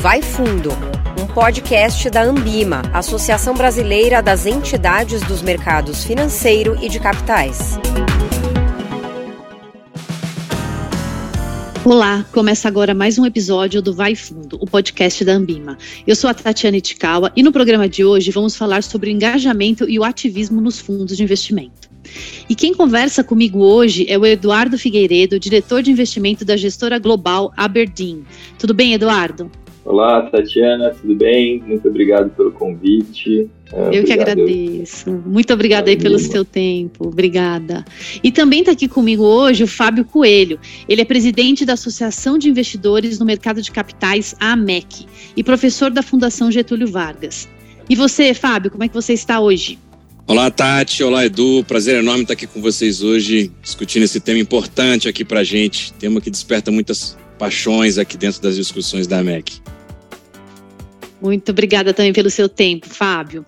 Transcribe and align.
Vai 0.00 0.22
Fundo, 0.22 0.70
um 1.22 1.26
podcast 1.26 2.08
da 2.08 2.22
Ambima, 2.22 2.80
Associação 2.94 3.52
Brasileira 3.52 4.22
das 4.22 4.46
Entidades 4.46 5.20
dos 5.20 5.42
Mercados 5.42 6.04
Financeiro 6.04 6.74
e 6.82 6.88
de 6.88 6.98
Capitais. 6.98 7.78
Olá, 11.84 12.24
começa 12.32 12.66
agora 12.66 12.94
mais 12.94 13.18
um 13.18 13.26
episódio 13.26 13.82
do 13.82 13.92
Vai 13.92 14.14
Fundo, 14.14 14.56
o 14.58 14.66
podcast 14.66 15.22
da 15.22 15.34
Ambima. 15.34 15.76
Eu 16.06 16.16
sou 16.16 16.30
a 16.30 16.34
Tatiana 16.34 16.78
Itikawa 16.78 17.30
e 17.36 17.42
no 17.42 17.52
programa 17.52 17.86
de 17.86 18.02
hoje 18.02 18.30
vamos 18.30 18.56
falar 18.56 18.82
sobre 18.82 19.10
o 19.10 19.12
engajamento 19.12 19.86
e 19.86 19.98
o 19.98 20.04
ativismo 20.04 20.62
nos 20.62 20.80
fundos 20.80 21.18
de 21.18 21.22
investimento. 21.22 21.90
E 22.48 22.54
quem 22.54 22.72
conversa 22.72 23.22
comigo 23.22 23.58
hoje 23.58 24.06
é 24.08 24.16
o 24.16 24.24
Eduardo 24.24 24.78
Figueiredo, 24.78 25.38
diretor 25.38 25.82
de 25.82 25.90
investimento 25.90 26.42
da 26.42 26.56
gestora 26.56 26.98
global 26.98 27.52
Aberdeen. 27.54 28.24
Tudo 28.58 28.72
bem, 28.72 28.94
Eduardo? 28.94 29.50
Olá, 29.90 30.22
Tatiana, 30.22 30.90
tudo 30.90 31.16
bem? 31.16 31.60
Muito 31.66 31.88
obrigado 31.88 32.30
pelo 32.30 32.52
convite. 32.52 33.50
É, 33.72 33.98
Eu 33.98 34.04
que 34.04 34.12
agradeço. 34.12 35.10
Muito 35.26 35.52
obrigada 35.52 35.90
aí 35.90 35.96
pelo 35.96 36.16
seu 36.16 36.44
tempo. 36.44 37.08
Obrigada. 37.08 37.84
E 38.22 38.30
também 38.30 38.60
está 38.60 38.70
aqui 38.70 38.86
comigo 38.86 39.24
hoje 39.24 39.64
o 39.64 39.66
Fábio 39.66 40.04
Coelho. 40.04 40.60
Ele 40.88 41.00
é 41.00 41.04
presidente 41.04 41.64
da 41.64 41.72
Associação 41.72 42.38
de 42.38 42.48
Investidores 42.48 43.18
no 43.18 43.26
Mercado 43.26 43.60
de 43.60 43.68
Capitais, 43.72 44.32
a 44.38 44.52
AMEC, 44.52 45.06
e 45.36 45.42
professor 45.42 45.90
da 45.90 46.04
Fundação 46.04 46.52
Getúlio 46.52 46.86
Vargas. 46.86 47.48
E 47.88 47.96
você, 47.96 48.32
Fábio, 48.32 48.70
como 48.70 48.84
é 48.84 48.88
que 48.88 48.94
você 48.94 49.12
está 49.12 49.40
hoje? 49.40 49.76
Olá, 50.24 50.52
Tati. 50.52 51.02
Olá, 51.02 51.26
Edu. 51.26 51.64
Prazer 51.64 51.96
enorme 51.96 52.22
estar 52.22 52.34
aqui 52.34 52.46
com 52.46 52.62
vocês 52.62 53.02
hoje, 53.02 53.50
discutindo 53.60 54.04
esse 54.04 54.20
tema 54.20 54.38
importante 54.38 55.08
aqui 55.08 55.24
para 55.24 55.40
a 55.40 55.44
gente. 55.44 55.92
Tema 55.94 56.20
que 56.20 56.30
desperta 56.30 56.70
muitas 56.70 57.18
paixões 57.36 57.98
aqui 57.98 58.16
dentro 58.16 58.40
das 58.40 58.54
discussões 58.54 59.08
da 59.08 59.18
AMEC. 59.18 59.60
Muito 61.20 61.50
obrigada 61.50 61.92
também 61.92 62.12
pelo 62.12 62.30
seu 62.30 62.48
tempo, 62.48 62.88
Fábio. 62.88 63.44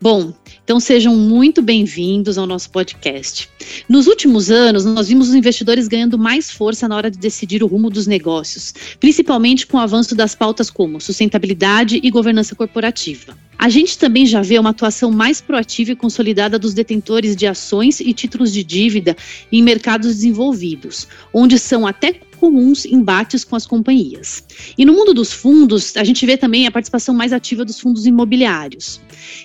Bom, 0.00 0.32
então 0.62 0.78
sejam 0.78 1.16
muito 1.16 1.60
bem-vindos 1.60 2.38
ao 2.38 2.46
nosso 2.46 2.70
podcast. 2.70 3.48
Nos 3.88 4.06
últimos 4.06 4.50
anos, 4.50 4.84
nós 4.84 5.08
vimos 5.08 5.28
os 5.28 5.34
investidores 5.34 5.88
ganhando 5.88 6.16
mais 6.16 6.50
força 6.50 6.86
na 6.86 6.96
hora 6.96 7.10
de 7.10 7.18
decidir 7.18 7.64
o 7.64 7.66
rumo 7.66 7.90
dos 7.90 8.06
negócios, 8.06 8.72
principalmente 9.00 9.66
com 9.66 9.76
o 9.76 9.80
avanço 9.80 10.14
das 10.14 10.34
pautas 10.34 10.70
como 10.70 11.00
sustentabilidade 11.00 12.00
e 12.02 12.10
governança 12.10 12.54
corporativa. 12.54 13.36
A 13.58 13.68
gente 13.68 13.98
também 13.98 14.26
já 14.26 14.42
vê 14.42 14.58
uma 14.58 14.70
atuação 14.70 15.10
mais 15.10 15.40
proativa 15.40 15.92
e 15.92 15.96
consolidada 15.96 16.58
dos 16.58 16.74
detentores 16.74 17.34
de 17.34 17.46
ações 17.46 18.00
e 18.00 18.12
títulos 18.12 18.52
de 18.52 18.62
dívida 18.62 19.16
em 19.50 19.62
mercados 19.62 20.14
desenvolvidos, 20.16 21.08
onde 21.32 21.58
são 21.58 21.86
até 21.86 22.12
comuns 22.36 22.84
embates 22.84 23.44
com 23.44 23.56
as 23.56 23.66
companhias. 23.66 24.44
E 24.76 24.84
no 24.84 24.92
mundo 24.92 25.12
dos 25.12 25.32
fundos, 25.32 25.96
a 25.96 26.04
gente 26.04 26.24
vê 26.24 26.36
também 26.36 26.66
a 26.66 26.70
participação 26.70 27.14
mais 27.14 27.32
ativa 27.32 27.64
dos 27.64 27.80
fundos 27.80 28.06
imobiliários. 28.06 29.00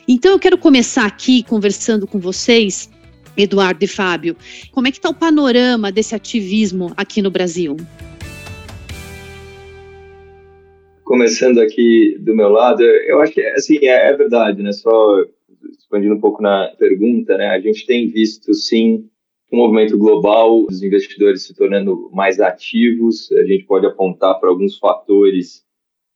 Então 0.07 0.31
eu 0.31 0.39
quero 0.39 0.57
começar 0.57 1.05
aqui 1.05 1.43
conversando 1.43 2.05
com 2.05 2.19
vocês, 2.19 2.89
Eduardo 3.35 3.83
e 3.83 3.87
Fábio, 3.87 4.35
como 4.71 4.87
é 4.87 4.91
que 4.91 4.97
está 4.97 5.09
o 5.09 5.13
panorama 5.13 5.91
desse 5.91 6.13
ativismo 6.13 6.91
aqui 6.97 7.21
no 7.21 7.31
Brasil? 7.31 7.77
Começando 11.03 11.59
aqui 11.59 12.17
do 12.19 12.35
meu 12.35 12.49
lado, 12.49 12.83
eu 12.83 13.19
acho 13.21 13.33
que 13.33 13.41
assim 13.41 13.77
é, 13.85 14.11
é 14.11 14.15
verdade, 14.15 14.61
né? 14.61 14.71
Só 14.71 15.25
expandindo 15.77 16.15
um 16.15 16.19
pouco 16.19 16.41
na 16.41 16.71
pergunta, 16.79 17.37
né? 17.37 17.49
A 17.49 17.59
gente 17.59 17.85
tem 17.85 18.07
visto 18.07 18.53
sim 18.53 19.09
um 19.51 19.57
movimento 19.57 19.97
global, 19.97 20.65
os 20.65 20.81
investidores 20.81 21.43
se 21.43 21.53
tornando 21.53 22.09
mais 22.13 22.39
ativos. 22.39 23.31
A 23.33 23.45
gente 23.45 23.65
pode 23.65 23.85
apontar 23.85 24.39
para 24.39 24.49
alguns 24.49 24.77
fatores 24.77 25.65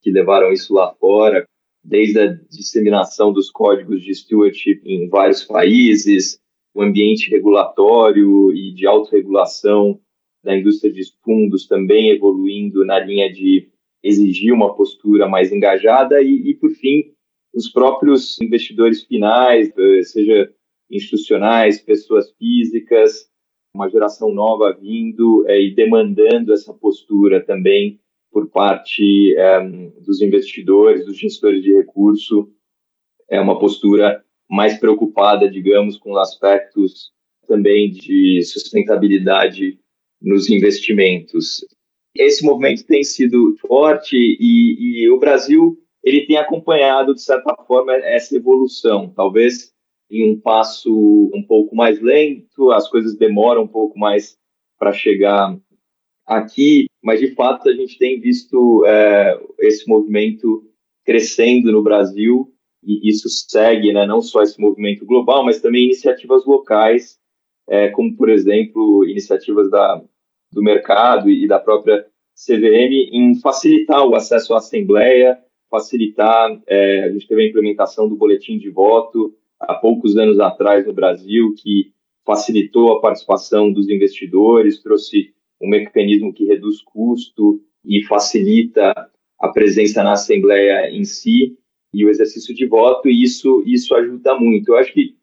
que 0.00 0.10
levaram 0.10 0.52
isso 0.52 0.72
lá 0.72 0.94
fora, 0.94 1.46
desde 1.84 2.18
a 2.18 2.26
disseminação 2.50 3.32
dos 3.32 3.50
códigos 3.50 4.02
de 4.02 4.14
stewardship 4.14 4.80
em 4.84 5.08
vários 5.08 5.44
países, 5.44 6.40
o 6.74 6.82
ambiente 6.82 7.30
regulatório 7.30 8.52
e 8.52 8.72
de 8.72 8.86
autorregulação 8.86 10.00
da 10.42 10.56
indústria 10.56 10.92
de 10.92 11.02
fundos 11.22 11.66
também 11.66 12.10
evoluindo 12.10 12.84
na 12.84 12.98
linha 12.98 13.32
de 13.32 13.68
exigir 14.02 14.52
uma 14.52 14.74
postura 14.74 15.28
mais 15.28 15.52
engajada 15.52 16.22
e, 16.22 16.50
e 16.50 16.54
por 16.54 16.70
fim, 16.70 17.12
os 17.54 17.68
próprios 17.68 18.40
investidores 18.40 19.02
finais, 19.02 19.72
eh, 19.76 20.02
seja 20.02 20.52
institucionais, 20.90 21.80
pessoas 21.80 22.30
físicas, 22.32 23.28
uma 23.74 23.88
geração 23.88 24.32
nova 24.32 24.72
vindo 24.72 25.44
é, 25.48 25.60
e 25.60 25.74
demandando 25.74 26.52
essa 26.52 26.72
postura 26.72 27.44
também 27.44 28.00
por 28.32 28.48
parte 28.48 29.34
é, 29.36 29.60
dos 30.04 30.20
investidores, 30.20 31.04
dos 31.04 31.18
gestores 31.18 31.62
de 31.62 31.74
recurso, 31.74 32.50
é 33.28 33.40
uma 33.40 33.58
postura 33.58 34.22
mais 34.48 34.78
preocupada, 34.78 35.50
digamos, 35.50 35.98
com 35.98 36.16
aspectos 36.16 37.10
também 37.46 37.90
de 37.90 38.42
sustentabilidade 38.42 39.78
nos 40.20 40.48
investimentos. 40.50 41.64
Esse 42.14 42.44
movimento 42.44 42.84
tem 42.86 43.02
sido 43.02 43.56
forte 43.60 44.16
e, 44.16 45.04
e 45.04 45.10
o 45.10 45.18
Brasil 45.18 45.78
ele 46.02 46.26
tem 46.26 46.36
acompanhado 46.36 47.14
de 47.14 47.22
certa 47.22 47.54
forma 47.66 47.94
essa 47.96 48.36
evolução. 48.36 49.12
Talvez 49.14 49.72
em 50.10 50.30
um 50.30 50.40
passo 50.40 51.30
um 51.34 51.42
pouco 51.42 51.74
mais 51.74 52.00
lento, 52.00 52.70
as 52.70 52.88
coisas 52.88 53.16
demoram 53.16 53.62
um 53.62 53.68
pouco 53.68 53.98
mais 53.98 54.36
para 54.78 54.92
chegar 54.92 55.56
aqui, 56.26 56.86
mas 57.02 57.20
de 57.20 57.34
fato 57.34 57.68
a 57.68 57.72
gente 57.72 57.98
tem 57.98 58.20
visto 58.20 58.84
é, 58.86 59.40
esse 59.60 59.88
movimento 59.88 60.64
crescendo 61.04 61.70
no 61.70 61.82
Brasil 61.82 62.52
e 62.82 63.08
isso 63.08 63.28
segue, 63.28 63.92
né, 63.92 64.06
não 64.06 64.20
só 64.20 64.42
esse 64.42 64.60
movimento 64.60 65.04
global, 65.04 65.44
mas 65.44 65.60
também 65.60 65.84
iniciativas 65.84 66.44
locais, 66.44 67.18
é, 67.68 67.88
como 67.88 68.16
por 68.16 68.28
exemplo 68.28 69.04
iniciativas 69.04 69.70
da, 69.70 70.02
do 70.52 70.62
mercado 70.62 71.28
e 71.30 71.46
da 71.48 71.58
própria 71.58 72.06
CVM 72.34 73.10
em 73.12 73.40
facilitar 73.40 74.06
o 74.06 74.14
acesso 74.14 74.54
à 74.54 74.58
assembleia, 74.58 75.38
facilitar, 75.70 76.60
é, 76.66 77.04
a 77.04 77.12
gente 77.12 77.26
teve 77.26 77.42
a 77.42 77.48
implementação 77.48 78.08
do 78.08 78.16
boletim 78.16 78.58
de 78.58 78.70
voto, 78.70 79.34
há 79.60 79.74
poucos 79.74 80.16
anos 80.16 80.38
atrás 80.38 80.86
no 80.86 80.92
Brasil, 80.92 81.54
que 81.56 81.92
facilitou 82.24 82.92
a 82.92 83.00
participação 83.00 83.72
dos 83.72 83.88
investidores, 83.88 84.82
trouxe 84.82 85.34
um 85.60 85.68
mecanismo 85.68 86.32
que 86.32 86.44
reduz 86.44 86.82
custo 86.82 87.60
e 87.84 88.02
facilita 88.04 88.92
a 89.38 89.48
presença 89.48 90.02
na 90.02 90.12
Assembleia 90.12 90.90
em 90.90 91.04
si 91.04 91.56
e 91.94 92.04
o 92.04 92.10
exercício 92.10 92.54
de 92.54 92.66
voto, 92.66 93.08
e 93.08 93.22
isso, 93.22 93.62
isso 93.64 93.94
ajuda 93.94 94.38
muito. 94.38 94.72
Eu 94.72 94.76
acho 94.76 94.92
que, 94.92 95.16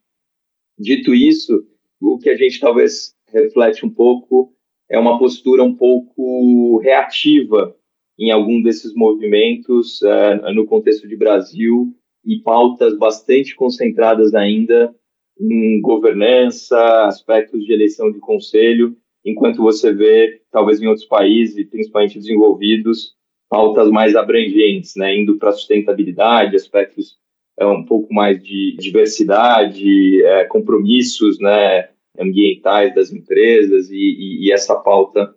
dito 0.79 1.13
isso, 1.13 1.67
o 2.01 2.17
que 2.17 2.29
a 2.29 2.37
gente 2.37 2.59
talvez 2.59 3.13
reflete 3.27 3.85
um 3.85 3.89
pouco 3.89 4.53
é 4.89 4.97
uma 4.97 5.17
postura 5.19 5.63
um 5.63 5.75
pouco 5.75 6.77
reativa 6.79 7.75
em 8.17 8.31
algum 8.31 8.61
desses 8.61 8.93
movimentos 8.93 10.01
uh, 10.01 10.53
no 10.53 10.65
contexto 10.65 11.07
de 11.07 11.15
Brasil 11.15 11.95
e 12.25 12.39
pautas 12.39 12.97
bastante 12.97 13.55
concentradas 13.55 14.33
ainda 14.33 14.93
em 15.39 15.81
governança, 15.81 17.05
aspectos 17.05 17.65
de 17.65 17.73
eleição 17.73 18.11
de 18.11 18.19
conselho, 18.19 18.95
enquanto 19.25 19.61
você 19.61 19.91
vê, 19.93 20.41
talvez 20.51 20.81
em 20.81 20.87
outros 20.87 21.07
países, 21.07 21.67
principalmente 21.69 22.19
desenvolvidos, 22.19 23.15
pautas 23.49 23.89
mais 23.89 24.15
abrangentes, 24.15 24.95
né, 24.95 25.15
indo 25.15 25.37
para 25.37 25.51
sustentabilidade, 25.51 26.55
aspectos 26.55 27.17
é, 27.57 27.65
um 27.65 27.85
pouco 27.85 28.13
mais 28.13 28.41
de 28.41 28.75
diversidade, 28.79 30.23
é, 30.23 30.45
compromissos 30.45 31.39
né, 31.39 31.89
ambientais 32.17 32.93
das 32.95 33.11
empresas 33.11 33.89
e, 33.89 33.95
e, 33.95 34.47
e 34.47 34.51
essa 34.51 34.75
pauta 34.75 35.35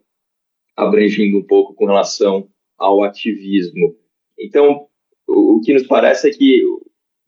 abrangindo 0.76 1.38
um 1.38 1.42
pouco 1.42 1.74
com 1.74 1.86
relação 1.86 2.48
ao 2.78 3.02
ativismo. 3.02 3.96
Então, 4.38 4.86
o, 5.26 5.60
que 5.60 5.72
nos 5.72 5.86
parece 5.86 6.28
é 6.28 6.32
que 6.32 6.62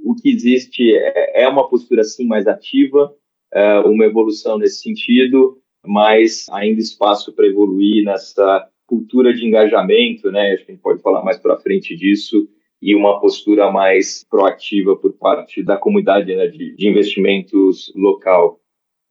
o 0.01 0.15
que 0.15 0.31
existe 0.31 0.95
é, 0.95 1.43
é 1.43 1.49
uma 1.49 1.69
postura, 1.69 2.05
sim, 2.05 2.27
mais 2.27 2.47
ativa, 2.47 3.15
é 3.53 3.81
uma 3.81 4.05
evolução 4.05 4.59
nesse 4.59 4.83
sentido, 4.83 5.59
mas 5.85 6.47
ainda 6.51 6.81
espaço 6.81 7.33
para 7.33 7.47
evoluir 7.47 8.05
nessa 8.05 8.69
cultura 8.87 9.35
de 9.35 9.47
engajamento, 9.47 10.31
né? 10.31 10.53
Acho 10.53 10.65
que 10.65 10.73
a 10.73 10.75
gente 10.75 10.83
pode 10.83 11.03
falar 11.03 11.23
mais 11.23 11.39
para 11.39 11.59
frente 11.59 11.97
disso, 11.97 12.49
e 12.81 12.95
uma 12.95 13.21
postura 13.21 13.71
mais 13.71 14.25
proativa 14.29 14.97
por 14.97 15.13
parte 15.13 15.63
da 15.63 15.77
comunidade 15.77 16.35
né, 16.35 16.47
de, 16.47 16.77
de 16.77 16.89
investimentos 16.89 17.93
local. 17.95 18.61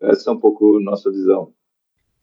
Essa 0.02 0.32
é 0.32 0.34
um 0.34 0.40
pouco 0.40 0.80
nossa 0.80 1.12
visão. 1.12 1.52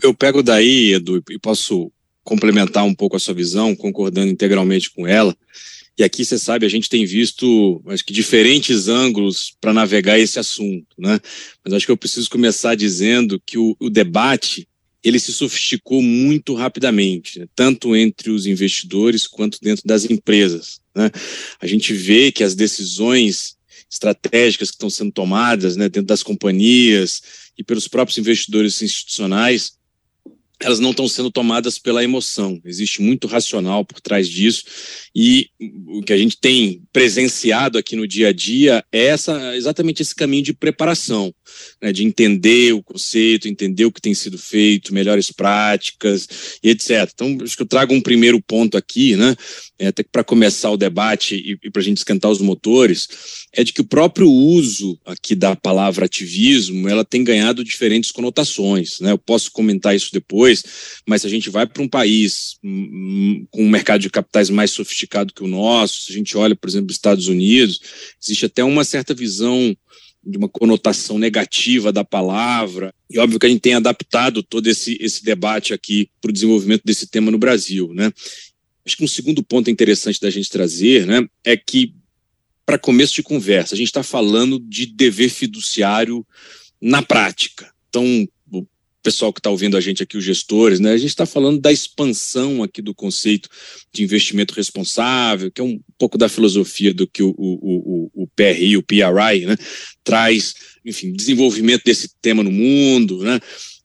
Eu 0.02 0.14
pego 0.14 0.42
daí, 0.42 0.94
Edu, 0.94 1.22
e 1.30 1.38
posso 1.38 1.92
complementar 2.22 2.84
um 2.84 2.94
pouco 2.94 3.16
a 3.16 3.18
sua 3.18 3.34
visão, 3.34 3.76
concordando 3.76 4.32
integralmente 4.32 4.92
com 4.92 5.06
ela. 5.06 5.36
E 5.96 6.02
aqui, 6.02 6.24
você 6.24 6.38
sabe, 6.38 6.66
a 6.66 6.68
gente 6.68 6.88
tem 6.88 7.04
visto, 7.06 7.82
acho 7.86 8.04
que, 8.04 8.12
diferentes 8.12 8.88
ângulos 8.88 9.54
para 9.60 9.72
navegar 9.72 10.18
esse 10.18 10.38
assunto, 10.38 10.88
né? 10.98 11.20
Mas 11.64 11.72
acho 11.72 11.86
que 11.86 11.92
eu 11.92 11.96
preciso 11.96 12.28
começar 12.28 12.74
dizendo 12.74 13.40
que 13.44 13.56
o, 13.56 13.76
o 13.78 13.88
debate 13.88 14.66
ele 15.04 15.20
se 15.20 15.32
sofisticou 15.32 16.00
muito 16.00 16.54
rapidamente, 16.54 17.38
né? 17.38 17.46
tanto 17.54 17.94
entre 17.94 18.30
os 18.30 18.46
investidores 18.46 19.26
quanto 19.26 19.58
dentro 19.60 19.86
das 19.86 20.06
empresas. 20.06 20.80
Né? 20.96 21.10
A 21.60 21.66
gente 21.66 21.92
vê 21.92 22.32
que 22.32 22.42
as 22.42 22.54
decisões 22.54 23.54
estratégicas 23.90 24.70
que 24.70 24.76
estão 24.76 24.88
sendo 24.88 25.12
tomadas 25.12 25.76
né, 25.76 25.90
dentro 25.90 26.06
das 26.06 26.22
companhias 26.22 27.22
e 27.56 27.62
pelos 27.62 27.86
próprios 27.86 28.16
investidores 28.16 28.80
institucionais 28.80 29.74
elas 30.60 30.80
não 30.80 30.90
estão 30.90 31.08
sendo 31.08 31.30
tomadas 31.30 31.78
pela 31.78 32.04
emoção. 32.04 32.60
Existe 32.64 33.02
muito 33.02 33.26
racional 33.26 33.84
por 33.84 34.00
trás 34.00 34.28
disso. 34.28 34.64
E 35.14 35.48
o 35.88 36.02
que 36.02 36.12
a 36.12 36.18
gente 36.18 36.38
tem 36.38 36.82
presenciado 36.92 37.76
aqui 37.76 37.96
no 37.96 38.06
dia 38.06 38.28
a 38.28 38.32
dia 38.32 38.84
é 38.92 39.06
essa, 39.06 39.56
exatamente 39.56 40.02
esse 40.02 40.14
caminho 40.14 40.42
de 40.42 40.54
preparação, 40.54 41.34
né, 41.80 41.92
de 41.92 42.04
entender 42.04 42.72
o 42.72 42.82
conceito, 42.82 43.48
entender 43.48 43.84
o 43.84 43.92
que 43.92 44.00
tem 44.00 44.14
sido 44.14 44.38
feito, 44.38 44.94
melhores 44.94 45.30
práticas 45.30 46.28
e 46.62 46.70
etc. 46.70 47.10
Então, 47.12 47.38
acho 47.42 47.56
que 47.56 47.62
eu 47.62 47.66
trago 47.66 47.94
um 47.94 48.00
primeiro 48.00 48.40
ponto 48.42 48.76
aqui, 48.76 49.16
né, 49.16 49.36
é, 49.78 49.88
até 49.88 50.02
para 50.02 50.24
começar 50.24 50.70
o 50.70 50.76
debate 50.76 51.36
e, 51.36 51.58
e 51.66 51.70
para 51.70 51.80
a 51.80 51.84
gente 51.84 51.98
esquentar 51.98 52.30
os 52.30 52.40
motores, 52.40 53.08
é 53.52 53.62
de 53.62 53.72
que 53.72 53.80
o 53.80 53.86
próprio 53.86 54.30
uso 54.30 54.98
aqui 55.04 55.34
da 55.34 55.56
palavra 55.56 56.06
ativismo 56.06 56.88
ela 56.88 57.04
tem 57.04 57.24
ganhado 57.24 57.64
diferentes 57.64 58.10
conotações. 58.10 59.00
Né? 59.00 59.12
Eu 59.12 59.18
posso 59.18 59.50
comentar 59.50 59.94
isso 59.94 60.10
depois 60.12 60.62
mas 61.06 61.22
se 61.22 61.26
a 61.26 61.30
gente 61.30 61.50
vai 61.50 61.66
para 61.66 61.82
um 61.82 61.88
país 61.88 62.56
hum, 62.62 62.90
hum, 62.92 63.46
com 63.50 63.64
um 63.64 63.68
mercado 63.68 64.00
de 64.00 64.10
capitais 64.10 64.50
mais 64.50 64.70
sofisticado 64.70 65.32
que 65.32 65.44
o 65.44 65.48
nosso, 65.48 66.00
se 66.00 66.12
a 66.12 66.14
gente 66.14 66.36
olha, 66.36 66.56
por 66.56 66.68
exemplo, 66.68 66.88
os 66.90 66.96
Estados 66.96 67.28
Unidos, 67.28 67.80
existe 68.22 68.46
até 68.46 68.64
uma 68.64 68.84
certa 68.84 69.14
visão 69.14 69.76
de 70.26 70.38
uma 70.38 70.48
conotação 70.48 71.18
negativa 71.18 71.92
da 71.92 72.04
palavra. 72.04 72.94
E 73.10 73.18
óbvio 73.18 73.38
que 73.38 73.46
a 73.46 73.48
gente 73.48 73.60
tem 73.60 73.74
adaptado 73.74 74.42
todo 74.42 74.66
esse, 74.66 74.96
esse 75.00 75.24
debate 75.24 75.72
aqui 75.72 76.08
para 76.20 76.30
o 76.30 76.32
desenvolvimento 76.32 76.82
desse 76.84 77.06
tema 77.06 77.30
no 77.30 77.38
Brasil. 77.38 77.92
Né? 77.94 78.12
Acho 78.84 78.96
que 78.96 79.04
um 79.04 79.08
segundo 79.08 79.42
ponto 79.42 79.70
interessante 79.70 80.20
da 80.20 80.30
gente 80.30 80.50
trazer 80.50 81.06
né, 81.06 81.26
é 81.42 81.56
que, 81.56 81.94
para 82.66 82.78
começo 82.78 83.14
de 83.14 83.22
conversa, 83.22 83.74
a 83.74 83.78
gente 83.78 83.88
está 83.88 84.02
falando 84.02 84.58
de 84.58 84.86
dever 84.86 85.30
fiduciário 85.30 86.26
na 86.80 87.02
prática. 87.02 87.72
Então, 87.88 88.28
pessoal 89.04 89.32
que 89.32 89.38
está 89.38 89.50
ouvindo 89.50 89.76
a 89.76 89.80
gente 89.80 90.02
aqui, 90.02 90.16
os 90.16 90.24
gestores, 90.24 90.80
né? 90.80 90.92
A 90.92 90.96
gente 90.96 91.10
está 91.10 91.26
falando 91.26 91.60
da 91.60 91.70
expansão 91.70 92.62
aqui 92.62 92.80
do 92.80 92.94
conceito 92.94 93.48
de 93.92 94.02
investimento 94.02 94.54
responsável, 94.54 95.52
que 95.52 95.60
é 95.60 95.64
um 95.64 95.78
pouco 95.98 96.16
da 96.16 96.28
filosofia 96.28 96.92
do 96.92 97.06
que 97.06 97.22
o, 97.22 97.34
o, 97.36 98.10
o, 98.16 98.22
o 98.24 98.26
PRI, 98.34 98.78
o 98.78 98.82
PRI, 98.82 99.46
né? 99.46 99.56
Traz, 100.02 100.54
enfim, 100.84 101.12
desenvolvimento 101.12 101.84
desse 101.84 102.10
tema 102.20 102.42
no 102.42 102.50
mundo, 102.50 103.22
né? 103.22 103.38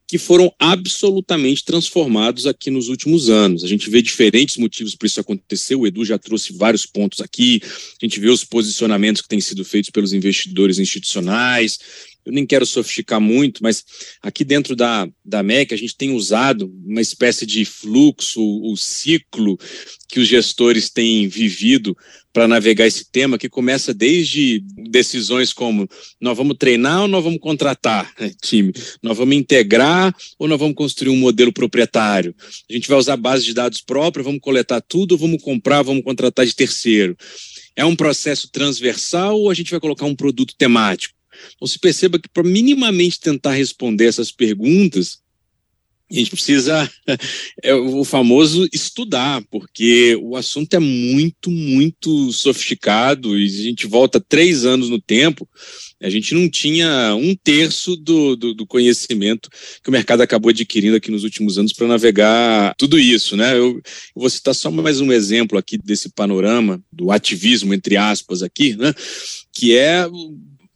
que 0.10 0.18
foram 0.18 0.52
absolutamente 0.58 1.64
transformados 1.64 2.48
aqui 2.48 2.72
nos 2.72 2.88
últimos 2.88 3.30
anos. 3.30 3.64
A 3.64 3.68
gente 3.68 3.92
vê 3.92 4.02
diferentes 4.02 4.58
motivos 4.58 4.96
por 4.96 5.06
isso 5.06 5.20
acontecer. 5.20 5.76
O 5.76 5.86
Edu 5.86 6.04
já 6.04 6.18
trouxe 6.18 6.52
vários 6.52 6.84
pontos 6.84 7.22
aqui. 7.22 7.62
A 7.64 8.04
gente 8.04 8.20
vê 8.20 8.28
os 8.28 8.44
posicionamentos 8.44 9.22
que 9.22 9.28
têm 9.28 9.40
sido 9.40 9.64
feitos 9.64 9.92
pelos 9.92 10.12
investidores 10.12 10.80
institucionais 10.80 11.78
eu 12.26 12.34
nem 12.34 12.46
quero 12.46 12.66
sofisticar 12.66 13.20
muito, 13.20 13.64
mas 13.64 13.84
aqui 14.22 14.44
dentro 14.44 14.76
da, 14.76 15.08
da 15.24 15.42
MEC 15.42 15.74
a 15.74 15.78
gente 15.78 15.96
tem 15.96 16.12
usado 16.12 16.72
uma 16.86 17.02
espécie 17.02 17.46
de 17.46 17.66
fluxo, 17.66 18.42
o 18.42 18.76
ciclo 18.76 19.58
que 20.08 20.20
os 20.20 20.28
gestores 20.28 20.90
têm 20.90 21.28
vivido 21.28 21.96
para 22.32 22.48
navegar 22.48 22.86
esse 22.86 23.10
tema, 23.12 23.38
que 23.38 23.50
começa 23.50 23.94
desde 23.94 24.64
decisões 24.90 25.52
como 25.52 25.88
nós 26.22 26.38
vamos 26.38 26.58
treinar 26.58 27.02
ou 27.02 27.08
nós 27.08 27.24
vamos 27.24 27.40
contratar 27.40 28.12
né, 28.20 28.32
time, 28.42 28.72
nós 29.02 29.18
vamos 29.18 29.36
integrar 29.36 30.16
ou 30.38 30.48
nós 30.48 30.60
vamos 30.60 30.76
construir 30.76 31.10
um 31.10 31.18
modelo 31.18 31.52
proprietário. 31.52 32.36
A 32.70 32.74
gente 32.74 32.88
vai 32.88 32.98
usar 32.98 33.18
base 33.18 33.46
de 33.46 33.54
dados 33.54 33.82
própria, 33.82 34.24
vamos 34.24 34.40
coletar 34.42 34.82
tudo, 34.82 35.18
vamos 35.18 35.42
comprar, 35.42 35.82
vamos 35.82 36.04
contratar 36.04 36.46
de 36.46 36.56
terceiro. 36.56 37.18
É 37.76 37.84
um 37.84 37.96
processo 37.96 38.50
transversal 38.52 39.40
ou 39.40 39.50
a 39.50 39.54
gente 39.54 39.72
vai 39.72 39.80
colocar 39.80 40.06
um 40.06 40.16
produto 40.16 40.54
temático? 40.58 41.19
Então 41.56 41.68
se 41.68 41.80
perceba 41.80 42.20
que 42.20 42.30
para 42.30 42.44
minimamente 42.44 43.20
tentar 43.20 43.54
responder 43.54 44.06
essas 44.06 44.32
perguntas, 44.32 45.20
a 46.12 46.16
gente 46.16 46.32
precisa, 46.32 46.92
é 47.62 47.74
o 47.74 48.04
famoso 48.04 48.68
estudar, 48.74 49.44
porque 49.52 50.18
o 50.20 50.36
assunto 50.36 50.74
é 50.74 50.80
muito, 50.80 51.52
muito 51.52 52.34
sofisticado 52.34 53.38
e 53.38 53.46
a 53.46 53.64
gente 53.64 53.86
volta 53.86 54.20
três 54.20 54.66
anos 54.66 54.90
no 54.90 55.00
tempo, 55.00 55.48
a 56.02 56.10
gente 56.10 56.34
não 56.34 56.50
tinha 56.50 57.14
um 57.16 57.36
terço 57.36 57.96
do, 57.96 58.36
do, 58.36 58.54
do 58.56 58.66
conhecimento 58.66 59.50
que 59.84 59.90
o 59.90 59.92
mercado 59.92 60.22
acabou 60.22 60.50
adquirindo 60.50 60.96
aqui 60.96 61.12
nos 61.12 61.24
últimos 61.24 61.60
anos 61.60 61.74
para 61.74 61.88
navegar 61.88 62.74
tudo 62.78 62.98
isso, 62.98 63.36
né? 63.36 63.52
Eu, 63.52 63.76
eu, 63.76 63.82
vou 64.16 64.30
citar 64.30 64.56
só 64.56 64.72
mais 64.72 65.02
um 65.02 65.12
exemplo 65.12 65.60
aqui 65.60 65.78
desse 65.78 66.10
panorama 66.10 66.82
do 66.92 67.12
ativismo, 67.12 67.74
entre 67.74 67.98
aspas, 67.98 68.42
aqui, 68.42 68.76
né? 68.76 68.94
Que 69.54 69.78
é 69.78 70.08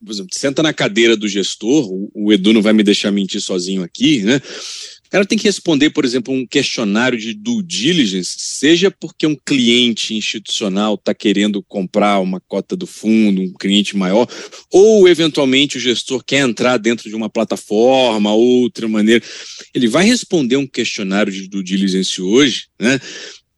por 0.04 0.12
exemplo, 0.12 0.30
senta 0.34 0.62
na 0.62 0.74
cadeira 0.74 1.16
do 1.16 1.28
gestor, 1.28 1.92
o, 1.92 2.12
o 2.14 2.34
Edu 2.34 2.54
não 2.54 2.62
vai 2.62 2.74
me 2.74 2.84
deixar 2.84 3.12
mentir 3.12 3.42
sozinho 3.42 3.84
aqui, 3.84 4.22
né? 4.22 4.42
O 5.06 5.10
cara 5.14 5.26
tem 5.26 5.38
que 5.38 5.44
responder, 5.44 5.92
por 5.92 6.06
exemplo, 6.06 6.34
um 6.34 6.46
questionário 6.46 7.20
de 7.20 7.36
due 7.36 7.62
diligence, 7.62 8.36
seja 8.40 8.90
porque 8.90 9.28
um 9.28 9.36
cliente 9.36 10.16
institucional 10.16 10.96
está 10.96 11.14
querendo 11.14 11.62
comprar 11.62 12.20
uma 12.20 12.40
cota 12.40 12.76
do 12.76 12.88
fundo, 12.88 13.40
um 13.40 13.54
cliente 13.54 13.96
maior, 13.96 14.28
ou 14.72 15.08
eventualmente 15.08 15.78
o 15.78 15.80
gestor 15.80 16.24
quer 16.26 16.40
entrar 16.40 16.78
dentro 16.78 17.10
de 17.10 17.16
uma 17.16 17.30
plataforma, 17.30 18.34
outra 18.34 18.88
maneira. 18.88 19.24
Ele 19.72 19.88
vai 19.88 20.04
responder 20.04 20.58
um 20.58 20.66
questionário 20.66 21.32
de 21.32 21.48
due 21.48 21.64
diligence 21.64 22.20
hoje, 22.20 22.66
né? 22.80 23.00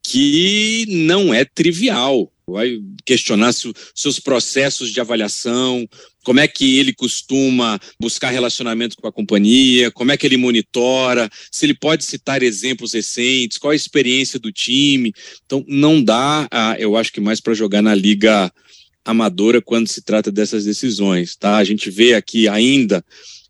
Que 0.04 0.86
não 0.90 1.34
é 1.34 1.46
trivial 1.46 2.30
vai 2.48 2.80
questionar 3.04 3.52
se, 3.54 3.72
seus 3.94 4.20
processos 4.20 4.92
de 4.92 5.02
avaliação, 5.02 5.88
como 6.26 6.40
é 6.40 6.48
que 6.48 6.80
ele 6.80 6.92
costuma 6.92 7.80
buscar 8.00 8.32
relacionamento 8.32 8.98
com 8.98 9.08
a 9.08 9.12
companhia, 9.12 9.92
como 9.92 10.12
é 10.12 10.18
que 10.18 10.26
ele 10.26 10.38
monitora, 10.38 11.30
se 11.52 11.68
ele 11.68 11.76
pode 11.76 12.04
citar 12.04 12.42
exemplos 12.42 12.94
recentes, 12.94 13.60
qual 13.60 13.72
a 13.72 13.76
experiência 13.76 14.40
do 14.40 14.52
time. 14.52 15.14
Então, 15.46 15.64
não 15.68 16.04
dá, 16.04 16.48
ah, 16.52 16.76
eu 16.80 16.98
acho 16.98 17.14
que 17.14 17.22
mais 17.22 17.40
para 17.40 17.54
jogar 17.54 17.84
na 17.84 17.94
liga 17.94 18.52
amadora 19.06 19.62
quando 19.62 19.88
se 19.88 20.02
trata 20.02 20.32
dessas 20.32 20.66
decisões, 20.66 21.36
tá? 21.36 21.58
A 21.58 21.64
gente 21.64 21.92
vê 21.92 22.16
aqui 22.16 22.48
ainda 22.48 23.06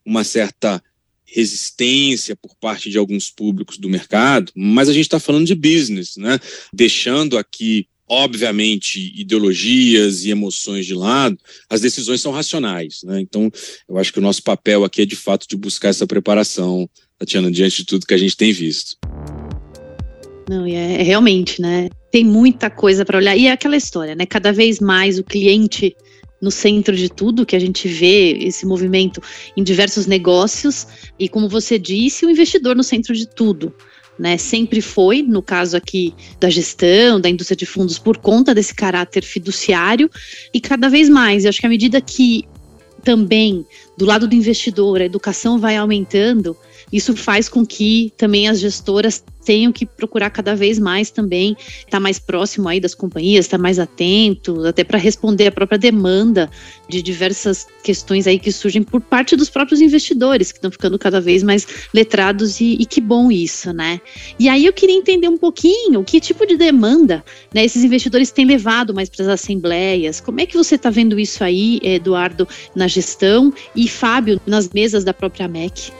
uma 0.05 0.25
certa 0.25 0.83
resistência 1.25 2.35
por 2.35 2.55
parte 2.59 2.89
de 2.89 2.97
alguns 2.97 3.31
públicos 3.31 3.77
do 3.77 3.89
mercado, 3.89 4.51
mas 4.53 4.89
a 4.89 4.93
gente 4.93 5.05
está 5.05 5.19
falando 5.19 5.47
de 5.47 5.55
business, 5.55 6.17
né? 6.17 6.39
Deixando 6.73 7.37
aqui 7.37 7.87
obviamente, 8.07 9.13
ideologias 9.19 10.25
e 10.25 10.31
emoções 10.31 10.85
de 10.85 10.93
lado, 10.93 11.37
as 11.69 11.81
decisões 11.81 12.21
são 12.21 12.31
racionais. 12.31 13.01
Né? 13.03 13.21
Então, 13.21 13.51
eu 13.87 13.97
acho 13.97 14.13
que 14.13 14.19
o 14.19 14.21
nosso 14.21 14.43
papel 14.43 14.83
aqui 14.83 15.01
é, 15.01 15.05
de 15.05 15.15
fato, 15.15 15.47
de 15.47 15.55
buscar 15.55 15.89
essa 15.89 16.05
preparação, 16.05 16.89
Tatiana, 17.17 17.51
diante 17.51 17.77
de 17.77 17.85
tudo 17.85 18.05
que 18.05 18.13
a 18.13 18.17
gente 18.17 18.37
tem 18.37 18.51
visto. 18.51 18.97
Não, 20.47 20.65
é, 20.65 21.01
é 21.01 21.03
realmente, 21.03 21.59
né? 21.59 21.89
Tem 22.11 22.23
muita 22.23 22.69
coisa 22.69 23.03
para 23.03 23.17
olhar. 23.17 23.35
E 23.35 23.47
é 23.47 23.51
aquela 23.51 23.75
história, 23.75 24.13
né? 24.13 24.25
Cada 24.27 24.53
vez 24.53 24.79
mais 24.79 25.17
o 25.17 25.23
cliente 25.23 25.95
no 26.39 26.51
centro 26.51 26.95
de 26.95 27.09
tudo, 27.09 27.45
que 27.45 27.55
a 27.55 27.59
gente 27.59 27.87
vê 27.87 28.33
esse 28.33 28.65
movimento 28.65 29.19
em 29.57 29.63
diversos 29.63 30.05
negócios, 30.05 30.85
e 31.17 31.27
como 31.27 31.49
você 31.49 31.79
disse, 31.79 32.25
o 32.25 32.29
investidor 32.29 32.75
no 32.75 32.83
centro 32.83 33.15
de 33.15 33.27
tudo 33.27 33.73
né? 34.17 34.37
Sempre 34.37 34.81
foi, 34.81 35.21
no 35.21 35.41
caso 35.41 35.75
aqui 35.75 36.13
da 36.39 36.49
gestão, 36.49 37.19
da 37.19 37.29
indústria 37.29 37.57
de 37.57 37.65
fundos, 37.65 37.99
por 37.99 38.17
conta 38.17 38.53
desse 38.53 38.73
caráter 38.73 39.23
fiduciário, 39.23 40.09
e 40.53 40.59
cada 40.59 40.89
vez 40.89 41.09
mais. 41.09 41.43
Eu 41.43 41.49
acho 41.49 41.59
que 41.59 41.65
à 41.65 41.69
medida 41.69 41.99
que 42.01 42.45
também 43.03 43.65
do 43.97 44.05
lado 44.05 44.27
do 44.27 44.35
investidor 44.35 44.99
a 44.99 45.05
educação 45.05 45.59
vai 45.59 45.77
aumentando, 45.77 46.57
isso 46.95 47.15
faz 47.15 47.49
com 47.49 47.65
que 47.65 48.13
também 48.17 48.47
as 48.47 48.59
gestoras 48.59 49.21
tenham 49.43 49.71
que 49.71 49.85
procurar 49.85 50.29
cada 50.31 50.55
vez 50.55 50.79
mais 50.79 51.11
também 51.11 51.55
estar 51.59 51.91
tá 51.91 51.99
mais 51.99 52.17
próximo 52.17 52.67
aí 52.67 52.79
das 52.79 52.95
companhias, 52.95 53.45
estar 53.45 53.57
tá 53.57 53.61
mais 53.61 53.77
atento, 53.77 54.65
até 54.65 54.83
para 54.83 54.97
responder 54.97 55.47
a 55.47 55.51
própria 55.51 55.77
demanda 55.77 56.49
de 56.89 57.01
diversas 57.01 57.67
questões 57.83 58.25
aí 58.25 58.39
que 58.39 58.51
surgem 58.51 58.81
por 58.81 59.01
parte 59.01 59.35
dos 59.35 59.49
próprios 59.49 59.81
investidores, 59.81 60.51
que 60.51 60.57
estão 60.57 60.71
ficando 60.71 60.97
cada 60.97 61.21
vez 61.21 61.43
mais 61.43 61.67
letrados 61.93 62.59
e, 62.59 62.77
e, 62.79 62.85
que 62.85 63.01
bom 63.01 63.31
isso, 63.31 63.71
né? 63.73 63.99
E 64.39 64.49
aí 64.49 64.65
eu 64.65 64.73
queria 64.73 64.95
entender 64.95 65.27
um 65.27 65.37
pouquinho 65.37 66.03
que 66.03 66.19
tipo 66.19 66.45
de 66.45 66.57
demanda 66.57 67.23
né, 67.53 67.65
esses 67.65 67.83
investidores 67.83 68.31
têm 68.31 68.45
levado 68.45 68.93
mais 68.93 69.09
para 69.09 69.23
as 69.23 69.29
assembleias. 69.29 70.21
Como 70.21 70.39
é 70.39 70.45
que 70.45 70.57
você 70.57 70.75
está 70.75 70.89
vendo 70.89 71.19
isso 71.19 71.43
aí, 71.43 71.79
Eduardo, 71.83 72.47
na 72.73 72.87
gestão 72.87 73.53
e 73.75 73.87
Fábio 73.87 74.39
nas 74.47 74.69
mesas 74.69 75.03
da 75.03 75.13
própria 75.13 75.47
MEC? 75.47 75.91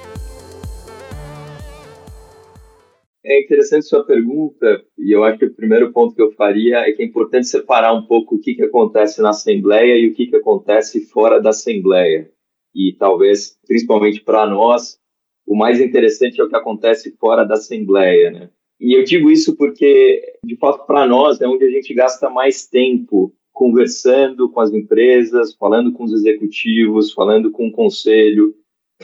É 3.28 3.42
interessante 3.42 3.88
sua 3.88 4.06
pergunta, 4.06 4.86
e 4.96 5.12
eu 5.12 5.24
acho 5.24 5.40
que 5.40 5.46
o 5.46 5.54
primeiro 5.54 5.92
ponto 5.92 6.14
que 6.14 6.22
eu 6.22 6.32
faria 6.34 6.82
é 6.82 6.92
que 6.92 7.02
é 7.02 7.06
importante 7.06 7.48
separar 7.48 7.92
um 7.92 8.06
pouco 8.06 8.36
o 8.36 8.40
que, 8.40 8.54
que 8.54 8.62
acontece 8.62 9.20
na 9.20 9.30
Assembleia 9.30 9.98
e 9.98 10.08
o 10.08 10.14
que, 10.14 10.28
que 10.28 10.36
acontece 10.36 11.08
fora 11.08 11.42
da 11.42 11.50
Assembleia. 11.50 12.30
E 12.74 12.94
talvez, 13.00 13.58
principalmente 13.66 14.22
para 14.22 14.46
nós, 14.46 15.00
o 15.44 15.56
mais 15.56 15.82
interessante 15.82 16.40
é 16.40 16.44
o 16.44 16.48
que 16.48 16.56
acontece 16.56 17.16
fora 17.20 17.44
da 17.44 17.56
Assembleia, 17.56 18.30
né? 18.30 18.50
E 18.80 18.96
eu 18.96 19.04
digo 19.04 19.32
isso 19.32 19.56
porque, 19.56 20.22
de 20.46 20.56
fato, 20.58 20.86
para 20.86 21.08
nós 21.08 21.42
é 21.42 21.48
onde 21.48 21.66
a 21.66 21.70
gente 21.70 21.96
gasta 21.96 22.30
mais 22.30 22.68
tempo 22.68 23.34
conversando 23.52 24.52
com 24.52 24.60
as 24.60 24.72
empresas, 24.72 25.56
falando 25.56 25.94
com 25.94 26.04
os 26.04 26.14
executivos, 26.14 27.12
falando 27.12 27.50
com 27.50 27.70
o 27.70 27.72
conselho, 27.72 28.54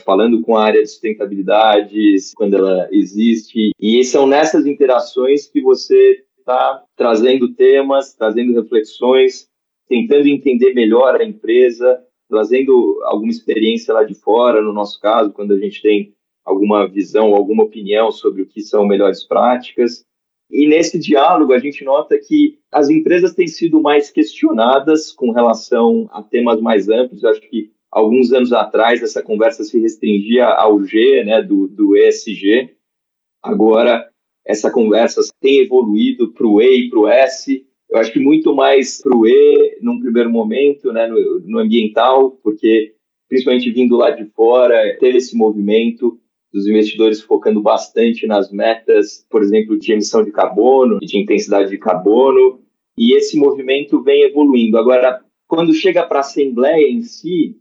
falando 0.04 0.40
com 0.42 0.56
a 0.56 0.64
área 0.64 0.82
de 0.82 0.88
sustentabilidade, 0.88 2.16
quando 2.34 2.56
ela 2.56 2.88
existe. 2.90 3.70
E 3.78 4.02
são 4.04 4.26
nessas 4.26 4.66
interações 4.66 5.46
que 5.46 5.60
você 5.60 6.24
está 6.38 6.82
trazendo 6.96 7.52
temas, 7.54 8.14
trazendo 8.14 8.54
reflexões, 8.54 9.48
tentando 9.88 10.26
entender 10.26 10.74
melhor 10.74 11.20
a 11.20 11.24
empresa, 11.24 12.02
trazendo 12.28 13.00
alguma 13.04 13.30
experiência 13.30 13.92
lá 13.92 14.04
de 14.04 14.14
fora, 14.14 14.62
no 14.62 14.72
nosso 14.72 15.00
caso, 15.00 15.32
quando 15.32 15.52
a 15.52 15.58
gente 15.58 15.82
tem 15.82 16.14
alguma 16.44 16.88
visão, 16.88 17.34
alguma 17.34 17.64
opinião 17.64 18.10
sobre 18.10 18.42
o 18.42 18.46
que 18.46 18.62
são 18.62 18.86
melhores 18.86 19.24
práticas. 19.24 20.04
E 20.50 20.66
nesse 20.66 20.98
diálogo 20.98 21.52
a 21.52 21.58
gente 21.58 21.84
nota 21.84 22.18
que 22.18 22.58
as 22.70 22.90
empresas 22.90 23.34
têm 23.34 23.46
sido 23.46 23.80
mais 23.80 24.10
questionadas 24.10 25.12
com 25.12 25.30
relação 25.30 26.08
a 26.10 26.22
temas 26.22 26.60
mais 26.60 26.88
amplos. 26.88 27.22
Eu 27.22 27.30
acho 27.30 27.40
que 27.42 27.70
alguns 27.92 28.32
anos 28.32 28.52
atrás 28.52 29.02
essa 29.02 29.22
conversa 29.22 29.62
se 29.62 29.78
restringia 29.78 30.46
ao 30.46 30.82
G, 30.82 31.22
né, 31.24 31.42
do, 31.42 31.68
do 31.68 31.94
ESG. 31.96 32.70
Agora 33.42 34.08
essa 34.44 34.70
conversa 34.70 35.20
tem 35.40 35.58
evoluído 35.60 36.32
para 36.32 36.46
o 36.46 36.60
E 36.60 36.86
e 36.86 36.90
para 36.90 36.98
o 36.98 37.08
S. 37.08 37.64
Eu 37.90 37.98
acho 37.98 38.12
que 38.12 38.18
muito 38.18 38.54
mais 38.54 39.00
para 39.02 39.14
o 39.14 39.26
E 39.26 39.78
num 39.82 40.00
primeiro 40.00 40.30
momento, 40.30 40.92
né, 40.92 41.06
no, 41.06 41.40
no 41.40 41.58
ambiental, 41.58 42.32
porque 42.42 42.94
principalmente 43.28 43.70
vindo 43.70 43.96
lá 43.96 44.10
de 44.10 44.24
fora, 44.26 44.96
teve 44.98 45.18
esse 45.18 45.36
movimento 45.36 46.18
dos 46.52 46.66
investidores 46.66 47.22
focando 47.22 47.62
bastante 47.62 48.26
nas 48.26 48.52
metas, 48.52 49.26
por 49.30 49.42
exemplo, 49.42 49.78
de 49.78 49.92
emissão 49.92 50.22
de 50.22 50.30
carbono, 50.30 50.98
de 50.98 51.18
intensidade 51.18 51.70
de 51.70 51.78
carbono, 51.78 52.60
e 52.96 53.16
esse 53.16 53.38
movimento 53.38 54.02
vem 54.02 54.22
evoluindo. 54.22 54.76
Agora, 54.76 55.24
quando 55.46 55.72
chega 55.72 56.02
para 56.06 56.18
a 56.18 56.20
Assembleia 56.20 56.86
em 56.86 57.00
si, 57.00 57.56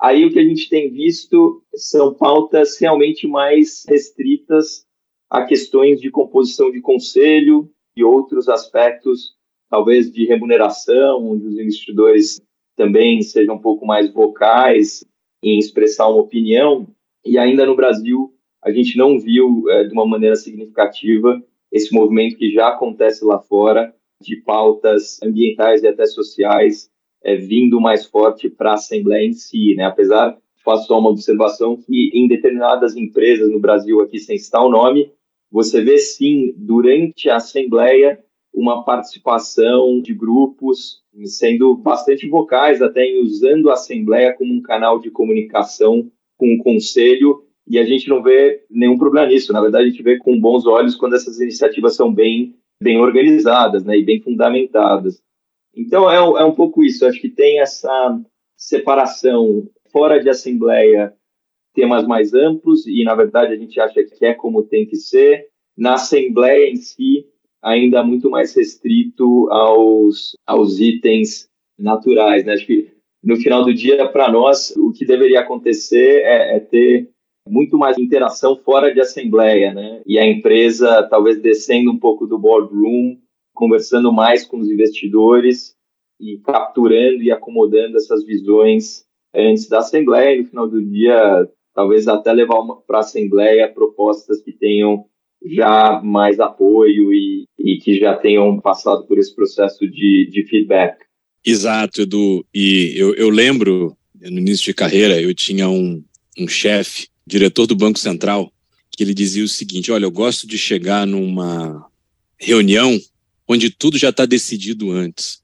aí 0.00 0.24
o 0.24 0.32
que 0.32 0.38
a 0.38 0.44
gente 0.44 0.68
tem 0.68 0.90
visto 0.90 1.62
são 1.74 2.14
pautas 2.14 2.78
realmente 2.78 3.26
mais 3.26 3.84
restritas 3.88 4.84
a 5.30 5.44
questões 5.44 6.00
de 6.00 6.10
composição 6.10 6.70
de 6.70 6.80
conselho 6.80 7.70
e 7.96 8.02
outros 8.02 8.48
aspectos, 8.48 9.34
talvez 9.68 10.10
de 10.10 10.26
remuneração, 10.26 11.24
onde 11.24 11.46
os 11.46 11.54
investidores 11.54 12.40
também 12.76 13.22
sejam 13.22 13.56
um 13.56 13.60
pouco 13.60 13.86
mais 13.86 14.12
vocais 14.12 15.04
em 15.42 15.58
expressar 15.58 16.08
uma 16.08 16.20
opinião, 16.20 16.88
e 17.24 17.38
ainda 17.38 17.64
no 17.64 17.76
Brasil, 17.76 18.34
a 18.62 18.70
gente 18.70 18.96
não 18.96 19.18
viu 19.18 19.64
é, 19.70 19.84
de 19.84 19.92
uma 19.92 20.06
maneira 20.06 20.36
significativa 20.36 21.42
esse 21.72 21.94
movimento 21.94 22.36
que 22.36 22.50
já 22.50 22.68
acontece 22.68 23.24
lá 23.24 23.38
fora, 23.38 23.94
de 24.20 24.36
pautas 24.36 25.22
ambientais 25.22 25.82
e 25.82 25.88
até 25.88 26.04
sociais, 26.04 26.89
é, 27.22 27.36
vindo 27.36 27.80
mais 27.80 28.06
forte 28.06 28.48
para 28.48 28.72
a 28.72 28.74
Assembleia 28.74 29.26
em 29.26 29.32
si. 29.32 29.74
Né? 29.74 29.84
Apesar, 29.84 30.36
faço 30.64 30.86
só 30.86 30.98
uma 30.98 31.10
observação, 31.10 31.76
que 31.76 32.10
em 32.14 32.28
determinadas 32.28 32.96
empresas 32.96 33.50
no 33.50 33.58
Brasil, 33.58 34.00
aqui 34.00 34.18
sem 34.18 34.38
citar 34.38 34.64
o 34.64 34.70
nome, 34.70 35.10
você 35.50 35.82
vê 35.82 35.98
sim, 35.98 36.54
durante 36.56 37.28
a 37.28 37.36
Assembleia, 37.36 38.20
uma 38.52 38.84
participação 38.84 40.00
de 40.00 40.14
grupos 40.14 41.00
sendo 41.24 41.76
bastante 41.76 42.28
vocais, 42.28 42.80
até 42.80 43.04
usando 43.20 43.70
a 43.70 43.74
Assembleia 43.74 44.34
como 44.34 44.52
um 44.52 44.62
canal 44.62 45.00
de 45.00 45.10
comunicação 45.10 46.10
com 46.36 46.54
o 46.54 46.58
conselho 46.62 47.44
e 47.68 47.78
a 47.78 47.84
gente 47.84 48.08
não 48.08 48.22
vê 48.22 48.64
nenhum 48.70 48.98
problema 48.98 49.28
nisso. 49.28 49.52
Na 49.52 49.60
verdade, 49.60 49.84
a 49.84 49.90
gente 49.90 50.02
vê 50.02 50.18
com 50.18 50.40
bons 50.40 50.66
olhos 50.66 50.96
quando 50.96 51.14
essas 51.14 51.40
iniciativas 51.40 51.94
são 51.94 52.12
bem, 52.12 52.56
bem 52.82 52.98
organizadas 52.98 53.84
né, 53.84 53.96
e 53.98 54.04
bem 54.04 54.20
fundamentadas. 54.20 55.22
Então, 55.80 56.10
é, 56.10 56.16
é 56.16 56.44
um 56.44 56.54
pouco 56.54 56.84
isso. 56.84 57.06
Acho 57.06 57.20
que 57.20 57.28
tem 57.28 57.60
essa 57.60 58.20
separação 58.56 59.66
fora 59.90 60.22
de 60.22 60.28
assembleia, 60.28 61.14
temas 61.74 62.06
mais 62.06 62.34
amplos, 62.34 62.86
e 62.86 63.02
na 63.04 63.14
verdade 63.14 63.54
a 63.54 63.56
gente 63.56 63.80
acha 63.80 64.04
que 64.04 64.24
é 64.24 64.34
como 64.34 64.62
tem 64.62 64.86
que 64.86 64.96
ser. 64.96 65.46
Na 65.76 65.94
assembleia 65.94 66.70
em 66.70 66.76
si, 66.76 67.26
ainda 67.62 68.02
muito 68.02 68.28
mais 68.28 68.54
restrito 68.54 69.48
aos, 69.50 70.36
aos 70.46 70.78
itens 70.78 71.48
naturais. 71.78 72.44
Né? 72.44 72.52
Acho 72.52 72.66
que 72.66 72.90
no 73.22 73.36
final 73.36 73.64
do 73.64 73.72
dia, 73.72 74.06
para 74.08 74.30
nós, 74.30 74.74
o 74.76 74.92
que 74.92 75.04
deveria 75.04 75.40
acontecer 75.40 76.22
é, 76.22 76.56
é, 76.56 76.60
ter 76.60 77.08
muito 77.48 77.78
mais 77.78 77.98
interação 77.98 78.56
fora 78.56 78.92
de 78.92 79.00
assembleia, 79.00 79.72
né? 79.74 80.02
E 80.06 80.18
a 80.18 80.26
empresa 80.26 81.02
talvez 81.10 81.40
descendo 81.40 81.90
um 81.90 81.98
pouco 81.98 82.26
do 82.26 82.38
boardroom, 82.38 83.16
conversando 83.60 84.10
mais 84.10 84.46
com 84.46 84.58
os 84.58 84.70
investidores 84.70 85.76
e 86.18 86.38
capturando 86.38 87.22
e 87.22 87.30
acomodando 87.30 87.98
essas 87.98 88.24
visões 88.24 89.04
antes 89.34 89.68
da 89.68 89.80
assembleia. 89.80 90.34
E 90.34 90.40
no 90.40 90.46
final 90.46 90.66
do 90.66 90.82
dia, 90.82 91.46
talvez 91.74 92.08
até 92.08 92.32
levar 92.32 92.62
para 92.86 92.96
a 92.96 93.00
assembleia 93.00 93.68
propostas 93.68 94.40
que 94.40 94.50
tenham 94.50 95.04
já 95.44 96.00
mais 96.02 96.40
apoio 96.40 97.12
e, 97.12 97.44
e 97.58 97.76
que 97.76 97.98
já 97.98 98.16
tenham 98.16 98.58
passado 98.60 99.06
por 99.06 99.18
esse 99.18 99.34
processo 99.34 99.86
de, 99.86 100.26
de 100.32 100.42
feedback. 100.48 100.96
Exato, 101.44 102.00
Edu. 102.00 102.44
E 102.54 102.94
eu, 102.96 103.14
eu 103.14 103.28
lembro, 103.28 103.94
no 104.18 104.38
início 104.38 104.64
de 104.64 104.74
carreira, 104.74 105.20
eu 105.20 105.34
tinha 105.34 105.68
um, 105.68 106.02
um 106.38 106.48
chefe, 106.48 107.08
diretor 107.26 107.66
do 107.66 107.76
Banco 107.76 107.98
Central, 107.98 108.50
que 108.90 109.02
ele 109.02 109.12
dizia 109.12 109.44
o 109.44 109.48
seguinte: 109.48 109.92
Olha, 109.92 110.04
eu 110.04 110.10
gosto 110.10 110.46
de 110.46 110.58
chegar 110.58 111.06
numa 111.06 111.86
reunião 112.38 112.98
onde 113.52 113.68
tudo 113.68 113.98
já 113.98 114.10
está 114.10 114.24
decidido 114.24 114.92
antes. 114.92 115.40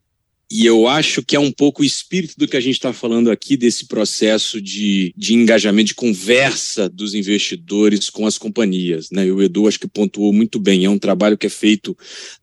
E 0.48 0.64
eu 0.64 0.86
acho 0.86 1.24
que 1.24 1.34
é 1.34 1.40
um 1.40 1.50
pouco 1.50 1.82
o 1.82 1.84
espírito 1.84 2.34
do 2.38 2.46
que 2.46 2.56
a 2.56 2.60
gente 2.60 2.76
está 2.76 2.92
falando 2.92 3.32
aqui, 3.32 3.56
desse 3.56 3.86
processo 3.86 4.62
de, 4.62 5.12
de 5.16 5.34
engajamento, 5.34 5.88
de 5.88 5.94
conversa 5.94 6.88
dos 6.88 7.14
investidores 7.14 8.08
com 8.08 8.24
as 8.24 8.38
companhias. 8.38 9.10
Né? 9.10 9.26
E 9.26 9.32
o 9.32 9.42
Edu 9.42 9.66
acho 9.66 9.80
que 9.80 9.88
pontuou 9.88 10.32
muito 10.32 10.60
bem. 10.60 10.84
É 10.84 10.90
um 10.90 11.00
trabalho 11.00 11.36
que 11.36 11.48
é 11.48 11.50
feito 11.50 11.98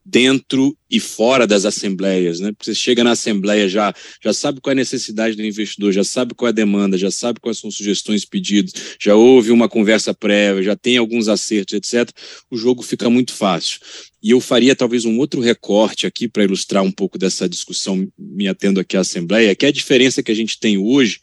dentro 0.05 0.77
e 0.93 0.99
fora 0.99 1.47
das 1.47 1.65
assembleias, 1.65 2.39
né? 2.39 2.51
Porque 2.51 2.65
você 2.65 2.75
chega 2.75 3.03
na 3.03 3.13
assembleia 3.13 3.67
já 3.67 3.91
já 4.23 4.31
sabe 4.31 4.61
qual 4.61 4.69
é 4.69 4.73
a 4.73 4.75
necessidade 4.75 5.35
do 5.35 5.43
investidor, 5.43 5.91
já 5.91 6.03
sabe 6.03 6.35
qual 6.35 6.45
é 6.45 6.49
a 6.49 6.53
demanda, 6.53 6.99
já 6.99 7.09
sabe 7.09 7.39
quais 7.39 7.57
são 7.57 7.71
sugestões 7.71 8.23
pedidas, 8.25 8.73
já 9.01 9.15
houve 9.15 9.49
uma 9.49 9.67
conversa 9.67 10.13
prévia, 10.13 10.61
já 10.61 10.75
tem 10.75 10.97
alguns 10.97 11.27
acertos, 11.27 11.73
etc. 11.73 12.15
O 12.51 12.55
jogo 12.55 12.83
fica 12.83 13.09
muito 13.09 13.33
fácil. 13.33 13.79
E 14.21 14.29
eu 14.29 14.39
faria 14.39 14.75
talvez 14.75 15.03
um 15.03 15.17
outro 15.17 15.41
recorte 15.41 16.05
aqui 16.05 16.27
para 16.27 16.43
ilustrar 16.43 16.83
um 16.83 16.91
pouco 16.91 17.17
dessa 17.17 17.49
discussão, 17.49 18.07
me 18.15 18.47
atendo 18.47 18.79
aqui 18.79 18.95
à 18.95 18.99
assembleia, 18.99 19.55
que 19.55 19.65
é 19.65 19.69
a 19.69 19.73
diferença 19.73 20.21
que 20.21 20.31
a 20.31 20.35
gente 20.35 20.59
tem 20.59 20.77
hoje 20.77 21.19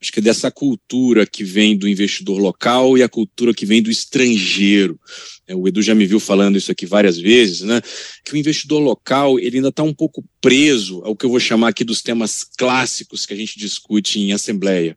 acho 0.00 0.12
que 0.12 0.18
é 0.20 0.22
dessa 0.22 0.50
cultura 0.50 1.26
que 1.26 1.42
vem 1.42 1.76
do 1.76 1.88
investidor 1.88 2.38
local 2.38 2.96
e 2.96 3.02
a 3.02 3.08
cultura 3.08 3.54
que 3.54 3.66
vem 3.66 3.82
do 3.82 3.90
estrangeiro. 3.90 4.98
É, 5.46 5.54
o 5.54 5.66
Edu 5.66 5.80
já 5.80 5.94
me 5.94 6.06
viu 6.06 6.20
falando 6.20 6.56
isso 6.56 6.70
aqui 6.70 6.86
várias 6.86 7.18
vezes, 7.18 7.62
né? 7.62 7.80
Que 8.24 8.34
o 8.34 8.36
investidor 8.36 8.80
local 8.80 9.38
ele 9.38 9.56
ainda 9.56 9.68
está 9.68 9.82
um 9.82 9.94
pouco 9.94 10.24
preso 10.40 11.02
ao 11.04 11.16
que 11.16 11.24
eu 11.24 11.30
vou 11.30 11.40
chamar 11.40 11.68
aqui 11.68 11.84
dos 11.84 12.02
temas 12.02 12.44
clássicos 12.56 13.24
que 13.24 13.32
a 13.32 13.36
gente 13.36 13.58
discute 13.58 14.20
em 14.20 14.32
assembleia 14.32 14.96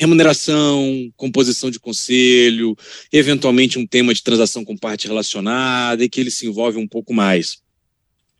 remuneração, 0.00 1.12
composição 1.14 1.70
de 1.70 1.78
conselho, 1.78 2.74
eventualmente 3.12 3.78
um 3.78 3.86
tema 3.86 4.14
de 4.14 4.22
transação 4.22 4.64
com 4.64 4.74
parte 4.74 5.06
relacionada 5.06 6.02
e 6.02 6.08
que 6.08 6.18
ele 6.18 6.30
se 6.30 6.46
envolve 6.46 6.78
um 6.78 6.88
pouco 6.88 7.12
mais. 7.12 7.58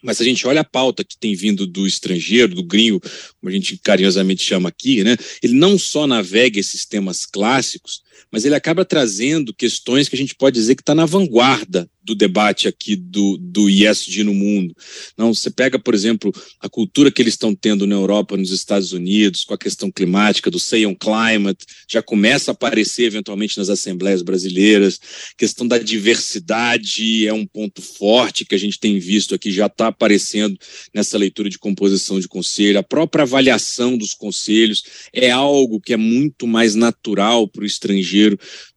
Mas 0.02 0.16
se 0.16 0.23
a 0.23 0.26
gente 0.26 0.47
olha 0.47 0.61
a 0.61 0.64
pauta 0.64 1.04
que 1.04 1.16
tem 1.16 1.35
vindo 1.35 1.66
do 1.66 1.87
estrangeiro, 1.87 2.54
do 2.54 2.62
gringo, 2.62 3.00
como 3.00 3.49
a 3.49 3.50
gente 3.50 3.76
carinhosamente 3.78 4.42
chama 4.42 4.69
aqui, 4.69 5.04
né? 5.04 5.16
Ele 5.42 5.54
não 5.54 5.78
só 5.78 6.07
navega 6.07 6.59
esses 6.59 6.85
temas 6.85 7.26
clássicos, 7.26 8.02
mas 8.31 8.45
ele 8.45 8.55
acaba 8.55 8.85
trazendo 8.85 9.55
questões 9.55 10.09
que 10.09 10.17
a 10.17 10.19
gente 10.19 10.35
pode 10.35 10.55
dizer 10.55 10.75
que 10.75 10.83
está 10.83 10.95
na 10.95 11.07
vanguarda 11.07 11.89
do 12.03 12.15
debate 12.15 12.67
aqui 12.67 12.97
do, 12.97 13.37
do 13.39 13.69
ESG 13.69 14.25
no 14.25 14.35
mundo. 14.35 14.75
Não, 15.17 15.33
você 15.35 15.50
pega, 15.50 15.79
por 15.79 15.95
exemplo, 15.95 16.33
a 16.59 16.69
cultura 16.69 17.11
que 17.11 17.21
eles 17.21 17.35
estão 17.35 17.55
tendo 17.55 17.87
na 17.87 17.95
Europa, 17.95 18.37
nos 18.37 18.50
Estados 18.50 18.93
Unidos, 18.93 19.45
com 19.45 19.55
a 19.55 19.59
questão 19.59 19.91
climática, 19.91 20.50
do 20.50 20.59
Say 20.59 20.87
on 20.87 20.95
Climate, 20.95 21.65
já 21.89 22.03
começa 22.03 22.50
a 22.50 22.53
aparecer 22.53 23.05
eventualmente 23.05 23.59
nas 23.59 23.69
assembleias 23.69 24.23
brasileiras. 24.23 24.99
A 25.33 25.37
questão 25.37 25.67
da 25.67 25.79
diversidade 25.79 27.27
é 27.27 27.33
um 27.33 27.47
ponto 27.47 27.83
forte 27.83 28.45
que 28.45 28.55
a 28.55 28.59
gente 28.59 28.79
tem 28.79 28.99
visto 28.99 29.35
aqui, 29.35 29.53
já 29.53 29.67
está 29.67 29.89
aparecendo 29.89 30.59
nessa 30.95 31.19
leitura 31.19 31.49
de 31.49 31.59
composição 31.59 32.19
de 32.19 32.27
conselho. 32.27 32.79
A 32.79 32.83
própria 32.83 33.23
avaliação 33.23 33.97
dos 33.97 34.15
conselhos 34.15 34.83
é 35.12 35.31
algo 35.31 35.81
que 35.81 35.93
é 35.93 35.97
muito 35.97 36.47
mais 36.47 36.75
natural 36.75 37.47
para 37.47 37.62
o 37.62 37.67
estrangeiro 37.67 38.10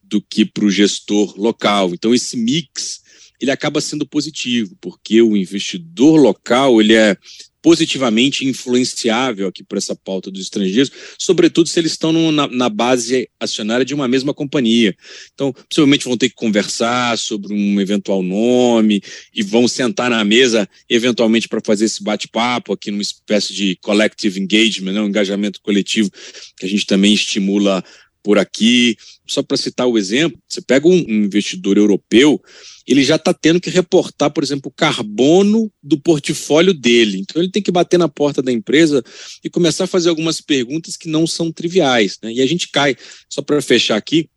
do 0.02 0.22
que 0.22 0.46
para 0.46 0.66
o 0.66 0.72
gestor 0.72 1.34
local. 1.38 1.94
Então, 1.94 2.14
esse 2.14 2.38
mix 2.38 3.02
ele 3.42 3.52
acaba 3.52 3.82
sendo 3.82 4.06
positivo, 4.06 4.78
porque 4.80 5.22
o 5.22 5.36
investidor 5.36 6.18
local 6.18 6.80
ele 6.80 6.94
é 6.94 7.18
positivamente 7.64 8.46
influenciável 8.46 9.48
aqui 9.48 9.64
por 9.64 9.78
essa 9.78 9.96
pauta 9.96 10.30
dos 10.30 10.42
estrangeiros, 10.42 10.92
sobretudo 11.18 11.70
se 11.70 11.80
eles 11.80 11.94
estão 11.94 12.12
no, 12.12 12.30
na, 12.30 12.46
na, 12.46 12.68
base 12.68 13.30
acionária 13.40 13.86
de 13.86 13.94
uma 13.94 14.06
mesma 14.06 14.34
companhia. 14.34 14.94
Então, 15.34 15.54
possivelmente 15.54 16.04
vão 16.04 16.18
ter 16.18 16.28
que 16.28 16.36
conversar 16.36 17.18
sobre 17.18 17.54
um 17.54 17.80
eventual 17.80 18.22
nome 18.22 19.02
e 19.34 19.42
vão 19.42 19.66
sentar 19.66 20.10
na 20.10 20.26
mesa, 20.26 20.68
eventualmente, 20.90 21.48
para 21.48 21.62
fazer 21.66 21.86
esse 21.86 22.04
bate-papo 22.04 22.74
aqui 22.74 22.92
numa 22.92 23.02
espécie 23.02 23.54
de 23.54 23.78
collective 23.82 24.42
engagement, 24.42 24.92
né, 24.92 25.02
um 25.02 25.08
engajamento 25.08 25.62
coletivo 25.62 26.12
que 26.58 26.66
a 26.66 26.70
gente 26.70 26.86
também 26.86 27.14
estimula 27.14 27.82
por 28.24 28.40
aqui. 28.40 28.96
Só 29.28 29.44
para 29.44 29.58
citar 29.58 29.88
o 29.88 29.98
exemplo, 29.98 30.40
você 30.48 30.62
pega 30.62 30.88
um 30.88 30.98
investidor 30.98 31.78
europeu 31.78 32.42
ele 32.86 33.04
já 33.04 33.16
está 33.16 33.34
tendo 33.34 33.62
que 33.62 33.70
reportar, 33.70 34.32
por 34.32 34.44
exemplo, 34.44 34.70
o 34.70 34.74
carbono 34.74 35.72
do 35.82 35.98
portfólio 35.98 36.74
dele. 36.74 37.20
Então 37.20 37.42
ele 37.42 37.52
tem 37.52 37.62
que 37.62 37.72
bater 37.72 37.98
na 37.98 38.10
porta 38.10 38.42
da 38.42 38.52
empresa 38.52 39.04
e 39.44 39.50
começar 39.50 39.86
a 39.86 39.88
fazer 39.88 40.10
algumas 40.10 40.42
perguntas 40.42 40.98
que 40.98 41.08
não 41.08 41.26
são 41.26 41.52
triviais. 41.52 42.20
Né? 42.22 42.34
E 42.34 42.42
a 42.42 42.46
gente 42.46 42.70
cai, 42.70 42.96
só 43.30 43.42
para 43.42 43.62
fechar 43.62 43.96
aqui, 43.96 44.30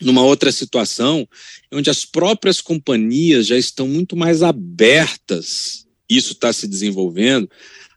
numa 0.00 0.22
outra 0.22 0.52
situação, 0.52 1.26
onde 1.72 1.90
as 1.90 2.04
próprias 2.04 2.60
companhias 2.60 3.46
já 3.46 3.56
estão 3.56 3.88
muito 3.88 4.14
mais 4.14 4.42
abertas, 4.42 5.86
isso 6.08 6.32
está 6.32 6.52
se 6.52 6.68
desenvolvendo, 6.68 7.50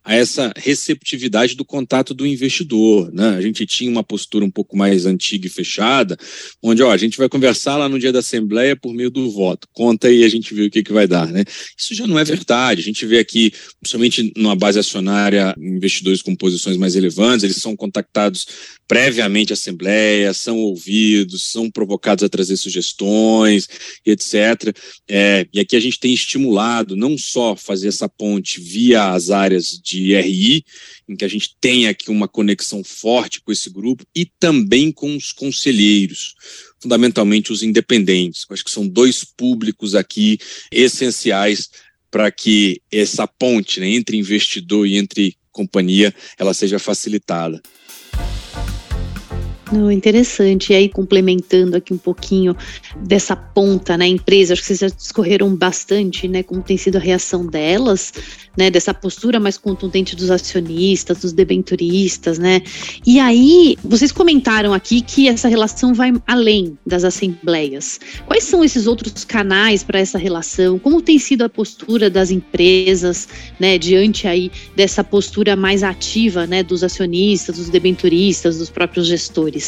a 0.04 0.16
essa 0.16 0.52
receptividade 0.56 1.56
do 1.56 1.64
contato 1.64 2.14
do 2.14 2.26
investidor. 2.26 3.12
Né? 3.14 3.30
A 3.30 3.42
gente 3.42 3.66
tinha 3.66 3.92
uma 3.92 4.04
postura 4.04 4.44
um 4.44 4.50
pouco 4.50 4.76
mais 4.76 5.06
antiga 5.06 5.46
e 5.46 5.50
fechada, 5.50 6.18
onde 6.62 6.82
ó, 6.82 6.92
a 6.92 6.98
gente 6.98 7.18
vai 7.18 7.30
conversar 7.30 7.78
lá 7.78 7.88
no 7.88 8.00
dia 8.00 8.12
da 8.12 8.20
Assembleia 8.20 8.76
por 8.76 8.94
meio 8.94 9.12
do 9.12 9.30
voto. 9.30 9.68
Conta 9.72 10.08
aí 10.08 10.24
a 10.24 10.30
gente 10.30 10.54
vê 10.54 10.66
o 10.66 10.72
que, 10.72 10.84
que 10.84 10.92
vai 10.92 11.08
dar. 11.08 11.28
Né? 11.28 11.44
Isso 11.78 11.94
já 11.94 12.08
não 12.08 12.18
é 12.18 12.24
verdade. 12.24 12.82
A 12.82 12.84
gente 12.84 13.06
vê 13.06 13.20
aqui, 13.20 13.52
principalmente 13.80 14.34
numa 14.36 14.56
base 14.56 14.80
acionária, 14.80 15.56
investidores 15.60 16.22
com 16.22 16.36
posições 16.36 16.78
mais 16.78 16.96
relevantes, 16.96 17.44
eles 17.44 17.58
são 17.58 17.76
contactados 17.76 18.48
previamente 18.88 19.54
à 19.54 19.56
Assembleia, 19.56 20.34
são 20.34 20.58
ouvidos, 20.58 21.44
são 21.44 21.70
provocados 21.70 22.24
a 22.24 22.30
trazer 22.30 22.58
sugestões, 22.58 23.70
etc. 24.06 24.76
É, 25.08 25.48
e 25.54 25.60
aqui 25.60 25.76
a 25.76 25.80
gente 25.80 26.00
tem 26.00 26.14
estimulado 26.14 26.96
não 26.96 27.18
só 27.18 27.56
fazer 27.56 27.88
essa 27.88 28.10
ponte 28.10 28.60
via 28.60 29.12
as 29.12 29.30
áreas 29.30 29.80
de 29.82 29.91
RI, 29.98 30.64
em 31.08 31.16
que 31.16 31.26
a 31.26 31.28
gente 31.28 31.56
tem 31.60 31.88
aqui 31.88 32.10
uma 32.10 32.28
conexão 32.28 32.84
forte 32.84 33.42
com 33.42 33.52
esse 33.52 33.70
grupo, 33.70 34.06
e 34.16 34.26
também 34.40 34.92
com 34.92 35.16
os 35.16 35.32
conselheiros, 35.32 36.36
fundamentalmente 36.80 37.52
os 37.52 37.64
independentes. 37.64 38.46
Acho 38.50 38.64
que 38.64 38.72
são 38.72 38.88
dois 38.88 39.24
públicos 39.24 39.96
aqui 39.96 40.38
essenciais 40.72 41.70
para 42.10 42.30
que 42.30 42.82
essa 42.92 43.26
ponte 43.26 43.80
né, 43.80 43.88
entre 43.90 44.18
investidor 44.18 44.86
e 44.86 44.98
entre 44.98 45.36
companhia 45.52 46.14
ela 46.38 46.54
seja 46.54 46.80
facilitada. 46.80 47.62
Não, 49.72 49.90
interessante. 49.90 50.74
E 50.74 50.76
aí, 50.76 50.90
complementando 50.90 51.78
aqui 51.78 51.94
um 51.94 51.98
pouquinho 51.98 52.56
dessa 52.98 53.36
ponta, 53.36 53.98
né, 53.98 54.06
empresa, 54.06 54.52
acho 54.54 54.62
que 54.62 54.68
vocês 54.68 54.80
já 54.80 54.88
discorreram 54.88 55.56
bastante, 55.56 56.28
né, 56.28 56.44
como 56.44 56.62
tem 56.62 56.76
sido 56.76 56.98
a 56.98 57.00
reação 57.00 57.48
delas, 57.48 58.12
né, 58.58 58.70
dessa 58.70 58.94
postura 58.94 59.40
mais 59.40 59.58
contundente 59.58 60.14
dos 60.14 60.30
acionistas, 60.30 61.20
dos 61.20 61.32
debenturistas, 61.32 62.38
né? 62.38 62.62
E 63.06 63.18
aí, 63.18 63.78
vocês 63.82 64.12
comentaram 64.12 64.74
aqui 64.74 65.00
que 65.00 65.30
essa 65.30 65.48
relação 65.48 65.94
vai 65.94 66.12
além 66.28 66.78
das 66.86 67.06
assembleias. 67.06 68.00
Quais 68.26 68.44
são 68.44 68.64
esses 68.66 68.88
outros 68.88 69.24
canais 69.24 69.84
para 69.84 70.00
essa 70.00 70.18
relação? 70.18 70.78
Como 70.78 71.02
tem 71.02 71.18
sido 71.18 71.44
a 71.44 71.50
postura 71.50 72.10
das 72.10 72.30
empresas, 72.30 73.28
né, 73.58 73.78
diante 73.78 74.28
aí 74.28 74.52
dessa 74.76 75.02
postura 75.02 75.56
mais 75.56 75.82
ativa, 75.82 76.46
né, 76.46 76.62
dos 76.62 76.84
acionistas, 76.84 77.56
dos 77.56 77.70
debenturistas, 77.70 78.58
dos 78.58 78.70
próprios 78.70 79.08
gestores? 79.08 79.61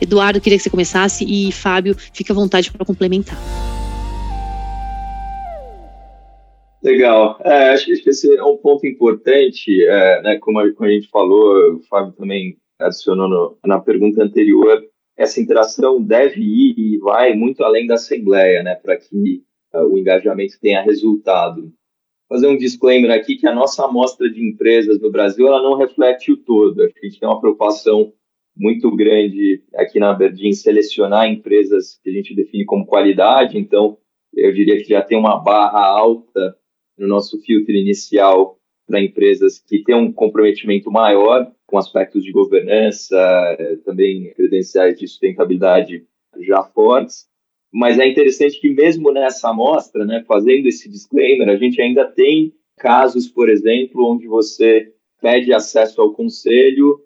Eduardo, 0.00 0.40
queria 0.40 0.58
que 0.58 0.62
você 0.62 0.70
começasse 0.70 1.24
e 1.24 1.50
Fábio, 1.52 1.94
fica 2.12 2.32
à 2.32 2.36
vontade 2.36 2.70
para 2.70 2.84
complementar. 2.84 3.38
Legal. 6.82 7.40
É, 7.44 7.70
acho 7.70 7.86
que 7.86 8.10
esse 8.10 8.36
é 8.36 8.44
um 8.44 8.56
ponto 8.56 8.86
importante, 8.86 9.84
é, 9.84 10.22
né, 10.22 10.38
como, 10.38 10.58
a, 10.58 10.72
como, 10.72 10.88
a, 10.88 10.92
gente 10.92 11.08
falou, 11.08 11.74
o 11.74 11.80
Fábio 11.82 12.12
também 12.12 12.56
adicionou 12.78 13.28
no, 13.28 13.58
na 13.66 13.80
pergunta 13.80 14.22
anterior, 14.22 14.82
essa 15.16 15.40
interação 15.40 16.00
deve 16.00 16.40
ir 16.40 16.74
e 16.78 16.98
vai 16.98 17.34
muito 17.34 17.64
além 17.64 17.86
da 17.86 17.94
Assembleia, 17.94 18.62
né, 18.62 18.76
para 18.76 18.96
que 18.96 19.42
uh, 19.74 19.80
o 19.80 19.98
engajamento 19.98 20.54
tenha 20.60 20.80
resultado. 20.80 21.72
Fazer 22.28 22.46
um 22.46 22.56
disclaimer 22.56 23.10
aqui 23.10 23.36
que 23.36 23.46
a 23.46 23.54
nossa 23.54 23.84
amostra 23.84 24.30
de 24.30 24.40
empresas 24.40 25.00
no 25.00 25.10
Brasil 25.10 25.48
ela 25.48 25.62
não 25.62 25.76
reflete 25.76 26.30
o 26.30 26.36
todo. 26.36 26.82
A 26.82 26.86
gente 27.02 27.18
tem 27.18 27.28
uma 27.28 27.40
preocupação 27.40 28.12
muito 28.58 28.94
grande 28.94 29.62
aqui 29.74 30.00
na 30.00 30.10
Aberdeen 30.10 30.52
selecionar 30.52 31.30
empresas 31.30 32.00
que 32.02 32.10
a 32.10 32.12
gente 32.12 32.34
define 32.34 32.64
como 32.64 32.84
qualidade, 32.84 33.56
então 33.56 33.96
eu 34.34 34.52
diria 34.52 34.76
que 34.78 34.88
já 34.88 35.00
tem 35.00 35.16
uma 35.16 35.38
barra 35.38 35.86
alta 35.86 36.56
no 36.98 37.06
nosso 37.06 37.40
filtro 37.40 37.72
inicial 37.72 38.58
para 38.86 39.00
empresas 39.00 39.58
que 39.58 39.82
têm 39.84 39.94
um 39.94 40.12
comprometimento 40.12 40.90
maior 40.90 41.50
com 41.66 41.78
aspectos 41.78 42.24
de 42.24 42.32
governança, 42.32 43.16
também 43.84 44.32
credenciais 44.34 44.98
de 44.98 45.06
sustentabilidade 45.06 46.04
já 46.40 46.62
fortes. 46.64 47.28
Mas 47.72 47.98
é 47.98 48.08
interessante 48.08 48.58
que 48.58 48.70
mesmo 48.70 49.12
nessa 49.12 49.50
amostra, 49.50 50.04
né, 50.04 50.24
fazendo 50.26 50.66
esse 50.66 50.88
disclaimer, 50.88 51.48
a 51.50 51.56
gente 51.56 51.80
ainda 51.80 52.06
tem 52.06 52.54
casos, 52.78 53.28
por 53.28 53.50
exemplo, 53.50 54.10
onde 54.10 54.26
você 54.26 54.92
pede 55.20 55.52
acesso 55.52 56.00
ao 56.00 56.14
conselho 56.14 57.00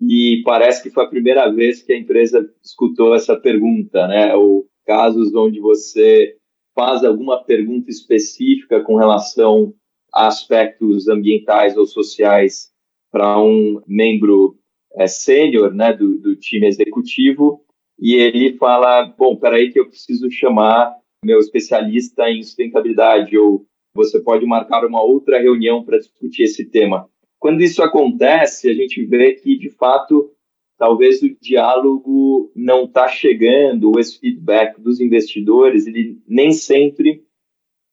e 0.00 0.42
parece 0.44 0.82
que 0.82 0.90
foi 0.90 1.04
a 1.04 1.08
primeira 1.08 1.50
vez 1.50 1.82
que 1.82 1.92
a 1.92 1.98
empresa 1.98 2.48
escutou 2.62 3.14
essa 3.14 3.36
pergunta, 3.36 4.06
né? 4.06 4.34
Ou 4.34 4.66
casos 4.84 5.34
onde 5.34 5.58
você 5.60 6.36
faz 6.74 7.02
alguma 7.02 7.42
pergunta 7.42 7.90
específica 7.90 8.82
com 8.82 8.96
relação 8.96 9.74
a 10.12 10.26
aspectos 10.26 11.08
ambientais 11.08 11.76
ou 11.76 11.86
sociais 11.86 12.70
para 13.10 13.40
um 13.40 13.80
membro 13.86 14.58
é, 14.94 15.06
sênior 15.06 15.74
né, 15.74 15.92
do, 15.92 16.18
do 16.18 16.36
time 16.36 16.66
executivo 16.66 17.62
e 17.98 18.14
ele 18.14 18.56
fala, 18.58 19.06
bom, 19.06 19.36
peraí 19.36 19.72
que 19.72 19.80
eu 19.80 19.88
preciso 19.88 20.30
chamar 20.30 20.94
meu 21.24 21.38
especialista 21.38 22.30
em 22.30 22.42
sustentabilidade 22.42 23.36
ou 23.38 23.66
você 23.94 24.20
pode 24.20 24.44
marcar 24.44 24.84
uma 24.84 25.02
outra 25.02 25.40
reunião 25.40 25.82
para 25.82 25.98
discutir 25.98 26.42
esse 26.42 26.66
tema. 26.66 27.08
Quando 27.38 27.62
isso 27.62 27.82
acontece, 27.82 28.68
a 28.68 28.74
gente 28.74 29.04
vê 29.04 29.34
que, 29.34 29.56
de 29.56 29.70
fato, 29.70 30.30
talvez 30.78 31.22
o 31.22 31.36
diálogo 31.40 32.50
não 32.54 32.84
está 32.84 33.08
chegando, 33.08 33.98
esse 33.98 34.18
feedback 34.18 34.80
dos 34.80 35.00
investidores, 35.00 35.86
ele 35.86 36.18
nem 36.26 36.52
sempre 36.52 37.24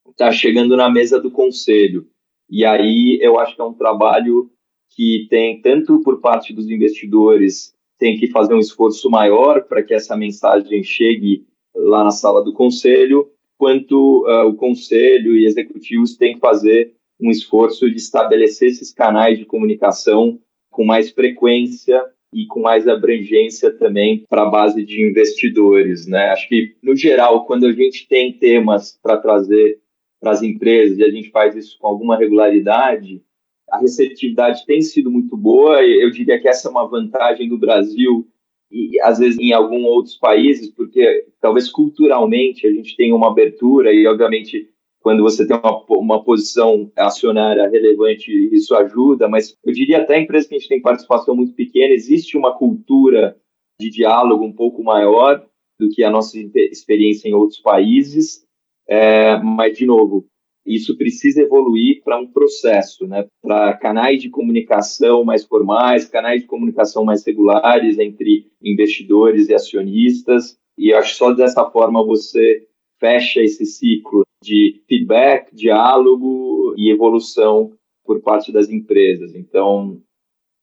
está 0.10 0.32
chegando 0.32 0.75
na 0.75 0.89
mesa 0.89 1.19
do 1.19 1.32
conselho. 1.32 2.08
E 2.49 2.65
aí 2.65 3.19
eu 3.21 3.39
acho 3.39 3.56
que 3.56 3.62
é 3.62 3.65
um 3.65 3.73
trabalho 3.73 4.49
que 4.95 5.27
tem, 5.29 5.60
tanto 5.62 6.01
por 6.01 6.21
parte 6.21 6.53
dos 6.53 6.69
investidores, 6.69 7.73
tem 7.97 8.17
que 8.17 8.27
fazer 8.27 8.53
um 8.53 8.60
esforço 8.60 9.10
maior 9.10 9.63
para 9.63 9.82
que 9.82 9.93
essa 9.93 10.15
mensagem 10.15 10.84
chegue 10.84 11.45
lá 11.75 12.03
na 12.03 12.12
sala 12.12 12.43
do 12.43 12.53
conselho, 12.53 13.29
quanto 13.58 14.25
uh, 14.27 14.47
o 14.47 14.56
conselho 14.56 15.36
e 15.36 15.45
executivos 15.45 16.15
têm 16.15 16.36
que 16.36 16.39
fazer 16.39 16.93
um 17.19 17.30
esforço 17.30 17.89
de 17.89 17.97
estabelecer 17.97 18.69
esses 18.69 18.93
canais 18.93 19.38
de 19.38 19.45
comunicação 19.45 20.39
com 20.69 20.84
mais 20.84 21.12
frequência 21.12 22.04
e 22.34 22.45
com 22.47 22.62
mais 22.62 22.88
abrangência 22.88 23.71
também 23.71 24.26
para 24.28 24.43
a 24.43 24.49
base 24.49 24.84
de 24.84 25.08
investidores, 25.08 26.08
né? 26.08 26.32
Acho 26.32 26.49
que 26.49 26.76
no 26.82 26.95
geral, 26.95 27.45
quando 27.45 27.67
a 27.67 27.71
gente 27.71 28.08
tem 28.08 28.34
temas 28.34 28.99
para 29.02 29.17
trazer 29.17 29.80
para 30.19 30.32
as 30.32 30.41
empresas 30.41 30.97
e 30.97 31.04
a 31.04 31.12
gente 31.12 31.30
faz 31.32 31.54
isso 31.54 31.78
com 31.78 31.86
alguma 31.86 32.17
regularidade, 32.17 33.21
a 33.69 33.78
receptividade 33.78 34.65
tem 34.65 34.82
sido 34.82 35.12
muito 35.12 35.36
boa. 35.36 35.84
Eu 35.84 36.10
diria 36.12 36.39
que 36.39 36.47
essa 36.47 36.69
é 36.69 36.71
uma 36.71 36.88
vantagem 36.88 37.49
do 37.49 37.58
Brasil 37.58 38.26
e 38.71 38.99
às 39.02 39.19
vezes 39.19 39.38
em 39.38 39.52
alguns 39.52 39.84
outros 39.84 40.15
países, 40.15 40.69
porque 40.69 41.28
talvez 41.41 41.69
culturalmente 41.69 42.65
a 42.65 42.71
gente 42.71 42.95
tenha 42.95 43.15
uma 43.15 43.28
abertura 43.28 43.93
e 43.93 44.08
obviamente 44.08 44.69
quando 45.03 45.21
você 45.21 45.45
tem 45.45 45.57
uma, 45.57 45.83
uma 45.89 46.23
posição 46.23 46.89
acionária 46.95 47.69
relevante, 47.69 48.31
isso 48.53 48.73
ajuda, 48.73 49.27
mas 49.27 49.53
eu 49.63 49.73
diria 49.73 49.97
até 49.97 50.17
empresas 50.17 50.47
que 50.47 50.55
a 50.55 50.57
gente 50.57 50.69
tem 50.69 50.81
participação 50.81 51.35
muito 51.35 51.53
pequena, 51.53 51.93
existe 51.93 52.37
uma 52.37 52.57
cultura 52.57 53.37
de 53.79 53.89
diálogo 53.89 54.45
um 54.45 54.53
pouco 54.53 54.81
maior 54.81 55.45
do 55.77 55.89
que 55.89 56.05
a 56.05 56.09
nossa 56.09 56.39
experiência 56.39 57.27
em 57.27 57.33
outros 57.33 57.59
países, 57.59 58.45
é, 58.87 59.37
mas, 59.43 59.77
de 59.77 59.85
novo, 59.85 60.25
isso 60.65 60.97
precisa 60.97 61.41
evoluir 61.41 62.01
para 62.01 62.17
um 62.17 62.31
processo, 62.31 63.05
né? 63.05 63.27
para 63.41 63.75
canais 63.75 64.21
de 64.21 64.29
comunicação 64.29 65.25
mais 65.25 65.43
formais, 65.43 66.05
canais 66.05 66.41
de 66.41 66.47
comunicação 66.47 67.03
mais 67.03 67.25
regulares 67.25 67.99
entre 67.99 68.47
investidores 68.63 69.49
e 69.49 69.53
acionistas, 69.53 70.57
e 70.77 70.93
acho 70.93 71.11
que 71.11 71.17
só 71.17 71.33
dessa 71.33 71.69
forma 71.69 72.05
você 72.05 72.65
fecha 73.01 73.41
esse 73.41 73.65
ciclo 73.65 74.23
de 74.43 74.84
feedback, 74.88 75.56
diálogo 75.56 76.75
e 76.77 76.91
evolução 76.91 77.71
por 78.03 78.21
parte 78.21 78.51
das 78.51 78.69
empresas. 78.69 79.34
Então, 79.34 80.01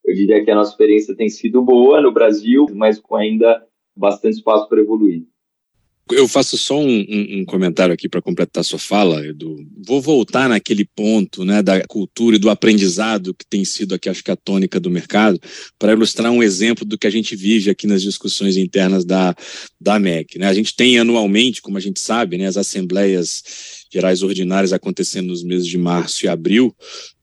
eu 0.04 0.14
diria 0.14 0.44
que 0.44 0.50
a 0.50 0.54
nossa 0.54 0.72
experiência 0.72 1.16
tem 1.16 1.28
sido 1.28 1.62
boa 1.62 2.00
no 2.00 2.12
Brasil, 2.12 2.66
mas 2.72 2.98
com 2.98 3.16
ainda 3.16 3.66
bastante 3.96 4.36
espaço 4.36 4.68
para 4.68 4.80
evoluir. 4.80 5.24
Eu 6.12 6.26
faço 6.26 6.56
só 6.56 6.78
um, 6.78 7.00
um, 7.08 7.40
um 7.40 7.44
comentário 7.44 7.92
aqui 7.92 8.08
para 8.08 8.22
completar 8.22 8.64
sua 8.64 8.78
fala, 8.78 9.26
Edu. 9.26 9.56
Vou 9.86 10.00
voltar 10.00 10.48
naquele 10.48 10.84
ponto 10.84 11.44
né, 11.44 11.62
da 11.62 11.80
cultura 11.86 12.36
e 12.36 12.38
do 12.38 12.50
aprendizado 12.50 13.34
que 13.34 13.46
tem 13.46 13.64
sido 13.64 13.94
aqui, 13.94 14.08
acho 14.08 14.24
que 14.24 14.30
a 14.30 14.36
tônica 14.36 14.80
do 14.80 14.90
mercado, 14.90 15.40
para 15.78 15.92
ilustrar 15.92 16.32
um 16.32 16.42
exemplo 16.42 16.84
do 16.84 16.98
que 16.98 17.06
a 17.06 17.10
gente 17.10 17.36
vive 17.36 17.70
aqui 17.70 17.86
nas 17.86 18.02
discussões 18.02 18.56
internas 18.56 19.04
da, 19.04 19.34
da 19.80 19.98
MEC. 19.98 20.38
Né? 20.38 20.46
A 20.46 20.54
gente 20.54 20.74
tem 20.74 20.98
anualmente, 20.98 21.62
como 21.62 21.78
a 21.78 21.80
gente 21.80 22.00
sabe, 22.00 22.36
né, 22.36 22.46
as 22.46 22.56
assembleias 22.56 23.79
gerais 23.92 24.22
ordinárias 24.22 24.72
acontecendo 24.72 25.28
nos 25.28 25.42
meses 25.42 25.66
de 25.66 25.76
março 25.76 26.24
e 26.24 26.28
abril, 26.28 26.74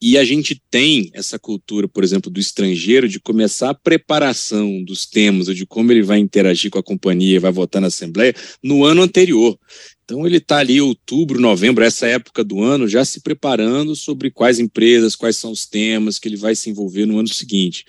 e 0.02 0.18
a 0.18 0.26
gente 0.26 0.62
tem 0.70 1.10
essa 1.14 1.40
cultura, 1.40 1.88
por 1.88 2.04
exemplo, 2.04 2.30
do 2.30 2.40
estrangeiro, 2.40 3.08
de 3.08 3.20
começar 3.20 3.70
a 3.70 3.74
preparação 3.74 4.84
dos 4.84 5.06
temas, 5.06 5.48
ou 5.48 5.54
de 5.54 5.66
como 5.66 5.92
ele 5.92 6.04
vai 6.04 6.20
interagir 6.20 6.70
com 6.70 6.78
a 6.78 6.84
companhia, 6.84 7.40
vai 7.40 7.52
votar 7.52 7.82
na 7.82 7.88
Assembleia, 7.88 8.36
no 8.62 8.84
ano 8.84 9.02
anterior. 9.02 9.58
Então 10.04 10.26
ele 10.26 10.38
está 10.38 10.60
ali 10.60 10.80
outubro, 10.80 11.38
novembro, 11.38 11.84
essa 11.84 12.08
época 12.08 12.42
do 12.42 12.62
ano, 12.64 12.88
já 12.88 13.04
se 13.04 13.20
preparando 13.20 13.94
sobre 13.94 14.32
quais 14.32 14.58
empresas, 14.58 15.18
quais 15.18 15.36
são 15.36 15.52
os 15.52 15.66
temas 15.66 16.18
que 16.18 16.30
ele 16.30 16.38
vai 16.38 16.56
se 16.56 16.70
envolver 16.70 17.06
no 17.06 17.20
ano 17.20 17.28
seguinte. 17.28 17.86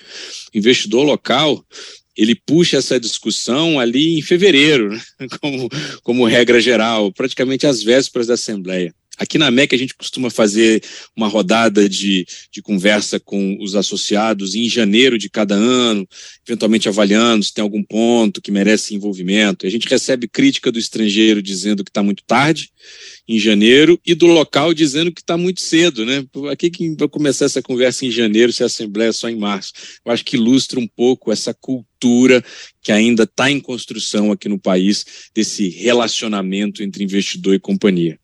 investidor 0.53 1.05
local 1.05 1.65
ele 2.19 2.35
puxa 2.35 2.79
essa 2.79 2.99
discussão 2.99 3.79
ali 3.79 4.19
em 4.19 4.23
fevereiro, 4.23 4.91
né? 4.91 5.01
como, 5.41 5.69
como 6.03 6.27
regra 6.27 6.61
geral, 6.61 7.13
praticamente 7.13 7.65
às 7.65 7.81
vésperas 7.81 8.27
da 8.27 8.35
Assembleia. 8.35 8.93
Aqui 9.19 9.37
na 9.37 9.51
MEC 9.51 9.75
a 9.75 9.79
gente 9.79 9.95
costuma 9.95 10.31
fazer 10.31 10.83
uma 11.17 11.27
rodada 11.27 11.89
de, 11.89 12.25
de 12.53 12.63
conversa 12.63 13.19
com 13.19 13.59
os 13.61 13.75
associados 13.75 14.55
em 14.55 14.69
janeiro 14.69 15.19
de 15.19 15.29
cada 15.29 15.55
ano, 15.55 16.09
eventualmente 16.47 16.89
avaliando 16.89 17.45
se 17.45 17.53
tem 17.53 17.63
algum 17.63 17.83
ponto 17.83 18.41
que 18.41 18.53
merece 18.53 18.95
envolvimento. 18.95 19.67
A 19.67 19.71
gente 19.71 19.89
recebe 19.89 20.29
crítica 20.29 20.71
do 20.71 20.79
estrangeiro 20.79 21.43
dizendo 21.43 21.85
que 21.85 21.91
está 21.91 22.03
muito 22.03 22.23
tarde 22.25 22.71
em 23.27 23.39
janeiro 23.39 24.01
e 24.07 24.15
do 24.15 24.27
local 24.27 24.73
dizendo 24.73 25.13
que 25.13 25.21
está 25.21 25.37
muito 25.37 25.61
cedo, 25.61 26.07
né? 26.07 26.25
Aqui 26.51 26.71
que 26.71 26.95
vai 26.97 27.09
começar 27.09 27.45
essa 27.45 27.61
conversa 27.61 28.07
em 28.07 28.11
janeiro 28.11 28.53
se 28.53 28.63
a 28.63 28.67
Assembleia 28.67 29.11
é 29.11 29.13
só 29.13 29.29
em 29.29 29.37
março. 29.37 29.73
Eu 30.05 30.13
acho 30.13 30.25
que 30.25 30.37
ilustra 30.37 30.79
um 30.79 30.87
pouco 30.87 31.33
essa 31.33 31.53
cultura 31.53 32.43
que 32.81 32.93
ainda 32.93 33.25
está 33.25 33.51
em 33.51 33.61
construção 33.61 34.33
aqui 34.33 34.49
no 34.49 34.59
país 34.59 35.05
desse 35.35 35.69
relacionamento 35.69 36.83
entre 36.83 37.05
investidor 37.05 37.55
e 37.55 37.61
companhia. 37.61 38.19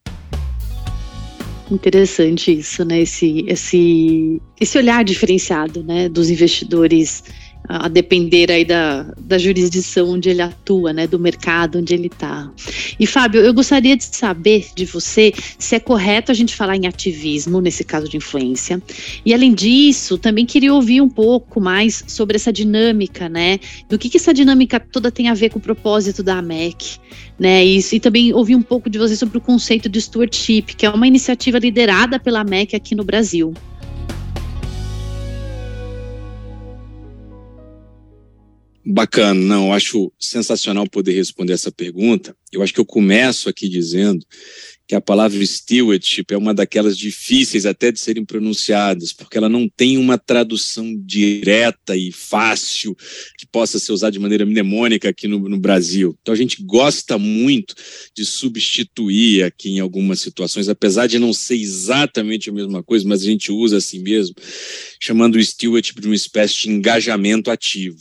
Interessante 1.70 2.52
isso, 2.52 2.84
né? 2.84 3.00
Esse, 3.00 3.44
esse, 3.48 4.40
esse 4.60 4.76
olhar 4.76 5.02
diferenciado, 5.02 5.82
né, 5.82 6.08
dos 6.08 6.28
investidores 6.28 7.24
a 7.66 7.88
depender 7.88 8.50
aí 8.52 8.64
da, 8.64 9.06
da 9.18 9.38
jurisdição 9.38 10.10
onde 10.10 10.28
ele 10.28 10.42
atua, 10.42 10.92
né, 10.92 11.06
do 11.06 11.18
mercado 11.18 11.78
onde 11.78 11.94
ele 11.94 12.06
está. 12.06 12.50
E 13.00 13.06
Fábio, 13.06 13.40
eu 13.40 13.54
gostaria 13.54 13.96
de 13.96 14.04
saber 14.04 14.66
de 14.74 14.84
você 14.84 15.32
se 15.58 15.74
é 15.74 15.80
correto 15.80 16.30
a 16.30 16.34
gente 16.34 16.54
falar 16.54 16.76
em 16.76 16.86
ativismo 16.86 17.60
nesse 17.60 17.82
caso 17.82 18.08
de 18.08 18.18
influência. 18.18 18.82
E 19.24 19.32
além 19.32 19.54
disso, 19.54 20.18
também 20.18 20.44
queria 20.44 20.74
ouvir 20.74 21.00
um 21.00 21.08
pouco 21.08 21.60
mais 21.60 22.04
sobre 22.06 22.36
essa 22.36 22.52
dinâmica, 22.52 23.28
né, 23.28 23.58
do 23.88 23.98
que, 23.98 24.10
que 24.10 24.18
essa 24.18 24.34
dinâmica 24.34 24.78
toda 24.78 25.10
tem 25.10 25.28
a 25.28 25.34
ver 25.34 25.48
com 25.50 25.58
o 25.58 25.62
propósito 25.62 26.22
da 26.22 26.38
AMEC, 26.38 26.98
né, 27.38 27.64
e, 27.64 27.78
e 27.92 28.00
também 28.00 28.32
ouvir 28.34 28.56
um 28.56 28.62
pouco 28.62 28.90
de 28.90 28.98
você 28.98 29.16
sobre 29.16 29.38
o 29.38 29.40
conceito 29.40 29.88
de 29.88 30.00
stewardship, 30.00 30.74
que 30.76 30.84
é 30.84 30.90
uma 30.90 31.06
iniciativa 31.06 31.58
liderada 31.58 32.20
pela 32.20 32.40
AMEC 32.40 32.76
aqui 32.76 32.94
no 32.94 33.04
Brasil. 33.04 33.54
Bacana, 38.86 39.40
não, 39.40 39.72
acho 39.72 40.12
sensacional 40.18 40.86
poder 40.86 41.14
responder 41.14 41.54
essa 41.54 41.72
pergunta. 41.72 42.36
Eu 42.52 42.62
acho 42.62 42.74
que 42.74 42.80
eu 42.80 42.84
começo 42.84 43.48
aqui 43.48 43.66
dizendo 43.66 44.22
que 44.86 44.94
a 44.94 45.00
palavra 45.00 45.44
stewardship 45.44 46.26
é 46.28 46.36
uma 46.36 46.52
daquelas 46.52 46.98
difíceis 46.98 47.64
até 47.64 47.90
de 47.90 47.98
serem 47.98 48.26
pronunciadas, 48.26 49.10
porque 49.10 49.38
ela 49.38 49.48
não 49.48 49.66
tem 49.66 49.96
uma 49.96 50.18
tradução 50.18 50.94
direta 51.02 51.96
e 51.96 52.12
fácil 52.12 52.94
que 53.38 53.46
possa 53.46 53.78
ser 53.78 53.92
usada 53.92 54.12
de 54.12 54.18
maneira 54.18 54.44
mnemônica 54.44 55.08
aqui 55.08 55.26
no, 55.26 55.48
no 55.48 55.58
Brasil. 55.58 56.14
Então 56.20 56.34
a 56.34 56.36
gente 56.36 56.62
gosta 56.62 57.16
muito 57.16 57.74
de 58.14 58.26
substituir 58.26 59.44
aqui 59.44 59.70
em 59.70 59.80
algumas 59.80 60.20
situações, 60.20 60.68
apesar 60.68 61.06
de 61.06 61.18
não 61.18 61.32
ser 61.32 61.56
exatamente 61.56 62.50
a 62.50 62.52
mesma 62.52 62.82
coisa, 62.82 63.08
mas 63.08 63.22
a 63.22 63.24
gente 63.24 63.50
usa 63.50 63.78
assim 63.78 64.00
mesmo, 64.00 64.34
chamando 65.00 65.36
o 65.36 65.42
stewardship 65.42 66.02
de 66.02 66.06
uma 66.06 66.14
espécie 66.14 66.64
de 66.64 66.70
engajamento 66.70 67.50
ativo 67.50 67.96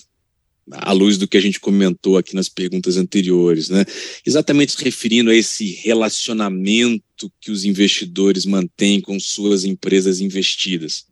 à 0.72 0.92
luz 0.92 1.18
do 1.18 1.28
que 1.28 1.38
a 1.38 1.42
gente 1.42 1.60
comentou 1.60 2.18
aqui 2.18 2.36
nas 2.36 2.48
perguntas 2.48 2.98
anteriores, 2.98 3.70
né? 3.70 3.86
Exatamente 4.26 4.74
se 4.74 4.84
referindo 4.84 5.30
a 5.30 5.36
esse 5.36 5.74
relacionamento 5.84 7.32
que 7.42 7.52
os 7.52 7.66
investidores 7.66 8.46
mantêm 8.46 9.02
com 9.02 9.20
suas 9.20 9.66
empresas 9.66 10.20
investidas. 10.20 11.06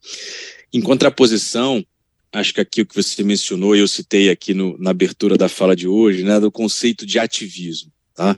Em 0.74 0.80
contraposição, 0.80 1.86
acho 2.32 2.54
que 2.54 2.62
aqui 2.62 2.82
o 2.82 2.86
que 2.86 2.96
você 2.96 3.24
mencionou, 3.24 3.76
eu 3.76 3.88
citei 3.88 4.30
aqui 4.30 4.54
no, 4.54 4.78
na 4.78 4.92
abertura 4.92 5.38
da 5.38 5.50
fala 5.50 5.76
de 5.76 5.88
hoje, 5.88 6.24
né, 6.24 6.40
do 6.40 6.52
conceito 6.52 7.06
de 7.06 7.20
ativismo. 7.20 7.92
Tá? 8.16 8.38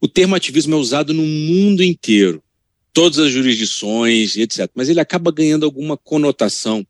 O 0.00 0.08
termo 0.08 0.34
ativismo 0.34 0.74
é 0.74 0.78
usado 0.78 1.14
no 1.14 1.22
mundo 1.24 1.82
inteiro, 1.82 2.42
todas 2.92 3.18
as 3.20 3.30
jurisdições 3.30 4.36
etc. 4.36 4.68
Mas 4.74 4.88
ele 4.88 5.00
acaba 5.00 5.30
ganhando 5.30 5.64
alguma 5.64 5.96
conotação 5.96 6.84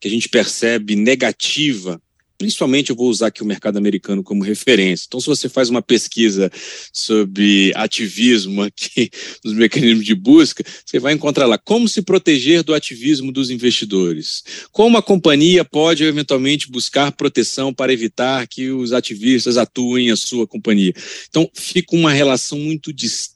que 0.00 0.08
a 0.08 0.10
gente 0.10 0.28
percebe 0.28 0.96
negativa 0.96 2.00
principalmente 2.42 2.90
eu 2.90 2.96
vou 2.96 3.08
usar 3.08 3.28
aqui 3.28 3.40
o 3.40 3.46
mercado 3.46 3.76
americano 3.76 4.20
como 4.20 4.42
referência. 4.42 5.04
Então, 5.06 5.20
se 5.20 5.28
você 5.28 5.48
faz 5.48 5.70
uma 5.70 5.80
pesquisa 5.80 6.50
sobre 6.92 7.72
ativismo 7.76 8.62
aqui 8.62 9.08
nos 9.44 9.54
mecanismos 9.54 10.04
de 10.04 10.12
busca, 10.12 10.64
você 10.84 10.98
vai 10.98 11.12
encontrar 11.12 11.46
lá 11.46 11.56
como 11.56 11.88
se 11.88 12.02
proteger 12.02 12.64
do 12.64 12.74
ativismo 12.74 13.30
dos 13.30 13.48
investidores. 13.48 14.42
Como 14.72 14.98
a 14.98 15.02
companhia 15.02 15.64
pode 15.64 16.02
eventualmente 16.02 16.68
buscar 16.68 17.12
proteção 17.12 17.72
para 17.72 17.92
evitar 17.92 18.44
que 18.48 18.72
os 18.72 18.92
ativistas 18.92 19.56
atuem 19.56 20.10
a 20.10 20.16
sua 20.16 20.44
companhia. 20.44 20.92
Então, 21.28 21.48
fica 21.54 21.94
uma 21.94 22.12
relação 22.12 22.58
muito 22.58 22.92
distante 22.92 23.31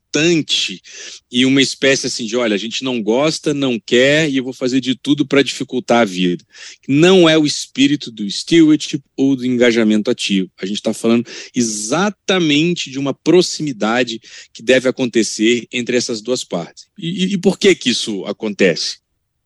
e 1.31 1.45
uma 1.45 1.61
espécie 1.61 2.07
assim 2.07 2.27
de, 2.27 2.37
olha, 2.37 2.55
a 2.55 2.59
gente 2.59 2.85
não 2.85 3.03
gosta, 3.03 3.53
não 3.53 3.79
quer 3.79 4.31
e 4.31 4.37
eu 4.37 4.45
vou 4.45 4.53
fazer 4.53 4.81
de 4.81 4.95
tudo 4.95 5.27
para 5.27 5.43
dificultar 5.43 6.03
a 6.03 6.05
vida. 6.05 6.45
Não 6.89 7.29
é 7.29 7.37
o 7.39 7.47
espírito 7.47 8.11
do 8.11 8.29
stewardship 8.31 9.03
ou 9.17 9.37
do 9.37 9.45
engajamento 9.45 10.11
ativo. 10.11 10.51
A 10.61 10.67
gente 10.67 10.77
está 10.77 10.93
falando 10.93 11.27
exatamente 11.55 12.91
de 12.91 12.99
uma 12.99 13.15
proximidade 13.15 14.21
que 14.53 14.63
deve 14.63 14.89
acontecer 14.89 15.67
entre 15.73 15.97
essas 15.97 16.21
duas 16.21 16.45
partes. 16.45 16.87
E, 16.99 17.35
e 17.35 17.39
por 17.39 17.59
que 17.59 17.75
que 17.75 17.91
isso 17.91 18.25
acontece? 18.25 18.99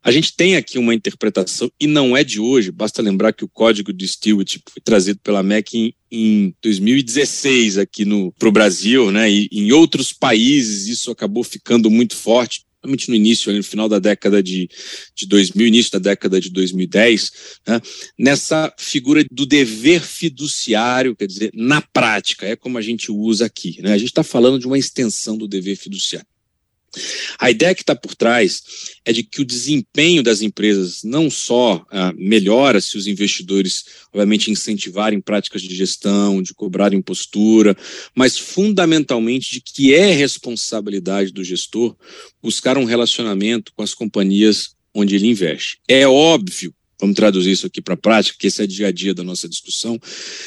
A 0.02 0.10
gente 0.10 0.34
tem 0.34 0.56
aqui 0.56 0.78
uma 0.78 0.94
interpretação, 0.94 1.70
e 1.78 1.86
não 1.86 2.16
é 2.16 2.24
de 2.24 2.40
hoje, 2.40 2.70
basta 2.70 3.02
lembrar 3.02 3.34
que 3.34 3.44
o 3.44 3.48
código 3.48 3.92
de 3.92 4.08
Stewart 4.08 4.56
foi 4.70 4.80
trazido 4.82 5.20
pela 5.22 5.42
MEC 5.42 5.76
em, 5.76 5.94
em 6.10 6.54
2016 6.62 7.76
aqui 7.76 8.06
para 8.38 8.48
o 8.48 8.52
Brasil, 8.52 9.10
né? 9.10 9.30
E 9.30 9.48
em 9.52 9.72
outros 9.72 10.10
países 10.12 10.86
isso 10.86 11.10
acabou 11.10 11.44
ficando 11.44 11.90
muito 11.90 12.16
forte, 12.16 12.64
principalmente 12.80 13.08
no 13.10 13.14
início, 13.14 13.52
no 13.52 13.62
final 13.62 13.90
da 13.90 13.98
década 13.98 14.42
de, 14.42 14.70
de 15.14 15.26
2000, 15.26 15.66
início 15.66 15.92
da 15.92 15.98
década 15.98 16.40
de 16.40 16.48
2010, 16.48 17.32
né? 17.68 17.80
nessa 18.18 18.72
figura 18.78 19.22
do 19.30 19.44
dever 19.44 20.00
fiduciário, 20.00 21.14
quer 21.14 21.26
dizer, 21.26 21.50
na 21.52 21.82
prática, 21.82 22.46
é 22.46 22.56
como 22.56 22.78
a 22.78 22.82
gente 22.82 23.12
usa 23.12 23.44
aqui. 23.44 23.82
Né? 23.82 23.92
A 23.92 23.98
gente 23.98 24.08
está 24.08 24.22
falando 24.22 24.58
de 24.58 24.66
uma 24.66 24.78
extensão 24.78 25.36
do 25.36 25.46
dever 25.46 25.76
fiduciário. 25.76 26.26
A 27.38 27.50
ideia 27.50 27.74
que 27.74 27.83
está 27.83 27.94
por 27.94 28.14
trás 28.14 28.62
é 29.05 29.12
de 29.12 29.22
que 29.22 29.40
o 29.40 29.44
desempenho 29.44 30.22
das 30.22 30.42
empresas 30.42 31.03
não 31.05 31.31
só 31.31 31.85
ah, 31.90 32.12
melhora 32.16 32.81
se 32.81 32.96
os 32.96 33.07
investidores, 33.07 33.85
obviamente, 34.12 34.50
incentivarem 34.50 35.20
práticas 35.20 35.62
de 35.62 35.74
gestão, 35.74 36.42
de 36.42 36.53
cobrarem 36.53 37.00
postura, 37.00 37.76
mas 38.14 38.37
fundamentalmente 38.37 39.53
de 39.53 39.61
que 39.61 39.94
é 39.94 40.12
responsabilidade 40.12 41.33
do 41.33 41.44
gestor 41.44 41.96
buscar 42.42 42.76
um 42.76 42.85
relacionamento 42.85 43.72
com 43.74 43.83
as 43.83 43.94
companhias 43.94 44.74
onde 44.92 45.14
ele 45.14 45.29
investe. 45.29 45.79
É 45.87 46.07
óbvio 46.07 46.74
vamos 47.00 47.16
traduzir 47.16 47.53
isso 47.53 47.66
aqui 47.66 47.81
para 47.81 47.94
a 47.94 47.96
prática, 47.96 48.37
que 48.38 48.46
esse 48.46 48.62
é 48.62 48.66
dia 48.66 48.88
a 48.88 48.92
dia 48.92 49.14
da 49.14 49.24
nossa 49.24 49.48
discussão, 49.48 49.98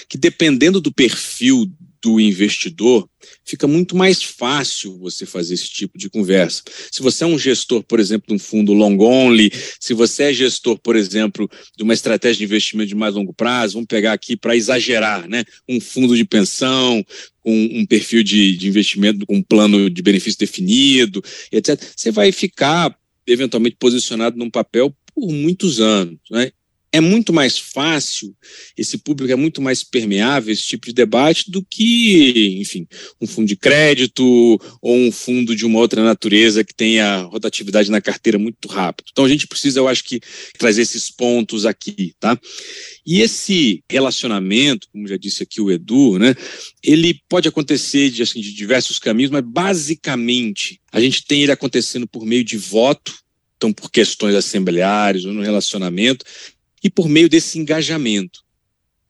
que 0.08 0.20
dependendo 0.20 0.80
do 0.80 0.94
perfil 0.94 1.68
do 2.04 2.20
investidor, 2.20 3.10
fica 3.46 3.66
muito 3.66 3.96
mais 3.96 4.22
fácil 4.22 5.00
você 5.00 5.26
fazer 5.26 5.54
esse 5.54 5.70
tipo 5.70 5.98
de 5.98 6.10
conversa. 6.10 6.62
Se 6.92 7.02
você 7.02 7.24
é 7.24 7.28
um 7.28 7.40
gestor, 7.40 7.82
por 7.82 7.98
exemplo, 7.98 8.28
de 8.28 8.34
um 8.34 8.40
fundo 8.40 8.74
long 8.74 9.00
only, 9.00 9.50
se 9.80 9.94
você 9.94 10.24
é 10.24 10.34
gestor, 10.34 10.78
por 10.78 10.98
exemplo, 10.98 11.50
de 11.78 11.84
uma 11.84 11.94
estratégia 11.94 12.40
de 12.40 12.44
investimento 12.44 12.90
de 12.90 12.96
mais 12.96 13.16
longo 13.16 13.34
prazo, 13.34 13.76
vamos 13.76 13.88
pegar 13.88 14.12
aqui 14.12 14.36
para 14.36 14.54
exagerar, 14.54 15.30
né? 15.30 15.46
Um 15.68 15.80
fundo 15.80 16.18
de 16.18 16.26
pensão, 16.26 17.06
com 17.40 17.54
um 17.72 17.86
perfil 17.86 18.22
de, 18.22 18.58
de 18.58 18.68
investimento 18.68 19.26
com 19.26 19.38
um 19.38 19.44
plano 19.44 19.90
de 19.90 20.02
benefício 20.02 20.40
definido, 20.40 21.24
etc. 21.52 21.82
Você 21.96 22.12
vai 22.12 22.34
ficar 22.34 22.94
eventualmente 23.26 23.78
posicionado 23.80 24.38
num 24.38 24.50
papel 24.50 24.94
por 25.16 25.32
muitos 25.32 25.80
anos. 25.80 26.20
Né? 26.30 26.52
É 26.94 27.02
muito 27.02 27.34
mais 27.34 27.58
fácil, 27.58 28.36
esse 28.78 29.00
público 29.00 29.34
é 29.34 29.36
muito 29.36 29.60
mais 29.60 29.84
permeável 29.84 30.54
esse 30.54 30.62
tipo 30.62 30.86
de 30.86 30.94
debate 30.94 31.50
do 31.50 31.66
que, 31.66 32.56
enfim, 32.60 32.88
um 33.20 33.26
fundo 33.26 33.48
de 33.48 33.56
crédito 33.56 34.24
ou 34.80 34.96
um 34.96 35.12
fundo 35.12 35.56
de 35.56 35.66
uma 35.66 35.80
outra 35.80 36.04
natureza 36.04 36.64
que 36.64 36.74
tenha 36.74 37.24
rotatividade 37.24 37.90
na 37.90 38.00
carteira 38.00 38.38
muito 38.38 38.68
rápido. 38.68 39.08
Então 39.12 39.26
a 39.26 39.28
gente 39.28 39.48
precisa, 39.48 39.80
eu 39.80 39.88
acho 39.88 40.04
que, 40.04 40.22
trazer 40.56 40.84
esses 40.84 41.10
pontos 41.10 41.66
aqui, 41.66 42.14
tá? 42.20 42.40
E 43.04 43.22
esse 43.22 43.84
relacionamento, 43.90 44.88
como 44.92 45.08
já 45.08 45.18
disse 45.18 45.42
aqui 45.42 45.60
o 45.60 45.72
Edu, 45.72 46.20
né, 46.20 46.36
ele 46.84 47.20
pode 47.28 47.48
acontecer 47.48 48.12
de, 48.12 48.22
assim, 48.22 48.40
de 48.40 48.54
diversos 48.54 49.00
caminhos, 49.00 49.32
mas 49.32 49.44
basicamente 49.44 50.80
a 50.92 51.02
gente 51.02 51.26
tem 51.26 51.42
ele 51.42 51.52
acontecendo 51.52 52.08
por 52.08 52.24
meio 52.24 52.44
de 52.44 52.56
voto, 52.56 53.24
então 53.64 53.72
por 53.72 53.90
questões 53.90 54.36
assembleares 54.36 55.24
ou 55.24 55.34
no 55.34 55.42
relacionamento, 55.42 56.26
e 56.84 56.90
por 56.90 57.08
meio 57.08 57.30
desse 57.30 57.58
engajamento, 57.58 58.42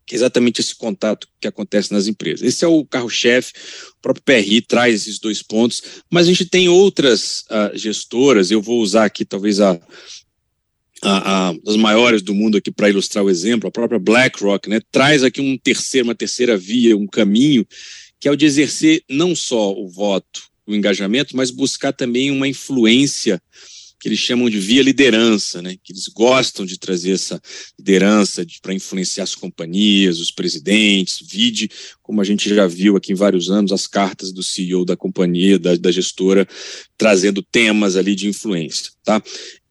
que 0.05 0.15
é 0.15 0.17
exatamente 0.17 0.61
esse 0.61 0.75
contato 0.75 1.27
que 1.39 1.47
acontece 1.47 1.91
nas 1.91 2.07
empresas. 2.07 2.45
Esse 2.45 2.63
é 2.63 2.67
o 2.67 2.85
carro-chefe, 2.85 3.53
o 3.97 4.01
próprio 4.01 4.23
PRI 4.23 4.61
traz 4.61 5.01
esses 5.01 5.19
dois 5.19 5.41
pontos, 5.41 5.81
mas 6.09 6.27
a 6.27 6.29
gente 6.29 6.45
tem 6.45 6.69
outras 6.69 7.45
uh, 7.49 7.77
gestoras, 7.77 8.51
eu 8.51 8.61
vou 8.61 8.81
usar 8.81 9.05
aqui 9.05 9.25
talvez 9.25 9.59
a, 9.59 9.79
a, 11.01 11.49
a, 11.49 11.55
as 11.67 11.75
maiores 11.75 12.21
do 12.21 12.33
mundo 12.33 12.57
aqui 12.57 12.71
para 12.71 12.89
ilustrar 12.89 13.23
o 13.23 13.29
exemplo, 13.29 13.67
a 13.67 13.71
própria 13.71 13.99
BlackRock, 13.99 14.69
né, 14.69 14.81
traz 14.91 15.23
aqui 15.23 15.41
um 15.41 15.57
terceiro, 15.57 16.07
uma 16.07 16.15
terceira 16.15 16.57
via, 16.57 16.97
um 16.97 17.07
caminho, 17.07 17.65
que 18.19 18.27
é 18.27 18.31
o 18.31 18.35
de 18.35 18.45
exercer 18.45 19.03
não 19.09 19.35
só 19.35 19.73
o 19.73 19.87
voto, 19.87 20.43
o 20.65 20.73
engajamento, 20.73 21.35
mas 21.35 21.51
buscar 21.51 21.91
também 21.91 22.31
uma 22.31 22.47
influência 22.47 23.41
que 24.03 24.09
eles 24.09 24.19
chamam 24.19 24.49
de 24.49 24.59
via 24.59 24.83
liderança, 24.83 25.61
né? 25.61 25.77
que 25.81 25.93
eles 25.93 26.09
gostam 26.09 26.65
de 26.65 26.77
trazer 26.77 27.11
essa 27.11 27.41
liderança 27.79 28.45
para 28.61 28.73
influenciar 28.73 29.23
as 29.23 29.33
companhias, 29.33 30.19
os 30.19 30.29
presidentes, 30.29 31.25
vide, 31.25 31.69
como 32.01 32.19
a 32.19 32.23
gente 32.25 32.53
já 32.53 32.67
viu 32.67 32.97
aqui 32.97 33.13
em 33.13 33.15
vários 33.15 33.49
anos, 33.49 33.71
as 33.71 33.87
cartas 33.87 34.33
do 34.33 34.43
CEO 34.43 34.83
da 34.83 34.97
companhia, 34.97 35.57
da, 35.57 35.77
da 35.77 35.89
gestora, 35.89 36.45
trazendo 36.97 37.41
temas 37.41 37.95
ali 37.95 38.13
de 38.13 38.27
influência. 38.27 38.91
Tá? 39.05 39.23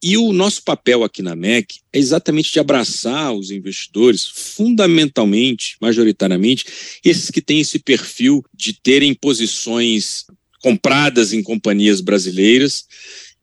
E 0.02 0.16
o 0.16 0.32
nosso 0.32 0.62
papel 0.62 1.04
aqui 1.04 1.20
na 1.20 1.36
MEC 1.36 1.80
é 1.92 1.98
exatamente 1.98 2.50
de 2.54 2.58
abraçar 2.58 3.34
os 3.34 3.50
investidores, 3.50 4.26
fundamentalmente, 4.26 5.76
majoritariamente, 5.78 6.64
esses 7.04 7.30
que 7.30 7.42
têm 7.42 7.60
esse 7.60 7.78
perfil 7.78 8.42
de 8.54 8.72
terem 8.72 9.12
posições 9.12 10.24
compradas 10.62 11.34
em 11.34 11.42
companhias 11.42 12.00
brasileiras 12.00 12.86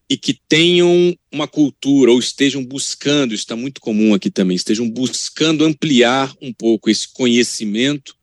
e 0.10 0.18
que 0.18 0.40
tenham 0.48 1.16
uma 1.32 1.48
cultura 1.48 2.12
ou 2.12 2.20
estejam 2.20 2.66
buscando, 2.66 3.34
está 3.34 3.56
muito 3.56 3.80
comum 3.80 4.14
aqui 4.14 4.32
também, 4.32 4.56
estejam 4.56 4.90
buscando 4.90 5.64
ampliar 5.64 6.34
um 6.42 6.52
pouco 6.52 6.90
esse 6.90 7.08
conhecimento 7.14 8.16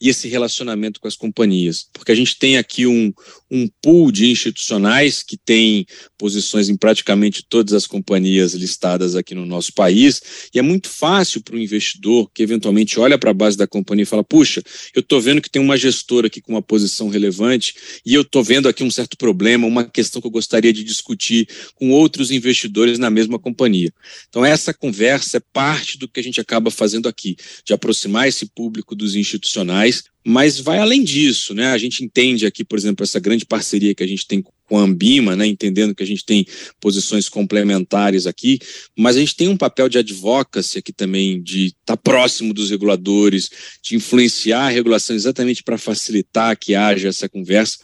e 0.00 0.08
esse 0.08 0.28
relacionamento 0.28 1.00
com 1.00 1.08
as 1.08 1.16
companhias. 1.16 1.88
Porque 1.92 2.12
a 2.12 2.14
gente 2.14 2.38
tem 2.38 2.56
aqui 2.56 2.86
um, 2.86 3.12
um 3.54 3.68
pool 3.82 4.10
de 4.10 4.30
institucionais 4.30 5.22
que 5.22 5.36
tem 5.36 5.84
posições 6.16 6.70
em 6.70 6.76
praticamente 6.76 7.44
todas 7.46 7.74
as 7.74 7.86
companhias 7.86 8.54
listadas 8.54 9.14
aqui 9.14 9.34
no 9.34 9.44
nosso 9.44 9.74
país, 9.74 10.22
e 10.54 10.58
é 10.58 10.62
muito 10.62 10.88
fácil 10.88 11.42
para 11.42 11.54
o 11.54 11.58
investidor 11.58 12.30
que 12.32 12.42
eventualmente 12.42 12.98
olha 12.98 13.18
para 13.18 13.30
a 13.30 13.34
base 13.34 13.58
da 13.58 13.66
companhia 13.66 14.04
e 14.04 14.06
fala: 14.06 14.24
puxa, 14.24 14.62
eu 14.94 15.00
estou 15.00 15.20
vendo 15.20 15.42
que 15.42 15.50
tem 15.50 15.60
uma 15.60 15.76
gestora 15.76 16.28
aqui 16.28 16.40
com 16.40 16.52
uma 16.52 16.62
posição 16.62 17.10
relevante, 17.10 17.74
e 18.06 18.14
eu 18.14 18.22
estou 18.22 18.42
vendo 18.42 18.68
aqui 18.70 18.82
um 18.82 18.90
certo 18.90 19.18
problema, 19.18 19.66
uma 19.66 19.84
questão 19.84 20.22
que 20.22 20.26
eu 20.26 20.32
gostaria 20.32 20.72
de 20.72 20.82
discutir 20.82 21.46
com 21.74 21.90
outros 21.90 22.30
investidores 22.30 22.98
na 22.98 23.10
mesma 23.10 23.38
companhia. 23.38 23.92
Então, 24.30 24.42
essa 24.42 24.72
conversa 24.72 25.36
é 25.36 25.42
parte 25.52 25.98
do 25.98 26.08
que 26.08 26.20
a 26.20 26.22
gente 26.22 26.40
acaba 26.40 26.70
fazendo 26.70 27.06
aqui, 27.06 27.36
de 27.66 27.74
aproximar 27.74 28.26
esse 28.26 28.46
público 28.46 28.94
dos 28.94 29.14
institucionais 29.14 30.04
mas 30.24 30.60
vai 30.60 30.78
além 30.78 31.02
disso, 31.02 31.52
né? 31.52 31.68
A 31.68 31.78
gente 31.78 32.04
entende 32.04 32.46
aqui, 32.46 32.64
por 32.64 32.78
exemplo, 32.78 33.02
essa 33.02 33.18
grande 33.18 33.41
parceria 33.46 33.94
que 33.94 34.02
a 34.02 34.06
gente 34.06 34.26
tem 34.26 34.42
com 34.42 34.78
a 34.78 34.82
Ambima, 34.82 35.36
né? 35.36 35.46
Entendendo 35.46 35.94
que 35.94 36.02
a 36.02 36.06
gente 36.06 36.24
tem 36.24 36.46
posições 36.80 37.28
complementares 37.28 38.26
aqui, 38.26 38.58
mas 38.96 39.16
a 39.16 39.20
gente 39.20 39.36
tem 39.36 39.48
um 39.48 39.56
papel 39.56 39.88
de 39.88 39.98
advocacy 39.98 40.78
aqui 40.78 40.92
também, 40.92 41.42
de 41.42 41.66
estar 41.66 41.94
tá 41.94 41.96
próximo 41.96 42.54
dos 42.54 42.70
reguladores, 42.70 43.50
de 43.82 43.96
influenciar 43.96 44.66
a 44.66 44.70
regulação 44.70 45.14
exatamente 45.14 45.62
para 45.62 45.76
facilitar 45.76 46.58
que 46.58 46.74
haja 46.74 47.08
essa 47.08 47.28
conversa. 47.28 47.78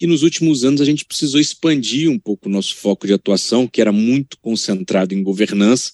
E 0.00 0.06
nos 0.06 0.22
últimos 0.22 0.64
anos 0.64 0.80
a 0.80 0.84
gente 0.84 1.04
precisou 1.04 1.40
expandir 1.40 2.10
um 2.10 2.18
pouco 2.18 2.48
o 2.48 2.52
nosso 2.52 2.76
foco 2.76 3.06
de 3.06 3.12
atuação, 3.12 3.66
que 3.66 3.80
era 3.80 3.90
muito 3.90 4.38
concentrado 4.38 5.14
em 5.14 5.22
governança, 5.22 5.92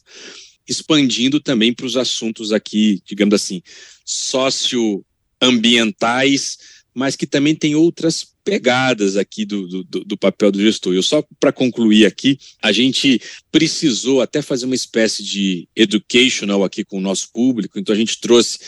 expandindo 0.69 1.41
também 1.41 1.73
para 1.73 1.87
os 1.87 1.97
assuntos 1.97 2.53
aqui, 2.53 3.01
digamos 3.05 3.35
assim, 3.35 3.63
sócio 4.05 5.05
ambientais, 5.41 6.59
mas 6.95 7.17
que 7.17 7.27
também 7.27 7.55
tem 7.55 7.75
outras 7.75 8.34
pegadas 8.45 9.17
aqui 9.17 9.45
do, 9.45 9.83
do, 9.85 10.05
do 10.05 10.17
papel 10.17 10.53
do 10.53 10.61
gestor. 10.61 10.95
Eu 10.95 11.03
só 11.03 11.25
para 11.41 11.51
concluir 11.53 12.05
aqui, 12.05 12.39
a 12.63 12.71
gente 12.71 13.21
precisou 13.51 14.21
até 14.21 14.43
fazer 14.43 14.67
uma 14.67 14.75
espécie 14.75 15.25
de 15.25 15.67
educational 15.75 16.63
aqui 16.63 16.85
com 16.85 16.99
o 16.99 17.01
nosso 17.01 17.33
público, 17.33 17.79
então 17.79 17.95
a 17.95 17.99
gente 17.99 18.21
trouxe 18.21 18.59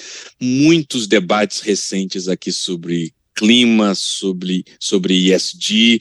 muitos 0.40 1.06
debates 1.06 1.60
recentes 1.60 2.26
aqui 2.26 2.50
sobre 2.50 3.14
clima, 3.36 3.94
sobre, 3.94 4.64
sobre 4.80 5.30
ESG, 5.30 6.00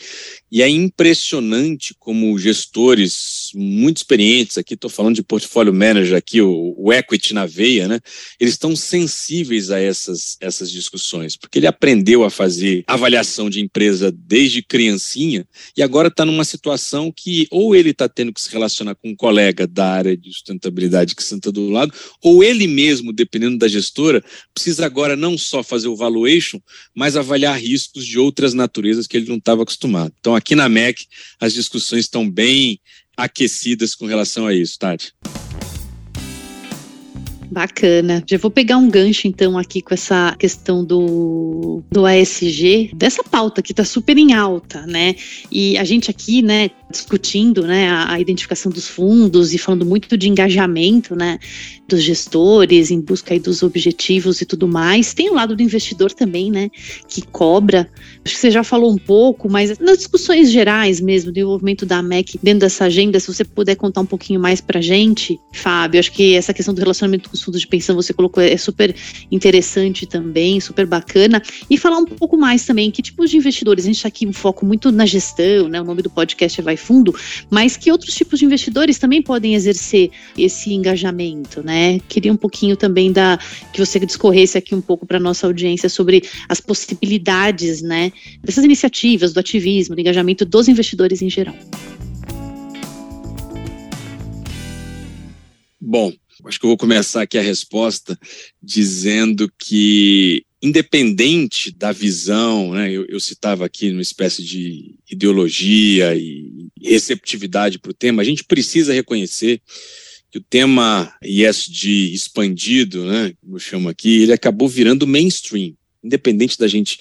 e 0.50 0.62
é 0.62 0.70
impressionante 0.70 1.94
como 2.00 2.40
gestores 2.40 3.45
muito 3.54 3.98
experientes, 3.98 4.58
aqui 4.58 4.74
estou 4.74 4.90
falando 4.90 5.16
de 5.16 5.24
portfólio 5.24 5.74
manager, 5.74 6.18
aqui 6.18 6.42
o, 6.42 6.74
o, 6.78 6.94
equity 6.94 7.34
na 7.34 7.46
veia, 7.46 7.88
né? 7.88 8.00
Eles 8.40 8.54
estão 8.54 8.76
sensíveis 8.76 9.72
a 9.72 9.80
essas, 9.80 10.38
essas 10.40 10.72
discussões, 10.72 11.36
porque 11.36 11.60
ele 11.60 11.68
aprendeu 11.68 12.24
a 12.24 12.30
fazer 12.30 12.84
avaliação 12.88 13.50
de 13.50 13.62
empresa 13.62 14.12
desde 14.12 14.62
criancinha 14.62 15.46
e 15.76 15.82
agora 15.82 16.08
está 16.08 16.26
numa 16.26 16.46
situação 16.46 17.12
que 17.16 17.48
ou 17.52 17.76
ele 17.76 17.90
está 17.92 18.08
tendo 18.08 18.34
que 18.34 18.42
se 18.42 18.52
relacionar 18.52 18.96
com 18.96 19.10
um 19.10 19.16
colega 19.16 19.68
da 19.68 19.88
área 19.88 20.16
de 20.16 20.32
sustentabilidade 20.32 21.16
que 21.16 21.24
senta 21.24 21.52
do 21.52 21.70
lado, 21.70 21.94
ou 22.22 22.44
ele 22.44 22.68
mesmo, 22.68 23.12
dependendo 23.12 23.58
da 23.58 23.68
gestora, 23.68 24.24
precisa 24.54 24.86
agora 24.86 25.16
não 25.16 25.38
só 25.38 25.64
fazer 25.64 25.88
o 25.88 25.96
valuation, 25.96 26.60
mas 26.94 27.16
avaliar 27.16 27.60
riscos 27.60 28.06
de 28.06 28.20
outras 28.20 28.54
naturezas 28.54 29.08
que 29.08 29.18
ele 29.18 29.28
não 29.28 29.38
estava 29.38 29.64
acostumado. 29.64 30.14
Então, 30.20 30.36
aqui 30.36 30.56
na 30.56 30.70
MEC 30.70 31.06
as 31.40 31.54
discussões 31.54 32.06
estão 32.06 32.30
bem 32.30 32.80
aquecidas 33.18 33.96
com 33.96 34.06
relação 34.06 34.48
a 34.48 34.54
isso, 34.54 34.78
Tati. 34.80 35.14
Bacana. 37.52 38.24
Já 38.30 38.38
vou 38.38 38.52
pegar 38.52 38.78
um 38.78 38.90
gancho 38.90 39.28
então 39.28 39.58
aqui 39.58 39.82
com 39.82 39.94
essa 39.94 40.36
questão 40.38 40.84
do, 40.84 41.84
do 41.92 42.06
ASG, 42.06 42.92
dessa 42.94 43.24
pauta 43.24 43.62
que 43.62 43.72
está 43.72 43.86
super 43.86 44.18
em 44.18 44.34
alta, 44.34 44.86
né? 44.86 45.16
E 45.52 45.78
a 45.78 45.84
gente 45.84 46.10
aqui, 46.10 46.42
né, 46.42 46.70
discutindo, 46.90 47.64
né, 47.64 47.90
a, 47.90 48.14
a, 48.14 48.20
identificação 48.20 48.72
dos 48.72 48.88
fundos 48.88 49.54
e 49.54 49.58
falando 49.58 49.86
muito 49.86 50.16
de 50.18 50.30
engajamento, 50.30 51.16
né, 51.16 51.40
dos 51.88 52.02
gestores 52.02 52.92
em 52.92 53.00
busca 53.00 53.34
aí 53.34 53.40
dos 53.40 53.64
objetivos 53.64 54.42
e 54.42 54.46
tudo 54.46 54.68
mais. 54.68 55.14
Tem 55.14 55.30
o 55.30 55.34
lado 55.34 55.56
do 55.56 55.64
investidor 55.64 56.12
também, 56.12 56.52
né, 56.52 56.70
que 57.08 57.22
cobra. 57.24 57.90
Acho 58.24 58.36
que 58.36 58.40
você 58.40 58.52
já 58.52 58.64
falou 58.64 58.92
um 58.92 58.98
pouco, 58.98 59.50
mas 59.50 59.78
nas 59.80 59.98
discussões 59.98 60.52
gerais 60.52 61.02
mesmo, 61.02 61.32
do 61.32 61.40
envolvimento 61.40 61.86
da 61.86 62.02
MEC 62.02 62.40
dentro 62.42 62.62
dessa 62.62 62.86
agenda, 62.86 63.20
se 63.20 63.28
você 63.28 63.44
puder 63.44 63.76
contar 63.76 64.02
um 64.02 64.06
pouquinho 64.06 64.40
mais 64.40 64.62
para 64.62 64.80
gente, 64.80 65.40
Fábio, 65.52 66.00
acho 66.00 66.12
que 66.12 66.36
essa 66.36 66.54
questão 66.54 66.74
do 66.74 66.80
relacionamento 66.80 67.30
com 67.30 67.36
os 67.36 67.42
fundos 67.42 67.62
de 67.62 67.68
pensão 67.68 67.96
você 67.96 68.14
colocou 68.14 68.44
é 68.44 68.58
super 68.58 68.96
interessante 69.32 70.06
também, 70.06 70.60
super 70.60 70.86
bacana. 70.86 71.42
E 71.70 71.78
falar 71.78 71.98
um 71.98 72.06
pouco 72.06 72.38
mais 72.38 72.66
também, 72.66 72.92
que 72.92 73.02
tipos 73.02 73.30
de 73.30 73.38
investidores? 73.38 73.86
A 73.86 73.88
gente 73.88 73.98
está 73.98 74.08
aqui 74.08 74.28
um 74.28 74.34
foco 74.34 74.66
muito 74.66 74.92
na 74.92 75.06
gestão, 75.06 75.68
né, 75.68 75.82
o 75.82 75.84
nome 75.84 76.02
do 76.02 76.10
podcast 76.10 76.60
é 76.60 76.64
Vai 76.64 76.75
Fundo, 76.78 77.16
mas 77.50 77.78
que 77.78 77.92
outros 77.92 78.16
tipos 78.16 78.40
de 78.40 78.46
investidores 78.46 78.98
também 78.98 79.22
podem 79.22 79.54
exercer 79.56 80.10
esse 80.38 80.74
engajamento, 80.74 81.64
né? 81.64 81.76
né? 81.76 82.00
Queria 82.08 82.32
um 82.32 82.38
pouquinho 82.38 82.78
também 82.78 83.12
da 83.12 83.38
que 83.74 83.80
você 83.80 84.00
discorresse 84.00 84.58
aqui 84.58 84.74
um 84.74 84.82
pouco 84.82 85.06
para 85.06 85.20
nossa 85.20 85.46
audiência 85.46 85.90
sobre 85.90 86.24
as 86.48 86.62
possibilidades, 86.62 87.82
né, 87.82 88.14
dessas 88.42 88.64
iniciativas, 88.64 89.34
do 89.34 89.40
ativismo, 89.40 89.94
do 89.94 90.00
engajamento 90.00 90.46
dos 90.46 90.70
investidores 90.70 91.22
em 91.22 91.30
geral. 91.30 91.56
Bom, 95.80 96.14
acho 96.46 96.60
que 96.60 96.66
eu 96.66 96.70
vou 96.70 96.78
começar 96.78 97.22
aqui 97.22 97.38
a 97.38 97.42
resposta 97.42 98.18
dizendo 98.64 99.52
que 99.60 100.46
independente 100.62 101.72
da 101.72 101.92
visão, 101.92 102.74
né, 102.74 102.92
eu, 102.92 103.06
eu, 103.06 103.20
citava 103.20 103.66
aqui 103.66 103.92
uma 103.92 104.02
espécie 104.02 104.44
de 104.44 104.96
ideologia 105.12 106.16
e 106.16 106.65
receptividade 106.82 107.80
para 107.80 107.92
o 107.92 107.94
tema, 107.94 108.22
a 108.22 108.26
gente 108.26 108.44
precisa 108.44 108.94
reconhecer 108.94 109.62
que 110.32 110.38
o 110.38 110.44
tema 110.44 111.14
ESG 111.24 112.14
expandido, 112.14 113.06
né, 113.06 113.34
como 113.42 113.56
eu 113.56 113.60
chamo 113.60 113.88
aqui, 113.88 114.24
ele 114.24 114.34
acabou 114.34 114.68
virando 114.68 115.08
mainstream. 115.08 115.74
independente 116.04 116.60
da 116.60 116.68
gente 116.68 117.00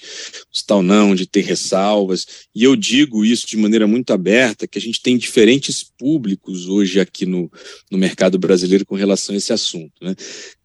gostar 0.51 0.77
ou 0.77 0.81
não, 0.81 1.13
de 1.13 1.27
ter 1.27 1.41
ressalvas. 1.41 2.25
E 2.55 2.63
eu 2.63 2.75
digo 2.75 3.23
isso 3.23 3.45
de 3.45 3.55
maneira 3.55 3.85
muito 3.85 4.11
aberta, 4.11 4.65
que 4.65 4.79
a 4.79 4.81
gente 4.81 4.99
tem 4.99 5.15
diferentes 5.15 5.83
públicos 5.83 6.67
hoje 6.67 6.99
aqui 6.99 7.25
no, 7.25 7.51
no 7.91 7.97
mercado 7.97 8.39
brasileiro 8.39 8.83
com 8.83 8.95
relação 8.95 9.35
a 9.35 9.37
esse 9.37 9.53
assunto. 9.53 9.93
Né? 10.01 10.15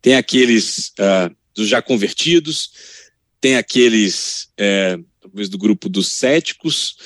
Tem 0.00 0.14
aqueles 0.14 0.92
uh, 0.98 1.36
dos 1.54 1.68
já 1.68 1.82
convertidos, 1.82 2.70
tem 3.40 3.56
aqueles 3.56 4.48
é, 4.56 4.98
talvez 5.30 5.48
do 5.48 5.56
grupo 5.56 5.88
dos 5.88 6.08
céticos, 6.08 6.96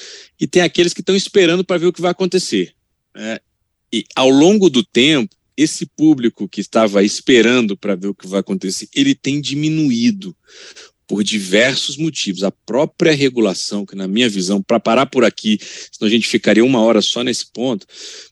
e 0.40 0.46
tem 0.46 0.62
aqueles 0.62 0.94
que 0.94 1.00
estão 1.00 1.14
esperando 1.14 1.64
para 1.64 1.78
ver 1.78 1.86
o 1.86 1.92
que 1.92 2.00
vai 2.00 2.10
acontecer. 2.10 2.74
Né? 3.14 3.38
E 3.92 4.04
ao 4.16 4.30
longo 4.30 4.70
do 4.70 4.82
tempo, 4.82 5.36
esse 5.56 5.86
público 5.86 6.48
que 6.48 6.60
estava 6.60 7.04
esperando 7.04 7.76
para 7.76 7.94
ver 7.94 8.08
o 8.08 8.14
que 8.14 8.26
vai 8.26 8.40
acontecer, 8.40 8.88
ele 8.94 9.14
tem 9.14 9.40
diminuído 9.40 10.34
por 11.06 11.22
diversos 11.22 11.96
motivos. 11.96 12.42
A 12.42 12.50
própria 12.50 13.12
regulação, 13.12 13.84
que 13.84 13.94
na 13.94 14.08
minha 14.08 14.28
visão, 14.28 14.62
para 14.62 14.80
parar 14.80 15.06
por 15.06 15.24
aqui, 15.24 15.58
senão 15.90 16.08
a 16.08 16.10
gente 16.10 16.28
ficaria 16.28 16.64
uma 16.64 16.80
hora 16.80 17.02
só 17.02 17.22
nesse 17.22 17.46
ponto, 17.52 17.86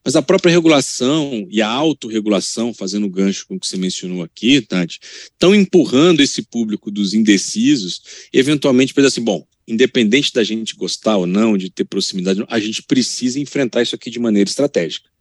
mas 0.04 0.16
a 0.16 0.22
própria 0.22 0.50
regulação 0.50 1.46
e 1.50 1.60
a 1.60 1.68
autorregulação, 1.68 2.72
fazendo 2.72 3.08
gancho 3.08 3.46
com 3.46 3.56
o 3.56 3.60
que 3.60 3.66
você 3.66 3.76
mencionou 3.76 4.22
aqui, 4.22 4.60
Tati, 4.60 5.00
estão 5.24 5.54
empurrando 5.54 6.20
esse 6.20 6.42
público 6.42 6.90
dos 6.90 7.14
indecisos, 7.14 8.02
eventualmente 8.32 8.92
para 8.94 9.02
dizer 9.02 9.14
assim, 9.14 9.24
bom, 9.24 9.46
independente 9.66 10.32
da 10.32 10.42
gente 10.42 10.74
gostar 10.74 11.16
ou 11.16 11.26
não, 11.26 11.56
de 11.56 11.70
ter 11.70 11.84
proximidade, 11.84 12.44
a 12.48 12.58
gente 12.58 12.82
precisa 12.82 13.38
enfrentar 13.38 13.82
isso 13.82 13.94
aqui 13.94 14.10
de 14.10 14.18
maneira 14.18 14.48
estratégica. 14.48 15.12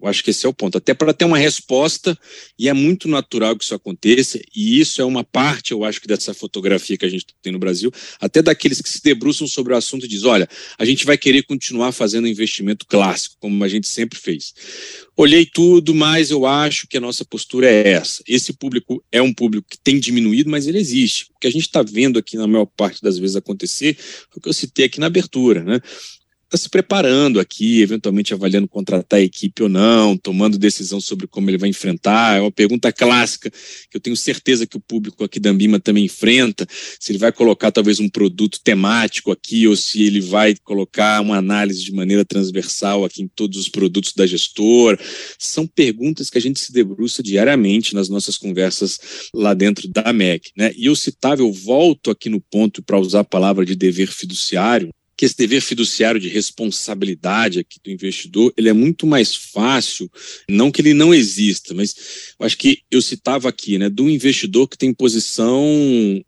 Eu 0.00 0.08
acho 0.08 0.22
que 0.22 0.30
esse 0.30 0.44
é 0.44 0.48
o 0.48 0.52
ponto. 0.52 0.76
Até 0.76 0.92
para 0.92 1.12
ter 1.12 1.24
uma 1.24 1.38
resposta, 1.38 2.18
e 2.58 2.68
é 2.68 2.72
muito 2.72 3.08
natural 3.08 3.56
que 3.56 3.64
isso 3.64 3.74
aconteça, 3.74 4.38
e 4.54 4.78
isso 4.78 5.00
é 5.00 5.04
uma 5.04 5.24
parte, 5.24 5.72
eu 5.72 5.84
acho 5.84 6.00
que 6.00 6.06
dessa 6.06 6.34
fotografia 6.34 6.96
que 6.96 7.06
a 7.06 7.08
gente 7.08 7.26
tem 7.42 7.52
no 7.52 7.58
Brasil, 7.58 7.90
até 8.20 8.42
daqueles 8.42 8.80
que 8.80 8.88
se 8.88 9.02
debruçam 9.02 9.46
sobre 9.46 9.72
o 9.72 9.76
assunto 9.76 10.04
e 10.04 10.08
diz: 10.08 10.24
olha, 10.24 10.48
a 10.78 10.84
gente 10.84 11.06
vai 11.06 11.16
querer 11.16 11.42
continuar 11.42 11.92
fazendo 11.92 12.28
investimento 12.28 12.86
clássico, 12.86 13.36
como 13.40 13.62
a 13.64 13.68
gente 13.68 13.88
sempre 13.88 14.18
fez. 14.18 14.52
Olhei 15.16 15.46
tudo, 15.46 15.94
mas 15.94 16.30
eu 16.30 16.44
acho 16.44 16.86
que 16.86 16.98
a 16.98 17.00
nossa 17.00 17.24
postura 17.24 17.66
é 17.70 17.92
essa. 17.92 18.22
Esse 18.28 18.52
público 18.52 19.02
é 19.10 19.22
um 19.22 19.32
público 19.32 19.66
que 19.70 19.78
tem 19.78 19.98
diminuído, 19.98 20.50
mas 20.50 20.66
ele 20.66 20.78
existe. 20.78 21.30
O 21.34 21.38
que 21.40 21.46
a 21.46 21.50
gente 21.50 21.62
está 21.62 21.82
vendo 21.82 22.18
aqui, 22.18 22.36
na 22.36 22.46
maior 22.46 22.66
parte 22.66 23.00
das 23.00 23.18
vezes, 23.18 23.34
acontecer, 23.34 23.96
foi 23.96 24.38
o 24.38 24.40
que 24.42 24.48
eu 24.50 24.52
citei 24.52 24.84
aqui 24.84 25.00
na 25.00 25.06
abertura, 25.06 25.64
né? 25.64 25.80
Está 26.46 26.56
se 26.56 26.68
preparando 26.68 27.40
aqui, 27.40 27.82
eventualmente 27.82 28.32
avaliando 28.32 28.68
contratar 28.68 29.18
a 29.18 29.22
equipe 29.22 29.62
ou 29.64 29.68
não, 29.68 30.16
tomando 30.16 30.56
decisão 30.56 31.00
sobre 31.00 31.26
como 31.26 31.50
ele 31.50 31.58
vai 31.58 31.68
enfrentar. 31.68 32.38
É 32.38 32.40
uma 32.40 32.52
pergunta 32.52 32.92
clássica 32.92 33.50
que 33.50 33.96
eu 33.96 34.00
tenho 34.00 34.16
certeza 34.16 34.66
que 34.66 34.76
o 34.76 34.80
público 34.80 35.24
aqui 35.24 35.40
da 35.40 35.50
Ambima 35.50 35.80
também 35.80 36.04
enfrenta, 36.04 36.66
se 37.00 37.12
ele 37.12 37.18
vai 37.18 37.32
colocar 37.32 37.72
talvez 37.72 37.98
um 37.98 38.08
produto 38.08 38.60
temático 38.62 39.32
aqui 39.32 39.66
ou 39.66 39.76
se 39.76 40.02
ele 40.02 40.20
vai 40.20 40.54
colocar 40.62 41.20
uma 41.20 41.36
análise 41.36 41.84
de 41.84 41.92
maneira 41.92 42.24
transversal 42.24 43.04
aqui 43.04 43.22
em 43.22 43.28
todos 43.28 43.58
os 43.58 43.68
produtos 43.68 44.12
da 44.14 44.26
gestora. 44.26 44.98
São 45.38 45.66
perguntas 45.66 46.30
que 46.30 46.38
a 46.38 46.40
gente 46.40 46.60
se 46.60 46.72
debruça 46.72 47.22
diariamente 47.22 47.94
nas 47.94 48.08
nossas 48.08 48.38
conversas 48.38 49.00
lá 49.34 49.52
dentro 49.52 49.88
da 49.88 50.12
MEC. 50.12 50.50
Né? 50.56 50.72
E 50.76 50.86
eu 50.86 50.94
citava, 50.94 51.42
eu 51.42 51.52
volto 51.52 52.10
aqui 52.10 52.28
no 52.28 52.40
ponto 52.40 52.82
para 52.82 53.00
usar 53.00 53.20
a 53.20 53.24
palavra 53.24 53.66
de 53.66 53.74
dever 53.74 54.08
fiduciário, 54.08 54.90
que 55.16 55.24
esse 55.24 55.36
dever 55.36 55.62
fiduciário 55.62 56.20
de 56.20 56.28
responsabilidade 56.28 57.58
aqui 57.58 57.78
do 57.82 57.90
investidor, 57.90 58.52
ele 58.56 58.68
é 58.68 58.72
muito 58.72 59.06
mais 59.06 59.34
fácil, 59.34 60.10
não 60.48 60.70
que 60.70 60.82
ele 60.82 60.92
não 60.92 61.14
exista, 61.14 61.72
mas 61.72 61.94
eu 62.38 62.44
acho 62.44 62.58
que 62.58 62.80
eu 62.90 63.00
citava 63.00 63.48
aqui, 63.48 63.78
né, 63.78 63.88
do 63.88 64.10
investidor 64.10 64.68
que 64.68 64.76
tem 64.76 64.92
posição 64.92 65.64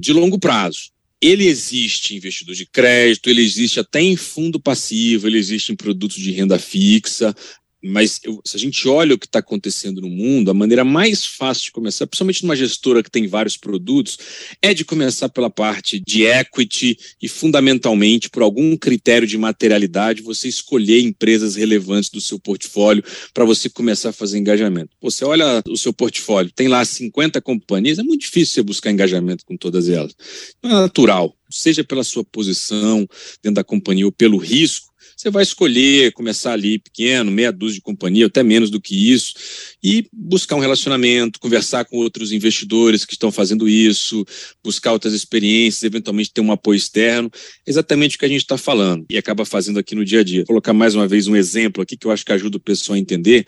de 0.00 0.12
longo 0.12 0.38
prazo. 0.38 0.90
Ele 1.20 1.46
existe 1.46 2.14
em 2.14 2.18
investidor 2.18 2.54
de 2.54 2.64
crédito, 2.64 3.28
ele 3.28 3.42
existe 3.42 3.80
até 3.80 4.00
em 4.00 4.16
fundo 4.16 4.60
passivo, 4.60 5.26
ele 5.26 5.36
existe 5.36 5.72
em 5.72 5.76
produtos 5.76 6.16
de 6.16 6.30
renda 6.30 6.60
fixa, 6.60 7.34
mas 7.82 8.20
eu, 8.24 8.40
se 8.44 8.56
a 8.56 8.60
gente 8.60 8.88
olha 8.88 9.14
o 9.14 9.18
que 9.18 9.26
está 9.26 9.38
acontecendo 9.38 10.00
no 10.00 10.08
mundo, 10.08 10.50
a 10.50 10.54
maneira 10.54 10.84
mais 10.84 11.24
fácil 11.24 11.64
de 11.64 11.72
começar, 11.72 12.06
principalmente 12.06 12.42
numa 12.42 12.56
gestora 12.56 13.02
que 13.02 13.10
tem 13.10 13.26
vários 13.26 13.56
produtos, 13.56 14.18
é 14.60 14.74
de 14.74 14.84
começar 14.84 15.28
pela 15.28 15.48
parte 15.48 16.00
de 16.00 16.24
equity 16.24 16.98
e, 17.22 17.28
fundamentalmente, 17.28 18.28
por 18.28 18.42
algum 18.42 18.76
critério 18.76 19.28
de 19.28 19.38
materialidade, 19.38 20.22
você 20.22 20.48
escolher 20.48 21.00
empresas 21.00 21.54
relevantes 21.54 22.10
do 22.10 22.20
seu 22.20 22.38
portfólio 22.38 23.04
para 23.32 23.44
você 23.44 23.70
começar 23.70 24.10
a 24.10 24.12
fazer 24.12 24.38
engajamento. 24.38 24.90
Você 25.00 25.24
olha 25.24 25.62
o 25.68 25.76
seu 25.76 25.92
portfólio, 25.92 26.52
tem 26.52 26.68
lá 26.68 26.84
50 26.84 27.40
companhias, 27.40 27.98
é 27.98 28.02
muito 28.02 28.22
difícil 28.22 28.54
você 28.54 28.62
buscar 28.62 28.90
engajamento 28.90 29.44
com 29.44 29.56
todas 29.56 29.88
elas. 29.88 30.14
Não 30.62 30.70
é 30.70 30.74
natural, 30.74 31.36
seja 31.50 31.84
pela 31.84 32.02
sua 32.02 32.24
posição 32.24 33.08
dentro 33.42 33.54
da 33.54 33.64
companhia 33.64 34.06
ou 34.06 34.12
pelo 34.12 34.36
risco 34.36 34.87
você 35.18 35.30
vai 35.30 35.42
escolher 35.42 36.12
começar 36.12 36.52
ali 36.52 36.78
pequeno, 36.78 37.28
meia 37.28 37.50
dúzia 37.50 37.74
de 37.74 37.80
companhia, 37.80 38.26
até 38.26 38.40
menos 38.44 38.70
do 38.70 38.80
que 38.80 39.12
isso, 39.12 39.34
e 39.82 40.06
buscar 40.12 40.54
um 40.54 40.60
relacionamento, 40.60 41.40
conversar 41.40 41.84
com 41.86 41.96
outros 41.96 42.30
investidores 42.30 43.04
que 43.04 43.14
estão 43.14 43.32
fazendo 43.32 43.68
isso, 43.68 44.24
buscar 44.62 44.92
outras 44.92 45.12
experiências, 45.12 45.82
eventualmente 45.82 46.32
ter 46.32 46.40
um 46.40 46.52
apoio 46.52 46.76
externo, 46.76 47.28
exatamente 47.66 48.14
o 48.14 48.18
que 48.20 48.26
a 48.26 48.28
gente 48.28 48.42
está 48.42 48.56
falando 48.56 49.06
e 49.10 49.18
acaba 49.18 49.44
fazendo 49.44 49.80
aqui 49.80 49.96
no 49.96 50.04
dia 50.04 50.20
a 50.20 50.24
dia. 50.24 50.40
Vou 50.42 50.46
colocar 50.46 50.72
mais 50.72 50.94
uma 50.94 51.08
vez 51.08 51.26
um 51.26 51.34
exemplo 51.34 51.82
aqui 51.82 51.96
que 51.96 52.06
eu 52.06 52.12
acho 52.12 52.24
que 52.24 52.32
ajuda 52.32 52.56
o 52.56 52.60
pessoal 52.60 52.94
a 52.94 53.00
entender. 53.00 53.44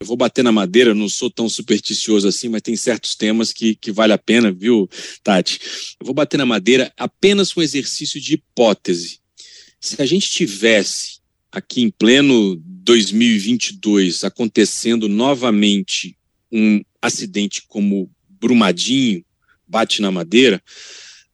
Eu 0.00 0.06
vou 0.06 0.16
bater 0.16 0.44
na 0.44 0.52
madeira, 0.52 0.94
não 0.94 1.08
sou 1.08 1.28
tão 1.28 1.48
supersticioso 1.48 2.28
assim, 2.28 2.48
mas 2.48 2.62
tem 2.62 2.76
certos 2.76 3.16
temas 3.16 3.52
que, 3.52 3.74
que 3.74 3.90
vale 3.90 4.12
a 4.12 4.18
pena, 4.18 4.52
viu, 4.52 4.88
Tati? 5.24 5.58
Eu 6.00 6.06
vou 6.06 6.14
bater 6.14 6.36
na 6.36 6.46
madeira 6.46 6.92
apenas 6.96 7.56
um 7.56 7.60
exercício 7.60 8.20
de 8.20 8.34
hipótese 8.34 9.18
se 9.80 10.00
a 10.00 10.06
gente 10.06 10.30
tivesse 10.30 11.18
aqui 11.50 11.82
em 11.82 11.90
pleno 11.90 12.56
2022 12.64 14.24
acontecendo 14.24 15.08
novamente 15.08 16.16
um 16.50 16.82
acidente 17.00 17.62
como 17.66 18.10
Brumadinho, 18.28 19.24
bate 19.66 20.00
na 20.00 20.10
madeira, 20.10 20.62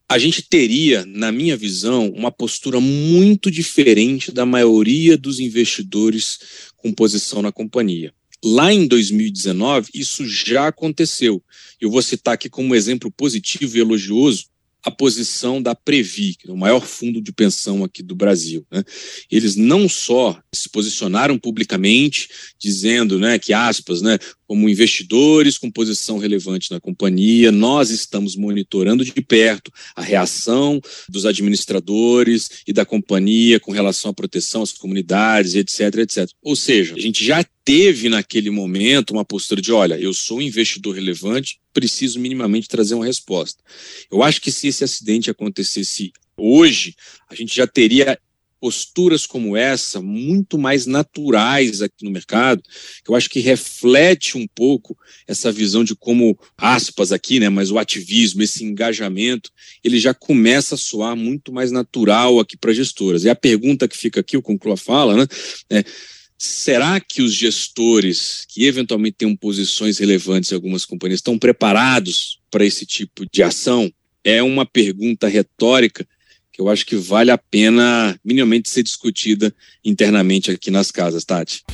a 0.08 0.18
gente 0.18 0.42
teria, 0.42 1.04
na 1.06 1.32
minha 1.32 1.56
visão, 1.56 2.08
uma 2.10 2.30
postura 2.30 2.78
muito 2.80 3.50
diferente 3.50 4.30
da 4.30 4.44
maioria 4.44 5.16
dos 5.16 5.40
investidores 5.40 6.38
com 6.76 6.92
posição 6.92 7.40
na 7.40 7.50
companhia. 7.50 8.12
Lá 8.44 8.72
em 8.72 8.86
2019, 8.86 9.90
isso 9.94 10.26
já 10.28 10.68
aconteceu. 10.68 11.42
Eu 11.80 11.90
vou 11.90 12.02
citar 12.02 12.34
aqui 12.34 12.50
como 12.50 12.74
exemplo 12.74 13.10
positivo 13.10 13.76
e 13.76 13.80
elogioso 13.80 14.44
a 14.84 14.90
posição 14.90 15.62
da 15.62 15.74
Previ, 15.74 16.34
que 16.34 16.48
é 16.48 16.52
o 16.52 16.56
maior 16.56 16.82
fundo 16.86 17.20
de 17.20 17.32
pensão 17.32 17.82
aqui 17.82 18.02
do 18.02 18.14
Brasil. 18.14 18.66
Né? 18.70 18.84
Eles 19.30 19.56
não 19.56 19.88
só 19.88 20.38
se 20.52 20.68
posicionaram 20.68 21.38
publicamente, 21.38 22.28
dizendo 22.58 23.18
né, 23.18 23.38
que, 23.38 23.54
aspas, 23.54 24.02
né, 24.02 24.18
como 24.46 24.68
investidores 24.68 25.58
com 25.58 25.70
posição 25.70 26.18
relevante 26.18 26.70
na 26.70 26.80
companhia, 26.80 27.50
nós 27.50 27.90
estamos 27.90 28.36
monitorando 28.36 29.04
de 29.04 29.12
perto 29.12 29.70
a 29.94 30.02
reação 30.02 30.80
dos 31.08 31.26
administradores 31.26 32.50
e 32.66 32.72
da 32.72 32.84
companhia 32.84 33.58
com 33.58 33.72
relação 33.72 34.10
à 34.10 34.14
proteção 34.14 34.62
às 34.62 34.72
comunidades, 34.72 35.54
etc, 35.54 35.98
etc. 35.98 36.28
Ou 36.42 36.54
seja, 36.54 36.94
a 36.94 37.00
gente 37.00 37.24
já 37.24 37.44
teve 37.64 38.08
naquele 38.08 38.50
momento 38.50 39.12
uma 39.12 39.24
postura 39.24 39.62
de, 39.62 39.72
olha, 39.72 39.98
eu 39.98 40.12
sou 40.12 40.38
um 40.38 40.42
investidor 40.42 40.94
relevante, 40.94 41.58
preciso 41.72 42.20
minimamente 42.20 42.68
trazer 42.68 42.94
uma 42.94 43.06
resposta. 43.06 43.62
Eu 44.10 44.22
acho 44.22 44.40
que 44.40 44.52
se 44.52 44.68
esse 44.68 44.84
acidente 44.84 45.30
acontecesse 45.30 46.12
hoje, 46.36 46.94
a 47.30 47.34
gente 47.34 47.54
já 47.54 47.66
teria 47.66 48.18
posturas 48.64 49.26
como 49.26 49.58
essa 49.58 50.00
muito 50.00 50.56
mais 50.56 50.86
naturais 50.86 51.82
aqui 51.82 52.02
no 52.02 52.10
mercado, 52.10 52.62
que 53.04 53.10
eu 53.10 53.14
acho 53.14 53.28
que 53.28 53.38
reflete 53.38 54.38
um 54.38 54.46
pouco 54.46 54.96
essa 55.28 55.52
visão 55.52 55.84
de 55.84 55.94
como 55.94 56.34
aspas 56.56 57.12
aqui, 57.12 57.38
né, 57.38 57.50
mas 57.50 57.70
o 57.70 57.78
ativismo, 57.78 58.42
esse 58.42 58.64
engajamento, 58.64 59.50
ele 59.84 60.00
já 60.00 60.14
começa 60.14 60.76
a 60.76 60.78
soar 60.78 61.14
muito 61.14 61.52
mais 61.52 61.70
natural 61.70 62.40
aqui 62.40 62.56
para 62.56 62.72
gestoras. 62.72 63.24
E 63.24 63.28
a 63.28 63.34
pergunta 63.34 63.86
que 63.86 63.98
fica 63.98 64.20
aqui, 64.20 64.34
eu 64.34 64.40
concluo 64.40 64.72
a 64.72 64.78
fala, 64.78 65.14
né, 65.14 65.26
é, 65.68 65.84
será 66.38 66.98
que 67.00 67.20
os 67.20 67.34
gestores 67.34 68.46
que 68.48 68.64
eventualmente 68.64 69.16
têm 69.18 69.36
posições 69.36 69.98
relevantes 69.98 70.50
em 70.50 70.54
algumas 70.54 70.86
companhias 70.86 71.18
estão 71.18 71.38
preparados 71.38 72.40
para 72.50 72.64
esse 72.64 72.86
tipo 72.86 73.26
de 73.30 73.42
ação? 73.42 73.92
É 74.24 74.42
uma 74.42 74.64
pergunta 74.64 75.28
retórica 75.28 76.08
que 76.54 76.62
eu 76.62 76.68
acho 76.68 76.86
que 76.86 76.94
vale 76.94 77.32
a 77.32 77.36
pena 77.36 78.16
minimamente 78.24 78.68
ser 78.68 78.84
discutida 78.84 79.52
internamente 79.84 80.52
aqui 80.52 80.70
nas 80.70 80.92
casas, 80.92 81.24
Tati. 81.24 81.64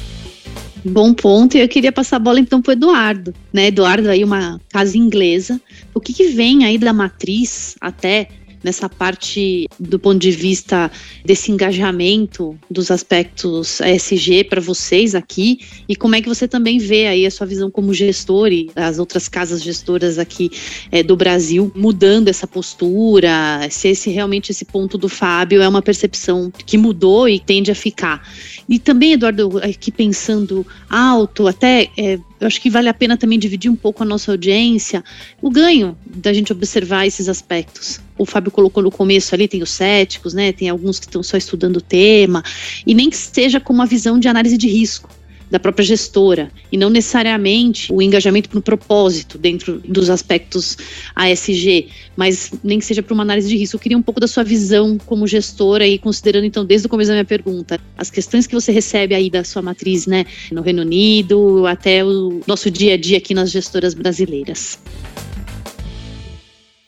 Bom 0.82 1.12
ponto, 1.12 1.54
e 1.58 1.60
eu 1.60 1.68
queria 1.68 1.92
passar 1.92 2.16
a 2.16 2.20
bola 2.20 2.40
então 2.40 2.62
para 2.62 2.70
o 2.70 2.72
Eduardo, 2.72 3.34
né? 3.52 3.66
Eduardo 3.66 4.08
aí 4.08 4.24
uma 4.24 4.58
casa 4.70 4.96
inglesa. 4.96 5.60
O 5.92 6.00
que, 6.00 6.14
que 6.14 6.28
vem 6.28 6.64
aí 6.64 6.78
da 6.78 6.94
matriz 6.94 7.76
até 7.78 8.28
nessa 8.62 8.88
parte 8.88 9.68
do 9.78 9.98
ponto 9.98 10.18
de 10.18 10.30
vista 10.30 10.90
desse 11.24 11.50
engajamento 11.50 12.58
dos 12.70 12.90
aspectos 12.90 13.80
ESG 13.80 14.44
para 14.44 14.60
vocês 14.60 15.14
aqui 15.14 15.60
e 15.88 15.96
como 15.96 16.14
é 16.14 16.20
que 16.20 16.28
você 16.28 16.46
também 16.46 16.78
vê 16.78 17.06
aí 17.06 17.26
a 17.26 17.30
sua 17.30 17.46
visão 17.46 17.70
como 17.70 17.94
gestor 17.94 18.52
e 18.52 18.70
as 18.76 18.98
outras 18.98 19.28
casas 19.28 19.62
gestoras 19.62 20.18
aqui 20.18 20.50
é, 20.90 21.02
do 21.02 21.16
Brasil 21.16 21.72
mudando 21.74 22.28
essa 22.28 22.46
postura, 22.46 23.66
se 23.70 23.88
esse 23.88 24.10
realmente 24.10 24.50
esse 24.50 24.64
ponto 24.64 24.98
do 24.98 25.08
Fábio 25.08 25.62
é 25.62 25.68
uma 25.68 25.82
percepção 25.82 26.52
que 26.66 26.76
mudou 26.76 27.28
e 27.28 27.38
tende 27.38 27.70
a 27.70 27.74
ficar. 27.74 28.26
E 28.68 28.78
também, 28.78 29.12
Eduardo, 29.12 29.58
aqui 29.58 29.90
pensando 29.90 30.66
alto, 30.88 31.46
até 31.46 31.88
é, 31.96 32.18
eu 32.40 32.46
acho 32.46 32.60
que 32.60 32.70
vale 32.70 32.88
a 32.88 32.94
pena 32.94 33.16
também 33.16 33.38
dividir 33.38 33.70
um 33.70 33.76
pouco 33.76 34.02
a 34.02 34.06
nossa 34.06 34.30
audiência, 34.30 35.04
o 35.42 35.50
ganho 35.50 35.96
da 36.06 36.32
gente 36.32 36.52
observar 36.52 37.06
esses 37.06 37.28
aspectos. 37.28 38.00
O 38.16 38.24
Fábio 38.24 38.50
colocou 38.50 38.82
no 38.82 38.90
começo 38.90 39.34
ali, 39.34 39.46
tem 39.46 39.62
os 39.62 39.70
céticos, 39.70 40.32
né? 40.32 40.52
Tem 40.52 40.68
alguns 40.68 40.98
que 40.98 41.06
estão 41.06 41.22
só 41.22 41.36
estudando 41.36 41.76
o 41.76 41.80
tema, 41.80 42.42
e 42.86 42.94
nem 42.94 43.10
que 43.10 43.16
seja 43.16 43.60
com 43.60 43.72
uma 43.72 43.86
visão 43.86 44.18
de 44.18 44.26
análise 44.26 44.56
de 44.56 44.68
risco 44.68 45.19
da 45.50 45.58
própria 45.58 45.84
gestora 45.84 46.50
e 46.70 46.76
não 46.76 46.88
necessariamente 46.88 47.92
o 47.92 48.00
engajamento 48.00 48.48
para 48.48 48.58
um 48.58 48.62
propósito 48.62 49.36
dentro 49.36 49.80
dos 49.80 50.08
aspectos 50.08 50.76
ASG, 51.14 51.88
mas 52.16 52.52
nem 52.62 52.78
que 52.78 52.84
seja 52.84 53.02
para 53.02 53.12
uma 53.12 53.22
análise 53.22 53.48
de 53.48 53.56
risco. 53.56 53.76
Eu 53.76 53.80
queria 53.80 53.98
um 53.98 54.02
pouco 54.02 54.20
da 54.20 54.28
sua 54.28 54.44
visão 54.44 54.96
como 55.06 55.26
gestora 55.26 55.86
e 55.86 55.98
considerando 55.98 56.44
então 56.44 56.64
desde 56.64 56.86
o 56.86 56.90
começo 56.90 57.08
da 57.08 57.14
minha 57.14 57.24
pergunta 57.24 57.80
as 57.98 58.10
questões 58.10 58.46
que 58.46 58.54
você 58.54 58.70
recebe 58.72 59.14
aí 59.14 59.28
da 59.28 59.44
sua 59.44 59.62
matriz, 59.62 60.06
né, 60.06 60.24
no 60.52 60.62
Reino 60.62 60.82
Unido 60.82 61.66
até 61.66 62.04
o 62.04 62.40
nosso 62.46 62.70
dia 62.70 62.94
a 62.94 62.96
dia 62.96 63.18
aqui 63.18 63.34
nas 63.34 63.50
gestoras 63.50 63.94
brasileiras. 63.94 64.78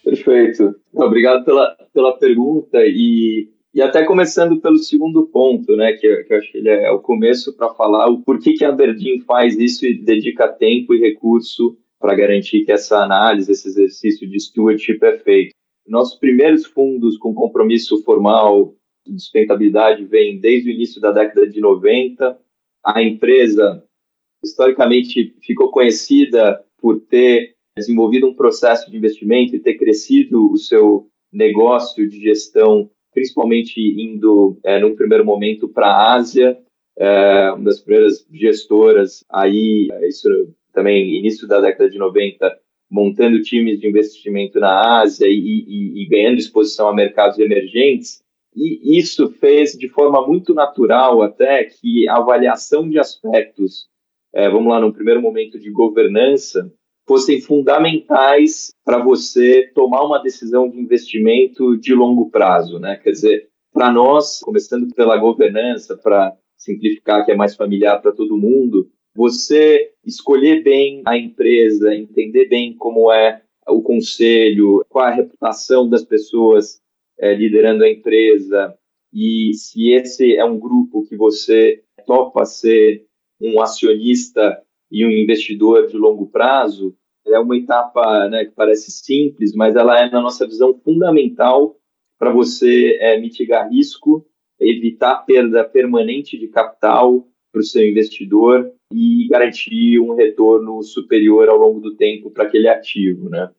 Perfeito. 0.05 0.75
Obrigado 0.95 1.45
pela, 1.45 1.77
pela 1.93 2.19
pergunta 2.19 2.79
e 2.85 3.49
e 3.75 3.81
até 3.81 4.05
começando 4.05 4.61
pelo 4.61 4.77
segundo 4.77 5.27
ponto, 5.27 5.75
né, 5.77 5.95
que, 5.95 6.25
que 6.25 6.33
eu 6.33 6.39
acho 6.39 6.53
que 6.53 6.59
ele 6.59 6.69
é 6.69 6.91
o 6.91 7.01
começo 7.01 7.57
para 7.57 7.73
falar 7.73 8.09
o 8.09 8.21
porquê 8.23 8.53
que 8.53 8.65
a 8.65 8.71
Verdin 8.71 9.21
faz 9.21 9.59
isso 9.59 9.87
e 9.87 9.95
dedica 9.95 10.47
tempo 10.49 10.95
e 10.95 11.01
recurso 11.01 11.79
para 11.99 12.15
garantir 12.15 12.65
que 12.65 12.73
essa 12.73 12.99
análise, 12.99 13.51
esse 13.51 13.69
exercício 13.69 14.29
de 14.29 14.39
stewardship 14.39 14.99
é 15.03 15.19
feito. 15.19 15.55
Nossos 15.87 16.19
primeiros 16.19 16.67
fundos 16.67 17.17
com 17.17 17.33
compromisso 17.33 18.03
formal 18.03 18.75
de 19.07 19.19
sustentabilidade 19.21 20.05
vêm 20.05 20.39
desde 20.39 20.69
o 20.69 20.73
início 20.73 21.01
da 21.01 21.11
década 21.11 21.49
de 21.49 21.61
90. 21.61 22.39
A 22.85 23.03
empresa, 23.03 23.83
historicamente, 24.45 25.35
ficou 25.41 25.71
conhecida 25.71 26.63
por 26.79 27.01
ter 27.01 27.55
desenvolvido 27.77 28.29
um 28.29 28.35
processo 28.35 28.91
de 28.91 28.97
investimento 28.97 29.57
e 29.57 29.61
ter 29.61 29.75
crescido 29.75 30.51
o 30.51 30.59
seu 30.59 31.09
negócio 31.33 32.09
de 32.09 32.21
gestão 32.21 32.91
principalmente 33.13 33.81
indo, 33.81 34.59
é, 34.65 34.81
num 34.81 34.97
primeiro 34.97 35.25
momento, 35.25 35.69
para 35.69 35.87
a 35.87 36.15
Ásia, 36.15 36.59
é, 36.97 37.53
uma 37.53 37.65
das 37.65 37.81
primeiras 37.81 38.27
gestoras 38.33 39.25
aí, 39.31 39.89
isso 40.09 40.29
também 40.73 41.19
início 41.19 41.47
da 41.47 41.61
década 41.61 41.89
de 41.91 41.99
90, 41.99 42.59
montando 42.91 43.43
times 43.43 43.81
de 43.81 43.89
investimento 43.89 44.61
na 44.61 45.01
Ásia 45.01 45.27
e, 45.27 45.33
e, 45.33 46.03
e 46.03 46.09
ganhando 46.09 46.39
exposição 46.39 46.89
a 46.89 46.95
mercados 46.95 47.39
emergentes. 47.39 48.23
E 48.55 48.99
isso 48.99 49.31
fez 49.31 49.73
de 49.73 49.89
forma 49.89 50.27
muito 50.27 50.53
natural 50.53 51.23
até 51.23 51.65
que 51.65 52.07
a 52.07 52.17
avaliação 52.17 52.89
de 52.89 52.99
aspectos, 52.99 53.89
é, 54.35 54.49
vamos 54.49 54.71
lá, 54.71 54.79
num 54.79 54.93
primeiro 54.93 55.23
momento 55.23 55.59
de 55.59 55.71
governança, 55.71 56.71
fossem 57.13 57.43
fundamentais 57.43 58.73
para 58.83 58.97
você 58.97 59.71
tomar 59.75 60.03
uma 60.03 60.23
decisão 60.23 60.67
de 60.71 60.81
investimento 60.81 61.77
de 61.77 61.95
longo 61.95 62.31
prazo, 62.31 62.79
né? 62.79 62.97
Quer 62.97 63.11
dizer, 63.11 63.49
para 63.71 63.93
nós, 63.93 64.41
começando 64.41 64.89
pela 64.95 65.19
governança, 65.19 65.95
para 65.95 66.35
simplificar 66.57 67.23
que 67.27 67.31
é 67.31 67.37
mais 67.37 67.55
familiar 67.55 68.01
para 68.01 68.13
todo 68.13 68.39
mundo, 68.39 68.89
você 69.15 69.91
escolher 70.03 70.63
bem 70.63 71.03
a 71.05 71.15
empresa, 71.15 71.95
entender 71.95 72.49
bem 72.49 72.75
como 72.75 73.13
é 73.13 73.43
o 73.69 73.83
conselho, 73.83 74.83
qual 74.89 75.05
a 75.05 75.11
reputação 75.11 75.87
das 75.87 76.07
pessoas 76.07 76.81
é, 77.21 77.35
liderando 77.35 77.85
a 77.85 77.91
empresa 77.91 78.75
e 79.13 79.53
se 79.53 79.91
esse 79.91 80.35
é 80.35 80.45
um 80.47 80.59
grupo 80.59 81.07
que 81.07 81.15
você 81.15 81.83
topa 82.07 82.47
ser 82.47 83.05
um 83.39 83.61
acionista 83.61 84.63
e 84.91 85.05
um 85.05 85.11
investidor 85.11 85.89
de 85.89 85.99
longo 85.99 86.27
prazo, 86.27 86.97
é 87.27 87.39
uma 87.39 87.57
etapa 87.57 88.29
né, 88.29 88.45
que 88.45 88.53
parece 88.53 88.91
simples, 88.91 89.55
mas 89.55 89.77
ela 89.77 89.99
é, 89.99 90.11
na 90.11 90.21
nossa 90.21 90.47
visão, 90.47 90.75
fundamental 90.85 91.77
para 92.19 92.33
você 92.33 92.99
é, 93.01 93.19
mitigar 93.21 93.69
risco, 93.69 94.27
evitar 94.61 95.25
perda 95.25 95.65
permanente 95.65 96.39
de 96.39 96.49
capital 96.49 97.27
para 97.53 97.61
o 97.61 97.65
seu 97.65 97.87
investidor 97.87 98.73
e 98.93 99.27
garantir 99.29 99.99
um 99.99 100.15
retorno 100.15 100.83
superior 100.83 101.49
ao 101.49 101.59
longo 101.59 101.81
do 101.81 101.97
tempo 101.97 102.31
para 102.31 102.45
aquele 102.45 102.69
ativo, 102.69 103.29
né? 103.29 103.51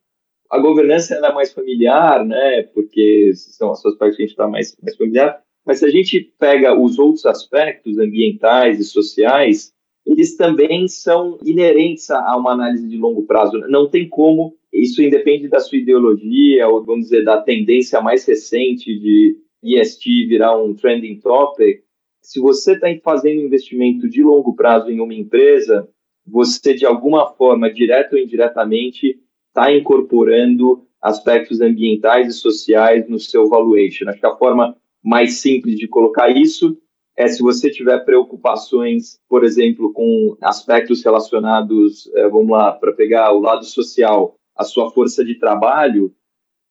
A 0.50 0.60
governança 0.60 1.16
é 1.16 1.34
mais 1.34 1.52
familiar, 1.52 2.24
né? 2.24 2.64
Porque 2.64 3.32
são 3.34 3.72
as 3.72 3.82
suas 3.82 3.96
partes 3.98 4.16
que 4.16 4.24
a 4.24 4.26
gente 4.26 4.34
está 4.34 4.48
mais, 4.48 4.78
mais 4.82 4.96
familiar. 4.96 5.42
Mas 5.66 5.80
se 5.80 5.86
a 5.86 5.90
gente 5.90 6.34
pega 6.38 6.78
os 6.80 7.00
outros 7.00 7.26
aspectos 7.26 7.98
ambientais 7.98 8.80
e 8.80 8.84
sociais, 8.84 9.73
eles 10.06 10.36
também 10.36 10.88
são 10.88 11.38
inerentes 11.46 12.10
a 12.10 12.36
uma 12.38 12.52
análise 12.52 12.88
de 12.88 12.98
longo 12.98 13.24
prazo. 13.24 13.58
Não 13.70 13.90
tem 13.90 14.08
como, 14.08 14.56
isso 14.72 15.02
independe 15.02 15.48
da 15.48 15.60
sua 15.60 15.78
ideologia, 15.78 16.68
ou 16.68 16.84
vamos 16.84 17.06
dizer, 17.06 17.24
da 17.24 17.42
tendência 17.42 18.02
mais 18.02 18.26
recente 18.26 18.98
de 19.00 19.38
ESG 19.64 20.28
virar 20.28 20.62
um 20.62 20.74
trending 20.74 21.20
topic. 21.20 21.82
Se 22.22 22.40
você 22.40 22.74
está 22.74 22.88
fazendo 23.04 23.42
investimento 23.42 24.10
de 24.10 24.22
longo 24.22 24.56
prazo 24.56 24.90
em 24.90 25.00
uma 25.00 25.14
empresa, 25.14 25.88
você, 26.26 26.74
de 26.74 26.86
alguma 26.86 27.34
forma, 27.34 27.72
direto 27.72 28.14
ou 28.14 28.20
indiretamente, 28.20 29.20
está 29.48 29.74
incorporando 29.74 30.86
aspectos 31.02 31.62
ambientais 31.62 32.28
e 32.28 32.32
sociais 32.38 33.08
no 33.10 33.20
seu 33.20 33.48
valuation. 33.48 34.10
Acho 34.10 34.20
que 34.20 34.26
a 34.26 34.36
forma 34.36 34.76
mais 35.04 35.42
simples 35.42 35.78
de 35.78 35.88
colocar 35.88 36.30
isso 36.30 36.78
é 37.16 37.28
se 37.28 37.42
você 37.42 37.70
tiver 37.70 38.00
preocupações, 38.00 39.20
por 39.30 39.44
exemplo, 39.44 39.94
com 39.94 40.36
aspectos 40.42 41.04
relacionados, 41.04 42.12
é, 42.16 42.28
vamos 42.28 42.50
lá, 42.50 42.72
para 42.72 42.94
pegar 42.94 43.32
o 43.34 43.40
lado 43.40 43.66
social, 43.66 44.36
a 44.56 44.64
sua 44.64 44.92
força 44.92 45.24
de 45.24 45.36
trabalho, 45.36 46.14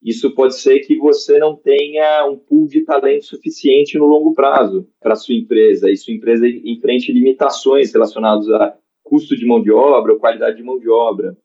isso 0.02 0.34
pode 0.34 0.56
ser 0.56 0.80
que 0.80 0.96
você 0.96 1.38
não 1.38 1.54
tenha 1.54 2.26
um 2.26 2.36
pool 2.36 2.66
de 2.66 2.84
talento 2.84 3.24
suficiente 3.24 3.96
no 3.96 4.06
longo 4.06 4.34
prazo 4.34 4.88
para 5.00 5.14
sua 5.14 5.34
empresa, 5.34 5.88
e 5.90 5.96
sua 5.96 6.12
empresa 6.12 6.44
enfrente 6.48 7.12
limitações 7.12 7.92
relacionadas 7.92 8.48
a 8.50 8.76
custo 9.04 9.36
de 9.36 9.46
mão 9.46 9.62
de 9.62 9.70
obra 9.70 10.18
qualidade 10.18 10.56
de 10.56 10.62
mão 10.62 10.78
de 10.78 10.88
obra. 10.88 11.36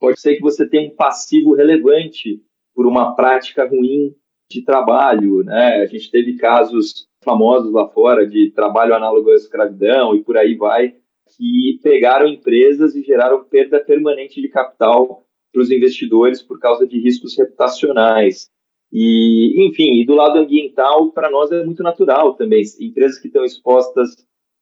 Pode 0.00 0.20
ser 0.20 0.34
que 0.34 0.42
você 0.42 0.68
tenha 0.68 0.90
um 0.90 0.96
passivo 0.96 1.54
relevante 1.54 2.42
por 2.74 2.86
uma 2.86 3.14
prática 3.14 3.68
ruim 3.68 4.14
de 4.50 4.62
trabalho, 4.62 5.44
né? 5.44 5.82
A 5.82 5.86
gente 5.86 6.10
teve 6.10 6.36
casos 6.36 7.06
famosos 7.22 7.72
lá 7.72 7.88
fora 7.88 8.26
de 8.26 8.50
trabalho 8.50 8.94
análogo 8.94 9.30
à 9.30 9.34
escravidão 9.34 10.14
e 10.14 10.22
por 10.22 10.36
aí 10.36 10.54
vai, 10.54 10.94
que 11.36 11.78
pegaram 11.82 12.26
empresas 12.26 12.94
e 12.94 13.02
geraram 13.02 13.44
perda 13.44 13.78
permanente 13.78 14.40
de 14.40 14.48
capital 14.48 15.24
para 15.52 15.62
os 15.62 15.70
investidores 15.70 16.42
por 16.42 16.58
causa 16.58 16.86
de 16.86 16.98
riscos 16.98 17.36
reputacionais. 17.36 18.48
E, 18.92 19.66
enfim, 19.68 20.00
e 20.00 20.04
do 20.04 20.14
lado 20.14 20.38
ambiental, 20.38 21.12
para 21.12 21.30
nós 21.30 21.52
é 21.52 21.64
muito 21.64 21.82
natural 21.82 22.34
também. 22.34 22.62
Empresas 22.80 23.18
que 23.18 23.28
estão 23.28 23.44
expostas 23.44 24.16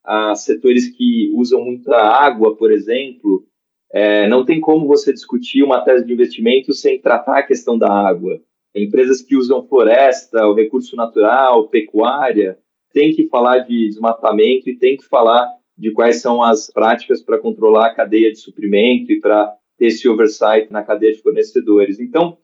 a 0.04 0.34
setores 0.34 0.88
que 0.96 1.30
usam 1.34 1.64
muita 1.64 1.96
água, 1.96 2.56
por 2.56 2.70
exemplo, 2.70 3.44
é, 3.90 4.28
não 4.28 4.44
tem 4.44 4.60
como 4.60 4.86
você 4.86 5.12
discutir 5.12 5.62
uma 5.62 5.82
tese 5.82 6.04
de 6.04 6.12
investimento 6.12 6.72
sem 6.74 7.00
tratar 7.00 7.38
a 7.38 7.46
questão 7.46 7.78
da 7.78 7.90
água 7.90 8.38
empresas 8.82 9.22
que 9.22 9.36
usam 9.36 9.66
floresta, 9.66 10.46
o 10.46 10.54
recurso 10.54 10.96
natural, 10.96 11.68
pecuária, 11.68 12.58
tem 12.92 13.14
que 13.14 13.28
falar 13.28 13.60
de 13.60 13.88
desmatamento 13.88 14.68
e 14.68 14.76
tem 14.76 14.96
que 14.96 15.04
falar 15.04 15.46
de 15.76 15.92
quais 15.92 16.20
são 16.20 16.42
as 16.42 16.70
práticas 16.70 17.22
para 17.22 17.38
controlar 17.38 17.86
a 17.86 17.94
cadeia 17.94 18.32
de 18.32 18.38
suprimento 18.38 19.12
e 19.12 19.20
para 19.20 19.54
ter 19.78 19.86
esse 19.86 20.08
oversight 20.08 20.72
na 20.72 20.82
cadeia 20.82 21.12
de 21.12 21.22
fornecedores. 21.22 22.00
Então, 22.00 22.36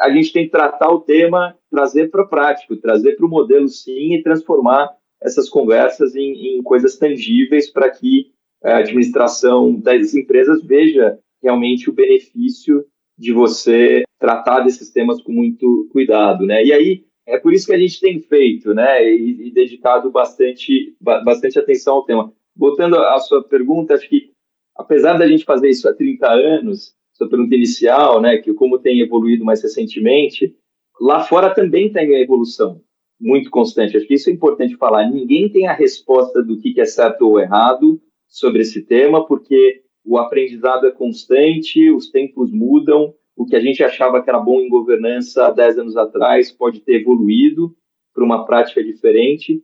a 0.00 0.10
gente 0.10 0.32
tem 0.32 0.44
que 0.44 0.50
tratar 0.50 0.90
o 0.90 1.00
tema, 1.00 1.56
trazer 1.70 2.10
para 2.10 2.22
o 2.22 2.28
prático, 2.28 2.76
trazer 2.76 3.16
para 3.16 3.26
o 3.26 3.28
modelo 3.28 3.68
sim 3.68 4.14
e 4.14 4.22
transformar 4.22 4.90
essas 5.22 5.48
conversas 5.48 6.16
em, 6.16 6.58
em 6.58 6.62
coisas 6.62 6.96
tangíveis 6.96 7.70
para 7.70 7.90
que 7.90 8.32
a 8.62 8.78
administração 8.78 9.74
das 9.74 10.14
empresas 10.14 10.62
veja 10.62 11.18
realmente 11.42 11.88
o 11.88 11.92
benefício 11.92 12.84
de 13.20 13.32
você 13.34 14.02
tratar 14.18 14.60
desses 14.60 14.90
temas 14.90 15.22
com 15.22 15.30
muito 15.30 15.86
cuidado, 15.92 16.46
né? 16.46 16.64
E 16.64 16.72
aí 16.72 17.04
é 17.26 17.38
por 17.38 17.52
isso 17.52 17.66
que 17.66 17.74
a 17.74 17.78
gente 17.78 18.00
tem 18.00 18.18
feito, 18.18 18.72
né? 18.72 19.06
E, 19.06 19.48
e 19.48 19.50
dedicado 19.52 20.10
bastante, 20.10 20.96
bastante 20.98 21.58
atenção 21.58 21.96
ao 21.96 22.04
tema. 22.04 22.32
Voltando 22.56 22.96
à 22.96 23.18
sua 23.18 23.44
pergunta, 23.44 23.92
acho 23.92 24.08
que 24.08 24.30
apesar 24.74 25.18
da 25.18 25.28
gente 25.28 25.44
fazer 25.44 25.68
isso 25.68 25.86
há 25.86 25.92
30 25.92 26.26
anos, 26.26 26.94
sua 27.12 27.28
pergunta 27.28 27.54
inicial, 27.54 28.22
né, 28.22 28.38
que 28.38 28.54
como 28.54 28.78
tem 28.78 29.00
evoluído 29.00 29.44
mais 29.44 29.62
recentemente, 29.62 30.56
lá 30.98 31.20
fora 31.22 31.54
também 31.54 31.92
tem 31.92 32.16
a 32.16 32.20
evolução 32.20 32.80
muito 33.20 33.50
constante. 33.50 33.98
Acho 33.98 34.06
que 34.06 34.14
isso 34.14 34.30
é 34.30 34.32
importante 34.32 34.76
falar. 34.76 35.10
Ninguém 35.10 35.50
tem 35.50 35.66
a 35.66 35.74
resposta 35.74 36.42
do 36.42 36.58
que 36.58 36.80
é 36.80 36.86
certo 36.86 37.28
ou 37.28 37.38
errado 37.38 38.00
sobre 38.26 38.62
esse 38.62 38.80
tema, 38.80 39.26
porque 39.26 39.82
o 40.04 40.18
aprendizado 40.18 40.86
é 40.86 40.90
constante, 40.90 41.90
os 41.90 42.10
tempos 42.10 42.50
mudam, 42.50 43.14
o 43.36 43.46
que 43.46 43.56
a 43.56 43.60
gente 43.60 43.82
achava 43.82 44.22
que 44.22 44.28
era 44.28 44.38
bom 44.38 44.60
em 44.60 44.68
governança 44.68 45.46
há 45.46 45.50
10 45.50 45.78
anos 45.78 45.96
atrás 45.96 46.52
pode 46.52 46.80
ter 46.80 47.00
evoluído 47.00 47.74
para 48.14 48.24
uma 48.24 48.44
prática 48.44 48.82
diferente, 48.82 49.62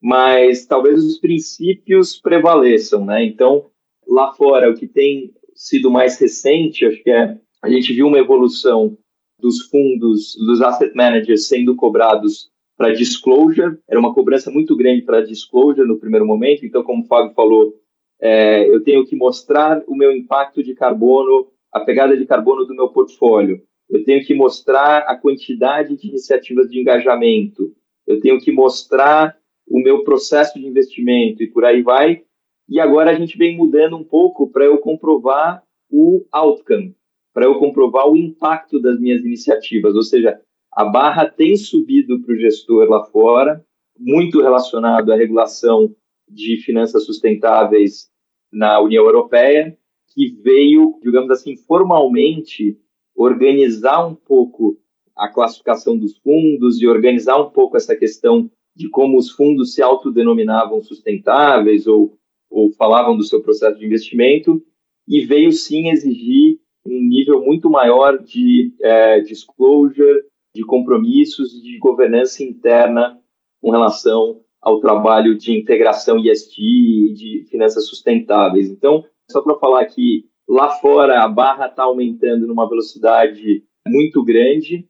mas 0.00 0.66
talvez 0.66 1.02
os 1.04 1.18
princípios 1.18 2.20
prevaleçam, 2.20 3.04
né? 3.04 3.24
Então, 3.24 3.70
lá 4.06 4.32
fora, 4.32 4.70
o 4.70 4.74
que 4.74 4.86
tem 4.86 5.32
sido 5.54 5.90
mais 5.90 6.18
recente, 6.20 6.84
acho 6.84 7.02
que 7.02 7.10
é 7.10 7.38
a 7.62 7.70
gente 7.70 7.92
viu 7.92 8.06
uma 8.06 8.18
evolução 8.18 8.96
dos 9.40 9.62
fundos, 9.68 10.36
dos 10.46 10.62
asset 10.62 10.94
managers 10.94 11.48
sendo 11.48 11.74
cobrados 11.74 12.50
para 12.76 12.92
disclosure, 12.92 13.78
era 13.88 13.98
uma 13.98 14.14
cobrança 14.14 14.50
muito 14.50 14.76
grande 14.76 15.02
para 15.02 15.24
disclosure 15.24 15.88
no 15.88 15.98
primeiro 15.98 16.26
momento, 16.26 16.64
então, 16.64 16.82
como 16.82 17.02
o 17.02 17.06
Fábio 17.06 17.34
falou, 17.34 17.74
é, 18.20 18.68
eu 18.68 18.82
tenho 18.82 19.04
que 19.06 19.14
mostrar 19.14 19.82
o 19.86 19.94
meu 19.94 20.12
impacto 20.12 20.62
de 20.62 20.74
carbono, 20.74 21.48
a 21.72 21.80
pegada 21.80 22.16
de 22.16 22.24
carbono 22.26 22.64
do 22.64 22.74
meu 22.74 22.88
portfólio, 22.88 23.62
eu 23.88 24.04
tenho 24.04 24.24
que 24.24 24.34
mostrar 24.34 24.98
a 25.00 25.16
quantidade 25.16 25.96
de 25.96 26.08
iniciativas 26.08 26.68
de 26.68 26.80
engajamento, 26.80 27.72
eu 28.06 28.20
tenho 28.20 28.40
que 28.40 28.50
mostrar 28.50 29.36
o 29.66 29.80
meu 29.80 30.04
processo 30.04 30.58
de 30.58 30.66
investimento 30.66 31.42
e 31.42 31.50
por 31.50 31.64
aí 31.64 31.82
vai. 31.82 32.22
E 32.68 32.80
agora 32.80 33.10
a 33.10 33.14
gente 33.14 33.36
vem 33.36 33.56
mudando 33.56 33.96
um 33.96 34.04
pouco 34.04 34.50
para 34.50 34.64
eu 34.64 34.78
comprovar 34.78 35.62
o 35.90 36.24
outcome, 36.32 36.96
para 37.32 37.44
eu 37.44 37.58
comprovar 37.58 38.08
o 38.08 38.16
impacto 38.16 38.80
das 38.80 38.98
minhas 38.98 39.24
iniciativas. 39.24 39.94
Ou 39.94 40.02
seja, 40.02 40.40
a 40.72 40.84
barra 40.84 41.28
tem 41.28 41.56
subido 41.56 42.20
para 42.22 42.34
o 42.34 42.38
gestor 42.38 42.88
lá 42.88 43.04
fora, 43.04 43.64
muito 43.98 44.40
relacionado 44.40 45.12
à 45.12 45.16
regulação 45.16 45.94
de 46.28 46.56
finanças 46.58 47.04
sustentáveis 47.04 48.10
na 48.52 48.80
União 48.80 49.04
Europeia, 49.04 49.76
que 50.14 50.28
veio, 50.42 50.98
digamos 51.02 51.30
assim, 51.30 51.56
formalmente 51.56 52.78
organizar 53.14 54.06
um 54.06 54.14
pouco 54.14 54.78
a 55.16 55.28
classificação 55.28 55.96
dos 55.96 56.18
fundos 56.18 56.80
e 56.80 56.86
organizar 56.86 57.40
um 57.40 57.50
pouco 57.50 57.76
essa 57.76 57.96
questão 57.96 58.50
de 58.74 58.88
como 58.90 59.16
os 59.16 59.30
fundos 59.30 59.74
se 59.74 59.82
autodenominavam 59.82 60.82
sustentáveis 60.82 61.86
ou, 61.86 62.18
ou 62.50 62.70
falavam 62.72 63.16
do 63.16 63.24
seu 63.24 63.42
processo 63.42 63.78
de 63.78 63.86
investimento 63.86 64.62
e 65.08 65.24
veio 65.24 65.50
sim 65.52 65.88
exigir 65.88 66.58
um 66.86 67.00
nível 67.00 67.42
muito 67.42 67.70
maior 67.70 68.22
de 68.22 68.74
é, 68.82 69.20
disclosure, 69.20 70.24
de 70.54 70.64
compromissos 70.64 71.62
de 71.62 71.78
governança 71.78 72.42
interna 72.42 73.18
com 73.60 73.70
relação 73.70 74.40
ao 74.66 74.80
trabalho 74.80 75.38
de 75.38 75.56
integração 75.56 76.18
ESG 76.18 76.58
e 76.58 77.12
de 77.12 77.46
finanças 77.48 77.86
sustentáveis. 77.86 78.68
Então, 78.68 79.04
só 79.30 79.40
para 79.40 79.54
falar 79.60 79.86
que 79.86 80.24
lá 80.48 80.70
fora 80.70 81.22
a 81.22 81.28
barra 81.28 81.68
está 81.68 81.84
aumentando 81.84 82.48
numa 82.48 82.68
velocidade 82.68 83.62
muito 83.86 84.24
grande, 84.24 84.84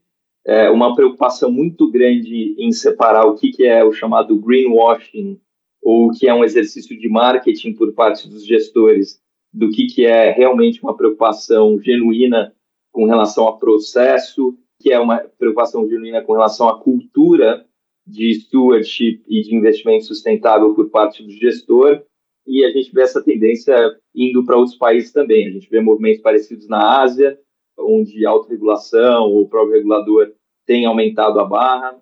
é, 0.46 0.70
uma 0.70 0.94
preocupação 0.94 1.52
muito 1.52 1.90
grande 1.90 2.56
em 2.58 2.72
separar 2.72 3.26
o 3.26 3.34
que, 3.34 3.50
que 3.50 3.66
é 3.66 3.84
o 3.84 3.92
chamado 3.92 4.40
greenwashing, 4.40 5.38
ou 5.82 6.06
o 6.06 6.10
que 6.10 6.26
é 6.26 6.32
um 6.32 6.42
exercício 6.42 6.98
de 6.98 7.06
marketing 7.10 7.74
por 7.74 7.92
parte 7.92 8.30
dos 8.30 8.46
gestores, 8.46 9.20
do 9.52 9.68
que, 9.68 9.88
que 9.88 10.06
é 10.06 10.30
realmente 10.30 10.82
uma 10.82 10.96
preocupação 10.96 11.78
genuína 11.82 12.50
com 12.90 13.04
relação 13.04 13.46
a 13.46 13.58
processo, 13.58 14.56
que 14.80 14.90
é 14.90 14.98
uma 14.98 15.18
preocupação 15.38 15.86
genuína 15.86 16.22
com 16.22 16.32
relação 16.32 16.66
à 16.66 16.80
cultura 16.80 17.66
de 18.06 18.34
stewardship 18.34 19.22
e 19.26 19.42
de 19.42 19.54
investimento 19.54 20.04
sustentável 20.04 20.74
por 20.74 20.88
parte 20.90 21.22
do 21.22 21.30
gestor, 21.30 22.02
e 22.46 22.64
a 22.64 22.70
gente 22.70 22.92
vê 22.92 23.02
essa 23.02 23.22
tendência 23.22 23.74
indo 24.14 24.44
para 24.44 24.56
outros 24.56 24.76
países 24.76 25.12
também. 25.12 25.48
A 25.48 25.50
gente 25.50 25.68
vê 25.68 25.80
movimentos 25.80 26.22
parecidos 26.22 26.68
na 26.68 27.00
Ásia, 27.02 27.38
onde 27.78 28.24
a 28.24 28.30
autorregulação 28.30 29.24
ou 29.24 29.42
o 29.42 29.48
próprio 29.48 29.74
regulador 29.74 30.32
tem 30.64 30.86
aumentado 30.86 31.40
a 31.40 31.44
barra, 31.44 32.00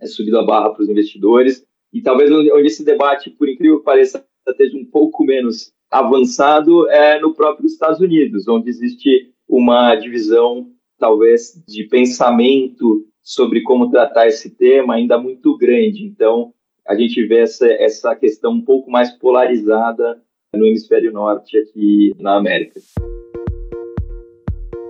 é 0.00 0.06
subido 0.06 0.38
a 0.38 0.44
barra 0.44 0.70
para 0.70 0.82
os 0.82 0.88
investidores, 0.88 1.64
e 1.92 2.00
talvez 2.00 2.30
onde 2.30 2.66
esse 2.66 2.84
debate, 2.84 3.30
por 3.30 3.48
incrível 3.48 3.78
que 3.78 3.84
pareça, 3.84 4.24
esteja 4.46 4.76
um 4.76 4.84
pouco 4.84 5.24
menos 5.24 5.72
avançado 5.90 6.88
é 6.88 7.18
no 7.20 7.34
próprio 7.34 7.66
Estados 7.66 8.00
Unidos, 8.00 8.46
onde 8.48 8.68
existe 8.68 9.32
uma 9.48 9.94
divisão, 9.96 10.70
talvez, 10.98 11.62
de 11.66 11.84
pensamento 11.84 13.06
sobre 13.28 13.62
como 13.62 13.90
tratar 13.90 14.26
esse 14.26 14.48
tema 14.48 14.94
ainda 14.94 15.18
muito 15.18 15.54
grande. 15.58 16.02
Então, 16.02 16.54
a 16.86 16.94
gente 16.94 17.22
vê 17.26 17.40
essa, 17.40 17.66
essa 17.66 18.16
questão 18.16 18.52
um 18.52 18.62
pouco 18.62 18.90
mais 18.90 19.10
polarizada 19.10 20.18
no 20.54 20.64
hemisfério 20.64 21.12
norte 21.12 21.58
aqui 21.58 22.14
na 22.18 22.38
América 22.38 22.80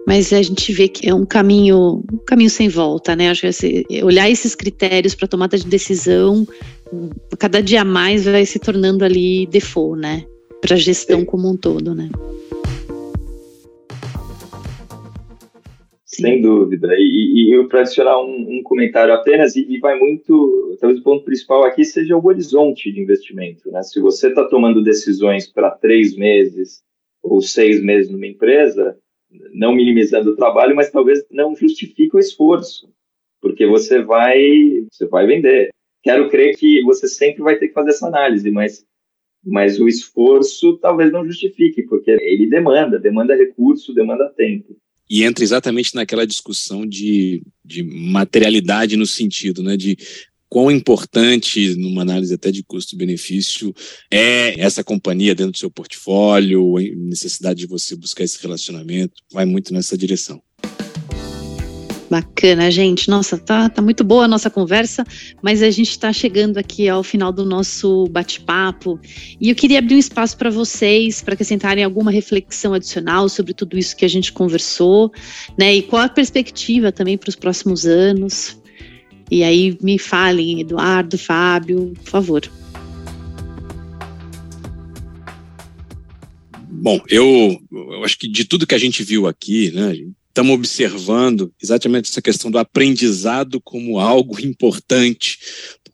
mas 0.06 0.32
a 0.32 0.40
gente 0.40 0.72
vê 0.72 0.88
que 0.88 1.06
é 1.06 1.14
um 1.14 1.26
caminho, 1.26 2.02
um 2.10 2.16
caminho 2.24 2.48
sem 2.48 2.66
volta, 2.66 3.14
né? 3.14 3.28
Acho 3.28 3.42
que 3.42 3.46
esse, 3.48 3.86
olhar 4.02 4.30
esses 4.30 4.54
critérios 4.54 5.14
para 5.14 5.28
tomada 5.28 5.58
de 5.58 5.66
decisão, 5.66 6.48
cada 7.38 7.60
dia 7.60 7.84
mais 7.84 8.24
vai 8.24 8.46
se 8.46 8.58
tornando 8.58 9.04
ali 9.04 9.46
default, 9.48 10.00
né? 10.00 10.24
Para 10.62 10.76
a 10.76 10.78
gestão 10.78 11.26
como 11.26 11.50
um 11.50 11.58
todo, 11.58 11.94
né? 11.94 12.08
Sem 16.20 16.42
dúvida. 16.42 16.88
E, 16.98 17.48
e 17.48 17.54
eu 17.54 17.68
para 17.68 17.80
adicionar 17.80 18.20
um, 18.20 18.58
um, 18.58 18.62
comentário 18.62 19.14
apenas, 19.14 19.54
e, 19.54 19.64
e, 19.68 19.78
vai 19.78 19.96
muito, 19.98 20.76
talvez 20.80 21.00
o 21.00 21.04
ponto 21.04 21.24
principal 21.24 21.64
aqui 21.64 21.84
seja 21.84 22.16
o 22.16 22.26
horizonte 22.26 22.92
de 22.92 23.00
investimento. 23.00 23.70
Né? 23.70 23.82
Se 23.82 24.00
você 24.00 24.28
está 24.28 24.44
tomando 24.48 24.82
decisões 24.82 25.46
para 25.46 25.70
três 25.70 26.16
meses 26.16 26.82
ou 27.22 27.40
seis 27.40 27.82
meses 27.82 28.10
numa 28.10 28.26
empresa, 28.26 28.96
não 29.52 29.74
minimizando 29.74 30.30
o 30.30 30.36
trabalho, 30.36 30.74
mas 30.74 30.90
talvez 30.90 31.24
não 31.30 31.54
justifique 31.54 32.16
o 32.16 32.18
esforço, 32.18 32.90
porque 33.40 33.66
você 33.66 34.02
vai, 34.02 34.86
você 34.90 35.06
vai 35.06 35.26
vender. 35.26 35.70
Quero 36.02 36.28
crer 36.28 36.56
que 36.56 36.82
você 36.82 37.06
sempre 37.06 37.42
vai 37.42 37.56
ter 37.56 37.68
que 37.68 37.74
fazer 37.74 37.90
essa 37.90 38.08
análise, 38.08 38.50
mas, 38.50 38.84
mas 39.44 39.78
o 39.78 39.86
esforço 39.86 40.78
talvez 40.78 41.12
não 41.12 41.24
justifique, 41.24 41.82
porque 41.82 42.10
ele 42.10 42.48
demanda, 42.48 42.98
demanda 42.98 43.36
recurso, 43.36 43.94
demanda 43.94 44.28
tempo. 44.30 44.76
E 45.10 45.24
entra 45.24 45.42
exatamente 45.42 45.94
naquela 45.94 46.26
discussão 46.26 46.86
de, 46.86 47.42
de 47.64 47.82
materialidade 47.82 48.96
no 48.96 49.06
sentido, 49.06 49.62
né, 49.62 49.76
de 49.76 49.96
quão 50.48 50.70
importante, 50.70 51.74
numa 51.76 52.02
análise 52.02 52.32
até 52.34 52.50
de 52.50 52.62
custo-benefício, 52.62 53.74
é 54.10 54.58
essa 54.60 54.82
companhia 54.82 55.34
dentro 55.34 55.52
do 55.52 55.58
seu 55.58 55.70
portfólio, 55.70 56.78
a 56.78 56.82
necessidade 56.96 57.60
de 57.60 57.66
você 57.66 57.94
buscar 57.94 58.24
esse 58.24 58.40
relacionamento, 58.40 59.22
vai 59.30 59.44
muito 59.44 59.72
nessa 59.72 59.96
direção. 59.96 60.42
Bacana, 62.10 62.70
gente. 62.70 63.10
Nossa, 63.10 63.36
tá, 63.36 63.68
tá 63.68 63.82
muito 63.82 64.02
boa 64.02 64.24
a 64.24 64.28
nossa 64.28 64.48
conversa, 64.48 65.04
mas 65.42 65.62
a 65.62 65.70
gente 65.70 65.90
está 65.90 66.10
chegando 66.12 66.56
aqui 66.56 66.88
ao 66.88 67.02
final 67.02 67.30
do 67.30 67.44
nosso 67.44 68.06
bate-papo 68.06 68.98
e 69.38 69.50
eu 69.50 69.54
queria 69.54 69.78
abrir 69.78 69.94
um 69.94 69.98
espaço 69.98 70.36
para 70.36 70.48
vocês, 70.48 71.20
para 71.20 71.34
acrescentarem 71.34 71.84
alguma 71.84 72.10
reflexão 72.10 72.72
adicional 72.72 73.28
sobre 73.28 73.52
tudo 73.52 73.78
isso 73.78 73.94
que 73.94 74.06
a 74.06 74.08
gente 74.08 74.32
conversou, 74.32 75.12
né? 75.58 75.74
E 75.74 75.82
qual 75.82 76.02
a 76.02 76.08
perspectiva 76.08 76.90
também 76.90 77.18
para 77.18 77.28
os 77.28 77.36
próximos 77.36 77.84
anos. 77.84 78.56
E 79.30 79.42
aí 79.42 79.76
me 79.82 79.98
falem, 79.98 80.62
Eduardo, 80.62 81.18
Fábio, 81.18 81.92
por 82.02 82.10
favor. 82.10 82.50
Bom, 86.70 87.00
eu, 87.08 87.58
eu 87.70 88.04
acho 88.04 88.18
que 88.18 88.28
de 88.28 88.44
tudo 88.44 88.66
que 88.66 88.74
a 88.74 88.78
gente 88.78 89.02
viu 89.02 89.26
aqui, 89.26 89.70
né, 89.72 89.94
estamos 90.38 90.54
observando 90.54 91.52
exatamente 91.60 92.08
essa 92.08 92.22
questão 92.22 92.48
do 92.48 92.58
aprendizado 92.58 93.60
como 93.60 93.98
algo 93.98 94.38
importante 94.40 95.36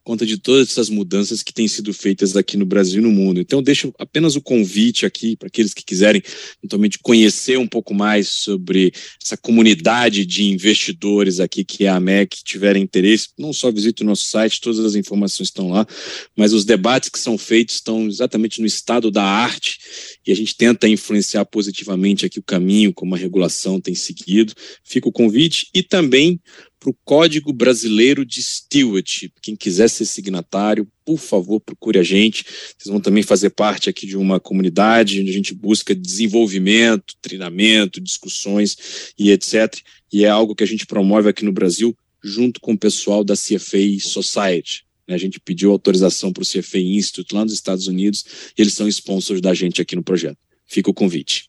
conta 0.04 0.26
de 0.26 0.36
todas 0.36 0.70
essas 0.70 0.90
mudanças 0.90 1.42
que 1.42 1.52
têm 1.52 1.66
sido 1.66 1.92
feitas 1.94 2.36
aqui 2.36 2.56
no 2.56 2.66
Brasil 2.66 3.00
e 3.00 3.02
no 3.02 3.10
mundo. 3.10 3.40
Então, 3.40 3.62
deixo 3.62 3.92
apenas 3.98 4.36
o 4.36 4.42
convite 4.42 5.06
aqui 5.06 5.34
para 5.34 5.48
aqueles 5.48 5.72
que 5.72 5.82
quiserem, 5.82 6.22
eventualmente, 6.62 6.98
conhecer 6.98 7.58
um 7.58 7.66
pouco 7.66 7.94
mais 7.94 8.28
sobre 8.28 8.92
essa 9.22 9.36
comunidade 9.36 10.26
de 10.26 10.44
investidores 10.44 11.40
aqui 11.40 11.64
que 11.64 11.86
é 11.86 11.88
a 11.88 11.98
MEC, 11.98 12.44
tiverem 12.44 12.82
interesse, 12.82 13.28
não 13.38 13.52
só 13.52 13.70
visite 13.72 14.02
o 14.02 14.06
nosso 14.06 14.24
site, 14.24 14.60
todas 14.60 14.80
as 14.80 14.94
informações 14.94 15.48
estão 15.48 15.70
lá, 15.70 15.86
mas 16.36 16.52
os 16.52 16.64
debates 16.64 17.08
que 17.08 17.18
são 17.18 17.38
feitos 17.38 17.76
estão 17.76 18.06
exatamente 18.06 18.60
no 18.60 18.66
estado 18.66 19.10
da 19.10 19.24
arte 19.24 19.78
e 20.26 20.30
a 20.30 20.36
gente 20.36 20.54
tenta 20.54 20.86
influenciar 20.86 21.46
positivamente 21.46 22.26
aqui 22.26 22.38
o 22.38 22.42
caminho 22.42 22.92
como 22.92 23.14
a 23.14 23.18
regulação 23.18 23.80
tem 23.80 23.94
seguido. 23.94 24.52
Fica 24.84 25.08
o 25.08 25.12
convite 25.12 25.68
e 25.74 25.82
também 25.82 26.38
para 26.84 26.90
o 26.90 26.96
Código 27.02 27.50
Brasileiro 27.50 28.26
de 28.26 28.42
Stewardship. 28.42 29.32
Quem 29.40 29.56
quiser 29.56 29.88
ser 29.88 30.04
signatário, 30.04 30.86
por 31.02 31.18
favor, 31.18 31.58
procure 31.58 31.98
a 31.98 32.02
gente. 32.02 32.44
Vocês 32.44 32.92
vão 32.92 33.00
também 33.00 33.22
fazer 33.22 33.50
parte 33.50 33.88
aqui 33.88 34.06
de 34.06 34.18
uma 34.18 34.38
comunidade 34.38 35.18
onde 35.18 35.30
a 35.30 35.32
gente 35.32 35.54
busca 35.54 35.94
desenvolvimento, 35.94 37.14
treinamento, 37.22 38.02
discussões 38.02 38.76
e 39.18 39.30
etc. 39.30 39.74
E 40.12 40.26
é 40.26 40.28
algo 40.28 40.54
que 40.54 40.62
a 40.62 40.66
gente 40.66 40.84
promove 40.84 41.30
aqui 41.30 41.42
no 41.42 41.52
Brasil 41.52 41.96
junto 42.22 42.60
com 42.60 42.74
o 42.74 42.78
pessoal 42.78 43.24
da 43.24 43.34
CFA 43.34 43.98
Society. 44.00 44.84
A 45.08 45.16
gente 45.16 45.40
pediu 45.40 45.70
autorização 45.70 46.34
para 46.34 46.42
o 46.42 46.46
CFA 46.46 46.78
Institute 46.78 47.34
lá 47.34 47.44
nos 47.44 47.54
Estados 47.54 47.86
Unidos 47.86 48.24
e 48.58 48.60
eles 48.60 48.74
são 48.74 48.86
sponsors 48.88 49.40
da 49.40 49.54
gente 49.54 49.80
aqui 49.80 49.96
no 49.96 50.02
projeto. 50.02 50.38
Fica 50.66 50.90
o 50.90 50.94
convite. 50.94 51.48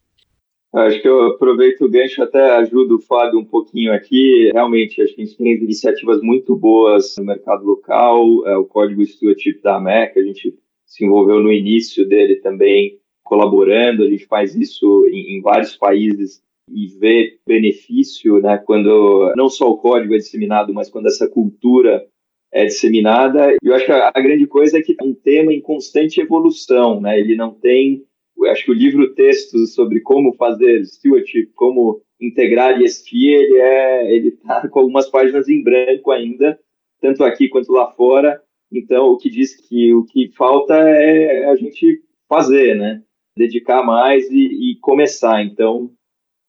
Acho 0.76 1.00
que 1.00 1.08
eu 1.08 1.28
aproveito 1.28 1.82
o 1.82 1.88
gancho, 1.88 2.22
até 2.22 2.38
ajudo 2.56 2.96
o 2.96 3.00
Fábio 3.00 3.38
um 3.38 3.44
pouquinho 3.44 3.94
aqui. 3.94 4.50
Realmente, 4.52 5.00
acho 5.00 5.14
que 5.14 5.22
a 5.22 5.24
gente 5.24 5.36
tem 5.38 5.54
iniciativas 5.54 6.20
muito 6.20 6.54
boas 6.54 7.16
no 7.16 7.24
mercado 7.24 7.64
local. 7.64 8.46
É, 8.46 8.56
o 8.58 8.66
Código 8.66 9.04
Stewardship 9.04 9.62
da 9.62 9.76
AMEC, 9.76 10.18
a 10.18 10.22
gente 10.22 10.54
se 10.84 11.04
envolveu 11.04 11.42
no 11.42 11.50
início 11.50 12.06
dele 12.06 12.36
também 12.36 12.98
colaborando. 13.24 14.04
A 14.04 14.08
gente 14.10 14.26
faz 14.26 14.54
isso 14.54 15.06
em, 15.10 15.38
em 15.38 15.40
vários 15.40 15.74
países 15.74 16.42
e 16.70 16.88
vê 16.98 17.38
benefício, 17.46 18.38
né, 18.40 18.58
quando 18.58 19.32
não 19.36 19.48
só 19.48 19.70
o 19.70 19.78
código 19.78 20.14
é 20.14 20.18
disseminado, 20.18 20.74
mas 20.74 20.90
quando 20.90 21.06
essa 21.06 21.28
cultura 21.28 22.04
é 22.52 22.64
disseminada. 22.64 23.52
E 23.52 23.66
eu 23.66 23.74
acho 23.74 23.86
que 23.86 23.92
a, 23.92 24.12
a, 24.14 24.20
grande 24.20 24.46
coisa 24.46 24.78
é 24.78 24.82
que 24.82 24.96
é 24.98 25.04
um 25.04 25.14
tema 25.14 25.52
em 25.52 25.60
constante 25.60 26.20
evolução, 26.20 27.00
né? 27.00 27.18
Ele 27.18 27.36
não 27.36 27.52
tem, 27.52 28.04
acho 28.46 28.64
que 28.64 28.70
o 28.70 28.74
livro 28.74 29.14
texto 29.14 29.66
sobre 29.66 30.00
como 30.00 30.34
fazer 30.34 30.84
stewardship, 30.84 31.50
como 31.54 32.02
integrar 32.20 32.80
ESG, 32.80 33.28
ele 33.28 33.58
é, 33.58 34.14
ele 34.14 34.30
tá 34.32 34.66
com 34.68 34.80
algumas 34.80 35.08
páginas 35.08 35.48
em 35.48 35.62
branco 35.62 36.10
ainda, 36.10 36.58
tanto 37.00 37.24
aqui 37.24 37.48
quanto 37.48 37.72
lá 37.72 37.90
fora. 37.92 38.40
Então, 38.72 39.08
o 39.08 39.16
que 39.16 39.30
diz 39.30 39.54
que 39.56 39.94
o 39.94 40.04
que 40.04 40.28
falta 40.36 40.74
é 40.74 41.48
a 41.48 41.56
gente 41.56 42.02
fazer, 42.28 42.76
né? 42.76 43.02
Dedicar 43.36 43.84
mais 43.84 44.28
e, 44.30 44.72
e 44.72 44.78
começar. 44.80 45.42
Então, 45.44 45.90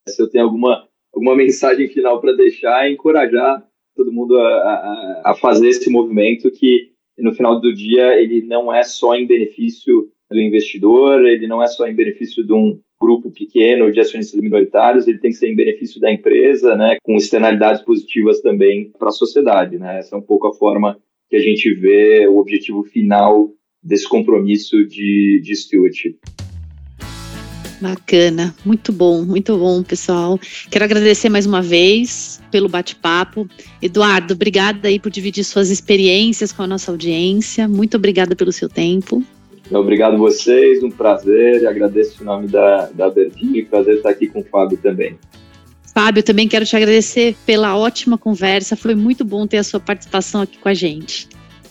se 0.08 0.22
eu 0.22 0.30
tenho 0.30 0.46
alguma 0.46 0.88
alguma 1.14 1.36
mensagem 1.38 1.88
final 1.88 2.20
para 2.20 2.34
deixar, 2.34 2.86
é 2.86 2.92
encorajar 2.92 3.66
todo 3.96 4.12
mundo 4.12 4.38
a, 4.40 4.48
a, 4.48 5.22
a, 5.32 5.36
fazer 5.36 5.70
esse 5.70 5.90
movimento 5.90 6.52
que 6.52 6.92
no 7.18 7.34
final 7.34 7.60
do 7.60 7.74
dia 7.74 8.22
ele 8.22 8.44
não 8.44 8.74
é 8.74 8.84
só 8.84 9.16
em 9.16 9.26
benefício 9.26 10.12
do 10.30 10.40
investidor, 10.40 11.26
ele 11.26 11.48
não 11.48 11.62
é 11.62 11.68
só 11.68 11.88
em 11.88 11.96
benefício 11.96 12.46
de 12.46 12.54
um 12.54 12.80
grupo 13.00 13.32
pequeno 13.32 13.92
de 13.92 14.00
acionistas 14.00 14.40
minoritários, 14.42 15.08
ele 15.08 15.20
tem 15.20 15.32
que 15.32 15.38
ser 15.38 15.50
em 15.50 15.56
benefício 15.56 16.02
da 16.02 16.12
empresa, 16.12 16.76
né, 16.76 16.98
com 17.04 17.16
externalidades 17.16 17.82
positivas 17.84 18.42
também 18.42 18.92
para 18.98 19.10
a 19.10 19.12
sociedade, 19.12 19.78
né? 19.78 20.00
Essa 20.00 20.16
é 20.16 20.20
um 20.20 20.22
pouco 20.22 20.48
a 20.48 20.54
forma 20.54 20.98
que 21.30 21.36
a 21.36 21.40
gente 21.40 21.74
vê 21.74 22.28
o 22.28 22.38
objetivo 22.38 22.84
final 22.84 23.52
desse 23.84 24.08
compromisso 24.08 24.86
de, 24.86 25.42
de. 25.44 26.18
Bacana, 27.80 28.56
muito 28.66 28.92
bom, 28.92 29.24
muito 29.24 29.56
bom, 29.56 29.84
pessoal. 29.84 30.40
Quero 30.72 30.84
agradecer 30.84 31.30
mais 31.30 31.46
uma 31.46 31.62
vez 31.62 32.42
pelo 32.52 32.68
bate-papo. 32.68 33.48
Eduardo, 33.82 34.34
obrigada 34.34 34.88
aí 34.88 35.00
por 35.00 35.12
dividir 35.12 35.44
suas 35.44 35.70
experiências 35.70 36.52
com 36.52 36.64
a 36.64 36.68
nossa 36.68 36.90
audiência. 36.90 37.68
Muito 37.68 37.96
obrigada 37.96 38.36
pelo 38.36 38.52
seu 38.52 38.68
tempo. 38.68 39.24
Obrigado 39.72 40.18
vocês, 40.18 40.82
um 40.84 40.90
prazer. 40.90 41.68
Agradeço 41.68 42.22
o 42.22 42.26
nome 42.26 42.48
da, 42.48 42.90
da 42.94 43.10
Verdinha, 43.10 43.66
prazer 43.66 43.98
estar 43.98 44.10
aqui 44.10 44.28
com 44.28 44.40
o 44.40 44.44
Fábio 44.44 44.78
também. 44.78 45.18
Fábio, 45.94 46.22
também 46.22 46.48
quero 46.48 46.66
te 46.66 46.76
agradecer 46.76 47.36
pela 47.46 47.76
ótima 47.76 48.18
conversa. 48.18 48.76
Foi 48.76 48.96
muito 48.96 49.26
bom 49.26 49.48
ter 49.48 49.58
a 49.58 49.64
sua 49.64 49.80
participação 49.80 50.42
aqui 50.42 50.58
com 50.58 50.70
a 50.70 50.74
gente 50.74 51.28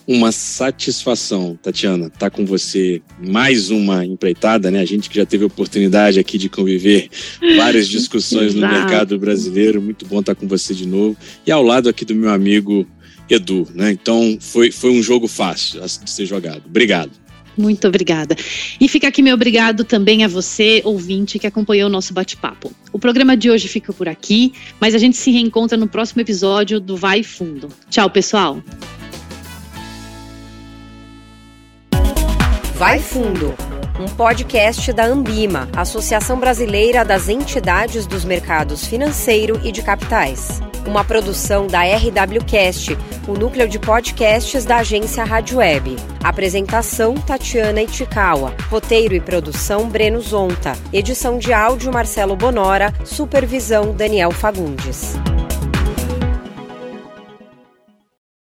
uma 0.06 0.30
satisfação, 0.30 1.58
Tatiana, 1.60 2.06
estar 2.06 2.18
tá 2.18 2.30
com 2.30 2.46
você 2.46 3.02
mais 3.18 3.70
uma 3.70 4.04
empreitada, 4.04 4.70
né? 4.70 4.80
A 4.80 4.84
gente 4.84 5.10
que 5.10 5.16
já 5.16 5.26
teve 5.26 5.42
a 5.42 5.48
oportunidade 5.48 6.20
aqui 6.20 6.38
de 6.38 6.48
conviver 6.48 7.08
várias 7.56 7.88
discussões 7.88 8.54
no 8.54 8.60
mercado 8.68 9.18
brasileiro, 9.18 9.82
muito 9.82 10.06
bom 10.06 10.20
estar 10.20 10.34
tá 10.34 10.40
com 10.40 10.46
você 10.46 10.72
de 10.74 10.86
novo. 10.86 11.16
E 11.44 11.50
ao 11.50 11.62
lado 11.62 11.88
aqui 11.88 12.04
do 12.04 12.14
meu 12.14 12.30
amigo 12.30 12.86
Edu, 13.28 13.66
né? 13.74 13.90
Então 13.90 14.38
foi, 14.40 14.70
foi 14.70 14.90
um 14.90 15.02
jogo 15.02 15.26
fácil 15.26 15.80
de 15.80 16.10
ser 16.10 16.26
jogado. 16.26 16.62
Obrigado. 16.66 17.10
Muito 17.56 17.88
obrigada. 17.88 18.36
E 18.80 18.88
fica 18.88 19.08
aqui 19.08 19.22
meu 19.22 19.34
obrigado 19.34 19.84
também 19.84 20.24
a 20.24 20.28
você, 20.28 20.82
ouvinte, 20.84 21.38
que 21.38 21.46
acompanhou 21.46 21.88
o 21.88 21.92
nosso 21.92 22.12
bate-papo. 22.12 22.72
O 22.92 22.98
programa 22.98 23.36
de 23.36 23.50
hoje 23.50 23.68
fica 23.68 23.92
por 23.92 24.08
aqui, 24.08 24.52
mas 24.80 24.94
a 24.94 24.98
gente 24.98 25.16
se 25.16 25.30
reencontra 25.30 25.76
no 25.78 25.88
próximo 25.88 26.20
episódio 26.20 26.78
do 26.78 26.96
Vai 26.96 27.22
Fundo. 27.22 27.68
Tchau, 27.88 28.10
pessoal. 28.10 28.62
Vai 32.74 32.98
Fundo, 32.98 33.54
um 33.98 34.06
podcast 34.06 34.92
da 34.92 35.06
Ambima, 35.06 35.68
Associação 35.74 36.38
Brasileira 36.38 37.04
das 37.04 37.28
Entidades 37.28 38.06
dos 38.06 38.24
Mercados 38.24 38.86
Financeiro 38.86 39.60
e 39.64 39.72
de 39.72 39.82
Capitais. 39.82 40.60
Uma 40.86 41.02
produção 41.04 41.66
da 41.66 41.82
RWCast, 41.82 42.96
o 43.26 43.32
núcleo 43.32 43.68
de 43.68 43.78
podcasts 43.78 44.64
da 44.64 44.76
agência 44.76 45.24
Rádio 45.24 45.58
Web. 45.58 45.96
Apresentação 46.22 47.14
Tatiana 47.14 47.82
Itikawa. 47.82 48.54
Roteiro 48.70 49.14
e 49.14 49.20
produção 49.20 49.88
Breno 49.88 50.20
Zonta. 50.20 50.74
Edição 50.92 51.38
de 51.38 51.52
áudio 51.52 51.92
Marcelo 51.92 52.36
Bonora. 52.36 52.92
Supervisão 53.04 53.92
Daniel 53.92 54.30
Fagundes. 54.30 55.16